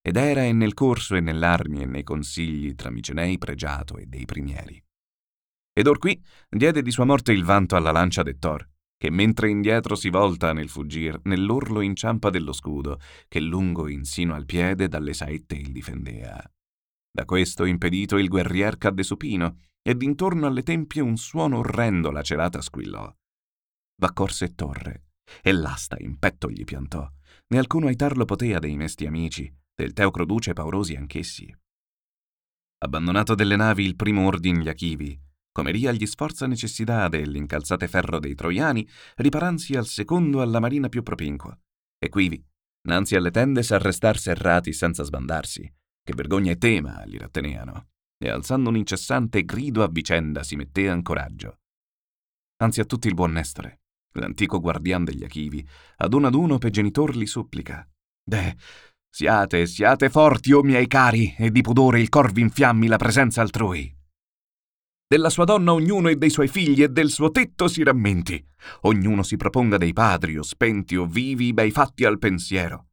ed 0.00 0.16
era 0.16 0.44
e 0.44 0.52
nel 0.52 0.74
corso 0.74 1.16
e 1.16 1.20
nell'armi 1.20 1.82
e 1.82 1.86
nei 1.86 2.04
consigli 2.04 2.74
tra 2.74 2.90
Micenei 2.90 3.38
pregiato 3.38 3.96
e 3.96 4.06
dei 4.06 4.24
primieri. 4.24 4.80
Ed 5.72 5.86
or 5.86 5.98
qui 5.98 6.22
diede 6.48 6.80
di 6.80 6.90
sua 6.90 7.04
morte 7.04 7.32
il 7.32 7.44
vanto 7.44 7.76
alla 7.76 7.90
lancia 7.90 8.22
d'Ettor, 8.22 8.66
che 8.96 9.10
mentre 9.10 9.50
indietro 9.50 9.94
si 9.94 10.08
volta 10.08 10.52
nel 10.52 10.70
fuggir, 10.70 11.20
nell'orlo 11.24 11.80
inciampa 11.82 12.30
dello 12.30 12.52
scudo, 12.52 12.98
che 13.28 13.40
lungo 13.40 13.88
insino 13.88 14.34
al 14.34 14.46
piede 14.46 14.88
dalle 14.88 15.12
saette 15.12 15.54
il 15.54 15.70
difendea. 15.72 16.42
Da 17.10 17.24
questo 17.24 17.64
impedito 17.64 18.16
il 18.16 18.28
guerrier 18.28 18.78
cadde 18.78 19.02
supino, 19.02 19.58
ed 19.82 20.02
intorno 20.02 20.46
alle 20.46 20.62
tempie 20.62 21.02
un 21.02 21.16
suono 21.16 21.58
orrendo 21.58 22.10
lacerata 22.10 22.60
squillò. 22.60 23.14
V'accorse 24.00 24.54
Torre, 24.54 25.04
e 25.42 25.52
l'asta 25.52 25.96
in 26.00 26.18
petto 26.18 26.50
gli 26.50 26.64
piantò, 26.64 27.08
né 27.48 27.58
alcuno 27.58 27.86
aitarlo 27.86 28.24
potea 28.24 28.58
dei 28.58 28.76
mesti 28.76 29.06
amici, 29.06 29.54
del 29.76 29.92
Teucro 29.92 30.24
duce 30.24 30.54
paurosi 30.54 30.94
anch'essi. 30.94 31.54
Abbandonato 32.78 33.34
delle 33.34 33.56
navi 33.56 33.84
il 33.84 33.94
primo 33.94 34.26
ordin 34.26 34.58
gli 34.60 34.68
Achivi, 34.68 35.20
come 35.52 35.70
ria 35.70 35.92
gli 35.92 36.06
sforza 36.06 36.46
necessità 36.46 37.08
dell'incalzate 37.08 37.86
ferro 37.86 38.18
dei 38.18 38.34
Troiani, 38.34 38.88
riparansi 39.16 39.74
al 39.74 39.86
secondo 39.86 40.40
alla 40.40 40.60
marina 40.60 40.88
più 40.88 41.02
propinqua, 41.02 41.56
e 41.98 42.08
quivi, 42.08 42.42
nanzi 42.88 43.16
alle 43.16 43.30
tende 43.30 43.62
s'arrestar 43.62 44.18
serrati 44.18 44.72
senza 44.72 45.02
sbandarsi, 45.02 45.70
che 46.02 46.14
vergogna 46.14 46.52
e 46.52 46.56
tema 46.56 47.02
li 47.04 47.18
ratteneano, 47.18 47.88
e 48.16 48.30
alzando 48.30 48.70
un 48.70 48.76
incessante 48.76 49.44
grido 49.44 49.82
a 49.82 49.88
vicenda 49.88 50.42
si 50.42 50.56
mettean 50.56 51.02
coraggio. 51.02 51.58
Anzi 52.62 52.80
a 52.80 52.86
tutti 52.86 53.08
il 53.08 53.14
buon 53.14 53.32
Nestore, 53.32 53.80
l'antico 54.12 54.58
guardian 54.58 55.04
degli 55.04 55.24
Achivi, 55.24 55.66
ad 55.96 56.14
uno 56.14 56.28
ad 56.28 56.34
uno 56.34 56.56
pe 56.56 56.70
genitor 56.70 57.14
li 57.14 57.26
supplica. 57.26 57.86
Deh, 58.22 58.56
siate, 59.10 59.66
siate 59.66 60.10
forti, 60.10 60.52
o 60.52 60.58
oh 60.58 60.62
miei 60.62 60.86
cari, 60.86 61.34
e 61.36 61.50
di 61.50 61.60
pudore 61.60 62.00
il 62.00 62.08
cor 62.08 62.30
infiammi 62.34 62.86
la 62.86 62.96
presenza 62.96 63.40
altrui. 63.40 63.94
Della 65.08 65.30
sua 65.30 65.44
donna 65.44 65.72
ognuno 65.72 66.08
e 66.08 66.16
dei 66.16 66.30
suoi 66.30 66.48
figli 66.48 66.82
e 66.82 66.88
del 66.88 67.10
suo 67.10 67.30
tetto 67.30 67.68
si 67.68 67.84
rammenti. 67.84 68.44
Ognuno 68.82 69.22
si 69.22 69.36
proponga 69.36 69.76
dei 69.76 69.92
padri 69.92 70.36
o 70.36 70.42
spenti 70.42 70.96
o 70.96 71.06
vivi 71.06 71.46
i 71.46 71.52
bei 71.52 71.70
fatti 71.70 72.04
al 72.04 72.18
pensiero. 72.18 72.88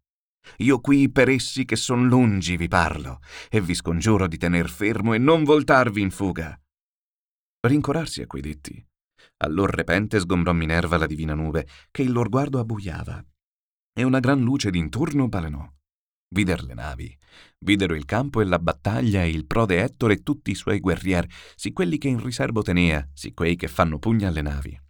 Io 0.57 0.80
qui 0.80 1.09
per 1.09 1.30
essi 1.30 1.66
che 1.66 1.76
son 1.76 2.07
lungi 2.07 2.55
vi 2.55 2.68
parlo, 2.68 3.20
e 3.49 3.61
vi 3.61 3.74
scongiuro 3.74 4.28
di 4.28 4.38
tener 4.38 4.70
fermo 4.70 5.14
e 5.14 5.18
non 5.18 5.43
voltarvi 5.43 6.01
in 6.01 6.11
fuga. 6.11 6.55
Rincorarsi 7.61 8.22
a 8.22 8.28
quei 8.28 8.41
detti. 8.41 8.86
Allor 9.38 9.74
repente 9.74 10.20
sgombrò 10.20 10.53
Minerva 10.53 10.97
la 10.97 11.07
divina 11.07 11.34
nube, 11.34 11.68
che 11.89 12.03
il 12.03 12.11
lor 12.11 12.30
guardo 12.30 12.59
abbuiava, 12.59 13.24
e 13.91 14.03
una 14.03 14.20
gran 14.20 14.41
luce 14.41 14.70
d'intorno 14.70 15.28
balenò. 15.28 15.68
Vider 16.34 16.64
le 16.64 16.74
navi, 16.74 17.16
videro 17.60 17.94
il 17.94 18.06
campo 18.06 18.42
e 18.42 18.46
la 18.46 18.58
battaglia 18.58 19.22
e 19.22 19.30
il 19.30 19.46
prode 19.46 19.84
Ettore 19.84 20.16
e 20.16 20.24
tutti 20.24 20.50
i 20.50 20.56
suoi 20.56 20.80
guerrieri, 20.80 21.30
sì 21.54 21.72
quelli 21.74 22.00
che 22.00 22.08
in 22.08 22.24
riservo 22.24 22.64
tenea, 22.64 23.08
sì 23.14 23.36
quei 23.36 23.56
che 23.56 23.68
fanno 23.68 24.00
pugna 24.00 24.30
alle 24.30 24.42
navi. 24.42 24.82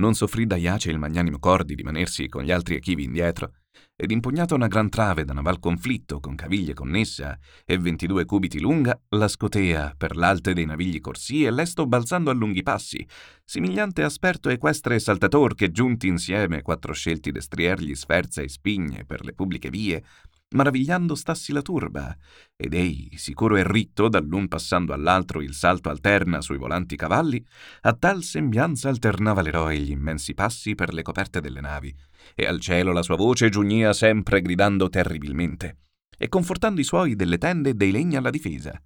Non 0.00 0.14
soffrì 0.14 0.46
da 0.46 0.54
Iace 0.54 0.92
il 0.92 0.98
magnanimo 0.98 1.40
cor 1.40 1.64
di 1.64 1.74
rimanersi 1.74 2.28
con 2.28 2.44
gli 2.44 2.52
altri 2.52 2.76
echivi 2.76 3.02
indietro, 3.02 3.54
ed 3.96 4.12
impugnata 4.12 4.54
una 4.54 4.68
gran 4.68 4.88
trave 4.88 5.24
da 5.24 5.32
naval 5.32 5.58
conflitto 5.58 6.20
con 6.20 6.36
caviglie 6.36 6.72
connessa 6.72 7.36
e 7.64 7.78
22 7.78 8.24
cubiti 8.24 8.60
lunga, 8.60 8.96
la 9.08 9.26
scotea 9.26 9.94
per 9.98 10.14
l'alte 10.14 10.52
dei 10.52 10.66
navigli 10.66 11.00
corsi 11.00 11.42
e 11.42 11.50
lesto 11.50 11.84
balzando 11.86 12.30
a 12.30 12.32
lunghi 12.32 12.62
passi, 12.62 13.04
simigliante 13.44 14.04
a 14.04 14.08
sperto 14.08 14.50
equestre 14.50 15.00
saltator 15.00 15.56
che 15.56 15.72
giunti 15.72 16.06
insieme 16.06 16.62
quattro 16.62 16.92
scelti 16.92 17.32
destrier 17.32 17.80
gli 17.80 17.96
sferza 17.96 18.40
e 18.40 18.48
spigne 18.48 19.04
per 19.04 19.24
le 19.24 19.32
pubbliche 19.32 19.68
vie, 19.68 20.04
maravigliando 20.50 21.14
stassi 21.14 21.52
la 21.52 21.60
turba, 21.60 22.16
ed 22.56 22.72
ei, 22.72 23.10
sicuro 23.16 23.56
e 23.56 23.64
ritto, 23.66 24.08
dall'un 24.08 24.48
passando 24.48 24.92
all'altro 24.92 25.42
il 25.42 25.52
salto 25.52 25.90
alterna 25.90 26.40
sui 26.40 26.56
volanti 26.56 26.96
cavalli, 26.96 27.44
a 27.82 27.92
tal 27.92 28.22
sembianza 28.22 28.88
alternava 28.88 29.42
l'eroe 29.42 29.78
gli 29.78 29.90
immensi 29.90 30.34
passi 30.34 30.74
per 30.74 30.94
le 30.94 31.02
coperte 31.02 31.40
delle 31.40 31.60
navi, 31.60 31.94
e 32.34 32.46
al 32.46 32.60
cielo 32.60 32.92
la 32.92 33.02
sua 33.02 33.16
voce 33.16 33.50
giugnia 33.50 33.92
sempre 33.92 34.40
gridando 34.40 34.88
terribilmente, 34.88 35.78
e 36.16 36.28
confortando 36.28 36.80
i 36.80 36.84
suoi 36.84 37.14
delle 37.14 37.38
tende 37.38 37.70
e 37.70 37.74
dei 37.74 37.90
legni 37.90 38.16
alla 38.16 38.30
difesa. 38.30 38.80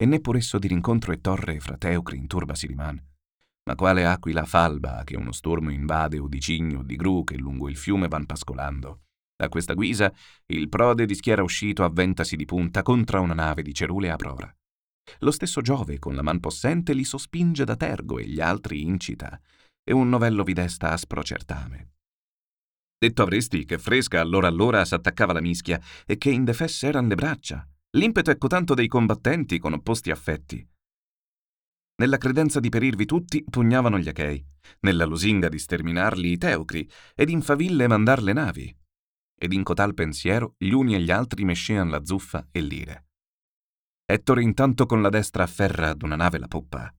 E 0.00 0.06
neppur 0.06 0.36
esso 0.36 0.58
di 0.58 0.68
rincontro 0.68 1.12
e 1.12 1.20
torre 1.20 1.60
fra 1.60 1.76
Teucri 1.76 2.16
in 2.16 2.26
turba 2.26 2.54
si 2.54 2.66
rimane, 2.66 3.04
ma 3.64 3.74
quale 3.74 4.06
aquila 4.06 4.46
falba 4.46 5.02
che 5.04 5.16
uno 5.16 5.32
stormo 5.32 5.70
invade 5.70 6.18
o 6.18 6.26
di 6.26 6.40
cigno 6.40 6.78
o 6.78 6.82
di 6.82 6.96
gru 6.96 7.24
che 7.24 7.36
lungo 7.36 7.68
il 7.68 7.76
fiume 7.76 8.08
van 8.08 8.24
pascolando 8.24 9.00
da 9.38 9.48
questa 9.48 9.74
guisa 9.74 10.12
il 10.46 10.68
prode 10.68 11.06
di 11.06 11.14
schiera 11.14 11.44
uscito 11.44 11.84
avventasi 11.84 12.34
di 12.34 12.44
punta 12.44 12.82
contra 12.82 13.20
una 13.20 13.34
nave 13.34 13.62
di 13.62 13.72
cerule 13.72 14.10
a 14.10 14.16
prora. 14.16 14.52
Lo 15.20 15.30
stesso 15.30 15.60
Giove 15.60 16.00
con 16.00 16.16
la 16.16 16.22
man 16.22 16.40
possente 16.40 16.92
li 16.92 17.04
sospinge 17.04 17.64
da 17.64 17.76
tergo 17.76 18.18
e 18.18 18.26
gli 18.26 18.40
altri 18.40 18.82
incita, 18.82 19.40
e 19.84 19.92
un 19.92 20.08
novello 20.08 20.42
vi 20.42 20.54
desta 20.54 20.90
aspro 20.90 21.22
certame. 21.22 21.92
Detto 22.98 23.22
avresti 23.22 23.64
che 23.64 23.78
fresca 23.78 24.20
allora 24.20 24.48
allora 24.48 24.84
s'attaccava 24.84 25.32
la 25.32 25.40
mischia 25.40 25.80
e 26.04 26.18
che 26.18 26.30
indefesse 26.30 26.88
eran 26.88 27.06
le 27.06 27.14
braccia. 27.14 27.66
L'impeto 27.96 28.32
è 28.32 28.38
cotanto 28.38 28.74
dei 28.74 28.88
combattenti 28.88 29.60
con 29.60 29.72
opposti 29.72 30.10
affetti. 30.10 30.68
Nella 32.00 32.18
credenza 32.18 32.58
di 32.58 32.68
perirvi 32.70 33.06
tutti 33.06 33.44
pugnavano 33.48 34.00
gli 34.00 34.08
achei, 34.08 34.44
nella 34.80 35.04
lusinga 35.04 35.48
di 35.48 35.60
sterminarli 35.60 36.32
i 36.32 36.38
teucri, 36.38 36.90
ed 37.14 37.30
in 37.30 37.40
faville 37.40 37.86
mandar 37.86 38.20
le 38.20 38.32
navi 38.32 38.77
ed 39.38 39.52
in 39.52 39.62
cotal 39.62 39.94
pensiero 39.94 40.54
gli 40.58 40.72
uni 40.72 40.94
e 40.94 41.00
gli 41.00 41.10
altri 41.10 41.44
mescean 41.44 41.88
la 41.88 42.04
zuffa 42.04 42.48
e 42.50 42.60
l'ire. 42.60 43.06
Ettore 44.04 44.42
intanto 44.42 44.86
con 44.86 45.00
la 45.00 45.08
destra 45.08 45.44
afferra 45.44 45.90
ad 45.90 46.02
una 46.02 46.16
nave 46.16 46.38
la 46.38 46.48
poppa. 46.48 46.92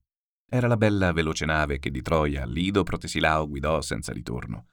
Era 0.48 0.66
la 0.66 0.76
bella 0.76 1.12
veloce 1.12 1.44
nave 1.44 1.78
che 1.78 1.90
di 1.90 2.02
Troia 2.02 2.42
a 2.42 2.46
Lido 2.46 2.82
Protesilao 2.82 3.48
guidò 3.48 3.80
senza 3.80 4.12
ritorno. 4.12 4.66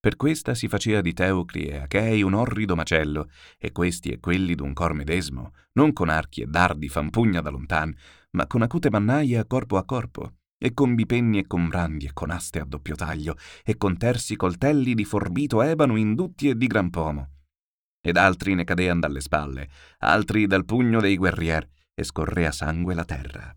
Per 0.00 0.16
questa 0.16 0.54
si 0.54 0.68
faceva 0.68 1.00
di 1.00 1.12
Teucri 1.12 1.66
e 1.66 1.76
Achei 1.78 2.22
un 2.22 2.34
orrido 2.34 2.74
macello, 2.74 3.30
e 3.58 3.72
questi 3.72 4.10
e 4.10 4.20
quelli 4.20 4.54
d'un 4.54 4.72
cor 4.72 4.92
medesmo, 4.92 5.54
non 5.72 5.92
con 5.92 6.10
archi 6.10 6.42
e 6.42 6.46
dardi 6.46 6.88
fan 6.88 7.10
pugna 7.10 7.40
da 7.40 7.50
lontan, 7.50 7.96
ma 8.32 8.46
con 8.46 8.62
acute 8.62 8.90
mannaie 8.90 9.46
corpo 9.46 9.78
a 9.78 9.84
corpo, 9.84 10.34
e 10.64 10.72
con 10.72 10.94
bipenni 10.94 11.40
e 11.40 11.46
con 11.46 11.68
brandi 11.68 12.06
e 12.06 12.14
con 12.14 12.30
aste 12.30 12.58
a 12.58 12.64
doppio 12.64 12.94
taglio, 12.94 13.36
e 13.62 13.76
con 13.76 13.98
tersi 13.98 14.34
coltelli 14.34 14.94
di 14.94 15.04
forbito 15.04 15.60
ebano 15.60 15.96
indutti 15.96 16.48
e 16.48 16.56
di 16.56 16.66
gran 16.66 16.88
pomo. 16.88 17.32
Ed 18.00 18.16
altri 18.16 18.54
ne 18.54 18.64
cadean 18.64 18.98
dalle 18.98 19.20
spalle, 19.20 19.68
altri 19.98 20.46
dal 20.46 20.64
pugno 20.64 21.02
dei 21.02 21.18
guerrier, 21.18 21.68
e 21.94 22.02
scorrea 22.02 22.50
sangue 22.50 22.94
la 22.94 23.04
terra. 23.04 23.54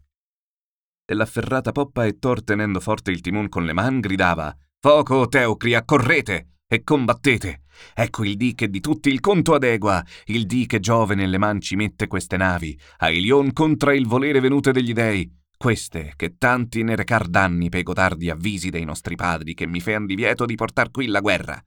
E 1.05 1.13
l'afferrata 1.13 1.71
poppa 1.71 2.05
Ettor, 2.05 2.43
tenendo 2.43 2.81
forte 2.81 3.11
il 3.11 3.21
timon 3.21 3.47
con 3.47 3.63
le 3.63 3.71
man, 3.71 4.01
gridava 4.01 4.53
«Foco, 4.77 5.29
Teucri, 5.29 5.75
accorrete!» 5.75 6.55
e 6.67 6.83
combattete. 6.83 7.61
Ecco 7.93 8.25
il 8.25 8.35
dì 8.35 8.53
che 8.53 8.69
di 8.69 8.81
tutti 8.81 9.07
il 9.07 9.21
conto 9.21 9.53
adegua, 9.53 10.03
il 10.25 10.45
dì 10.45 10.65
che 10.65 10.81
Giove 10.81 11.15
nelle 11.15 11.37
man 11.37 11.61
ci 11.61 11.77
mette 11.77 12.07
queste 12.07 12.35
navi, 12.35 12.77
a 12.97 13.09
Ilion 13.09 13.53
contra 13.53 13.93
il 13.93 14.05
volere 14.05 14.41
venute 14.41 14.73
degli 14.73 14.91
dei, 14.91 15.36
queste, 15.57 16.13
che 16.15 16.37
tanti 16.37 16.83
ne 16.83 16.95
recar 16.95 17.27
danni 17.27 17.69
pei 17.69 17.81
gotardi 17.81 18.29
avvisi 18.29 18.69
dei 18.69 18.85
nostri 18.85 19.15
padri, 19.15 19.55
che 19.55 19.65
mi 19.65 19.81
fean 19.81 20.05
divieto 20.05 20.45
di 20.45 20.53
portar 20.53 20.91
qui 20.91 21.07
la 21.07 21.19
guerra. 21.19 21.59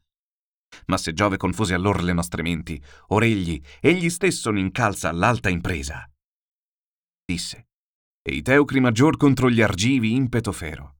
Ma 0.87 0.97
se 0.97 1.13
Giove 1.13 1.37
confuse 1.37 1.75
allor 1.75 2.03
le 2.05 2.13
nostre 2.13 2.43
menti, 2.43 2.81
or 3.09 3.25
egli, 3.25 3.61
egli 3.81 4.09
stesso 4.09 4.51
n'incalza 4.53 5.09
all'alta 5.09 5.49
impresa. 5.49 6.09
Disse, 7.25 7.67
e 8.23 8.35
i 8.35 8.43
teucri 8.43 8.79
maggior 8.79 9.17
contro 9.17 9.51
gli 9.51 9.61
argivi 9.61 10.15
impeto 10.15 10.53
fero. 10.53 10.99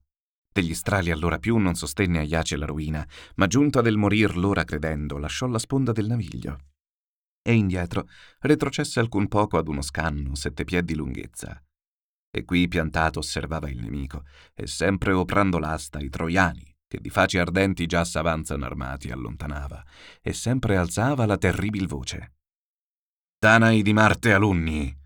Degli 0.51 0.73
strali 0.73 1.11
allora 1.11 1.39
più 1.39 1.55
non 1.55 1.75
sostenne 1.75 2.19
a 2.19 2.23
Iace 2.23 2.57
la 2.57 2.65
ruina, 2.65 3.07
ma 3.35 3.47
giunta 3.47 3.79
del 3.79 3.95
morir 3.95 4.35
l'ora 4.35 4.65
credendo, 4.65 5.17
lasciò 5.17 5.47
la 5.47 5.59
sponda 5.59 5.93
del 5.93 6.07
naviglio. 6.07 6.65
E 7.41 7.53
indietro 7.53 8.09
retrocesse 8.39 8.99
alcun 8.99 9.29
poco 9.29 9.57
ad 9.57 9.69
uno 9.69 9.81
scanno, 9.81 10.35
sette 10.35 10.65
piedi 10.65 10.91
di 10.91 10.95
lunghezza 10.95 11.63
e 12.31 12.45
qui 12.45 12.67
piantato 12.67 13.19
osservava 13.19 13.69
il 13.69 13.77
nemico, 13.77 14.23
e 14.55 14.65
sempre 14.65 15.11
oprando 15.11 15.59
l'asta 15.59 15.99
i 15.99 16.09
troiani, 16.09 16.73
che 16.87 16.99
di 16.99 17.09
faci 17.09 17.37
ardenti 17.37 17.85
già 17.85 18.05
s'avanzano 18.05 18.65
armati, 18.65 19.11
allontanava, 19.11 19.85
e 20.21 20.33
sempre 20.33 20.77
alzava 20.77 21.25
la 21.25 21.37
terribil 21.37 21.87
voce. 21.87 22.33
Tanai 23.37 23.81
di 23.81 23.91
Marte 23.91 24.33
alunni! 24.33 24.97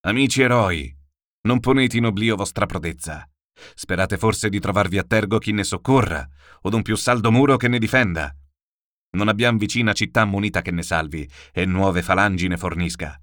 Amici 0.00 0.42
eroi, 0.42 0.96
non 1.42 1.60
ponete 1.60 1.96
in 1.96 2.06
oblio 2.06 2.34
vostra 2.34 2.66
prodezza. 2.66 3.28
Sperate 3.74 4.16
forse 4.16 4.48
di 4.48 4.60
trovarvi 4.60 4.98
a 4.98 5.04
tergo 5.04 5.38
chi 5.38 5.52
ne 5.52 5.64
soccorra, 5.64 6.26
o 6.62 6.70
d'un 6.70 6.82
più 6.82 6.96
saldo 6.96 7.30
muro 7.30 7.56
che 7.56 7.68
ne 7.68 7.78
difenda. 7.78 8.34
Non 9.10 9.28
abbiam 9.28 9.58
vicina 9.58 9.92
città 9.92 10.24
munita 10.24 10.62
che 10.62 10.70
ne 10.70 10.82
salvi, 10.82 11.28
e 11.52 11.64
nuove 11.64 12.02
falangi 12.02 12.46
ne 12.48 12.56
fornisca. 12.56 13.20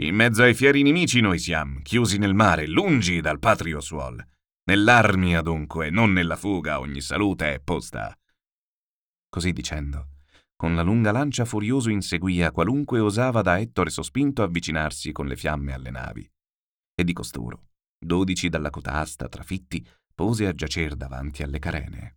In 0.00 0.14
mezzo 0.14 0.42
ai 0.42 0.54
fieri 0.54 0.82
nemici 0.82 1.20
noi 1.20 1.38
siamo, 1.38 1.80
chiusi 1.82 2.16
nel 2.16 2.34
mare, 2.34 2.66
lungi 2.66 3.20
dal 3.20 3.38
patrio 3.38 3.80
suol. 3.80 4.26
Nell'armia 4.64 5.42
dunque, 5.42 5.90
non 5.90 6.12
nella 6.12 6.36
fuga, 6.36 6.80
ogni 6.80 7.02
salute 7.02 7.54
è 7.54 7.60
posta. 7.60 8.16
Così 9.28 9.52
dicendo, 9.52 10.08
con 10.56 10.74
la 10.74 10.82
lunga 10.82 11.12
lancia 11.12 11.44
furioso 11.44 11.90
inseguia 11.90 12.52
qualunque 12.52 13.00
osava 13.00 13.42
da 13.42 13.58
Ettore 13.58 13.90
sospinto 13.90 14.42
avvicinarsi 14.42 15.12
con 15.12 15.26
le 15.26 15.36
fiamme 15.36 15.74
alle 15.74 15.90
navi. 15.90 16.30
E 16.94 17.04
di 17.04 17.12
costoro, 17.12 17.70
dodici 17.98 18.48
dalla 18.48 18.70
cotasta, 18.70 19.28
trafitti, 19.28 19.86
pose 20.14 20.46
a 20.46 20.54
giacer 20.54 20.94
davanti 20.94 21.42
alle 21.42 21.58
carene. 21.58 22.16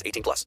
18 0.05 0.23
plus. 0.23 0.45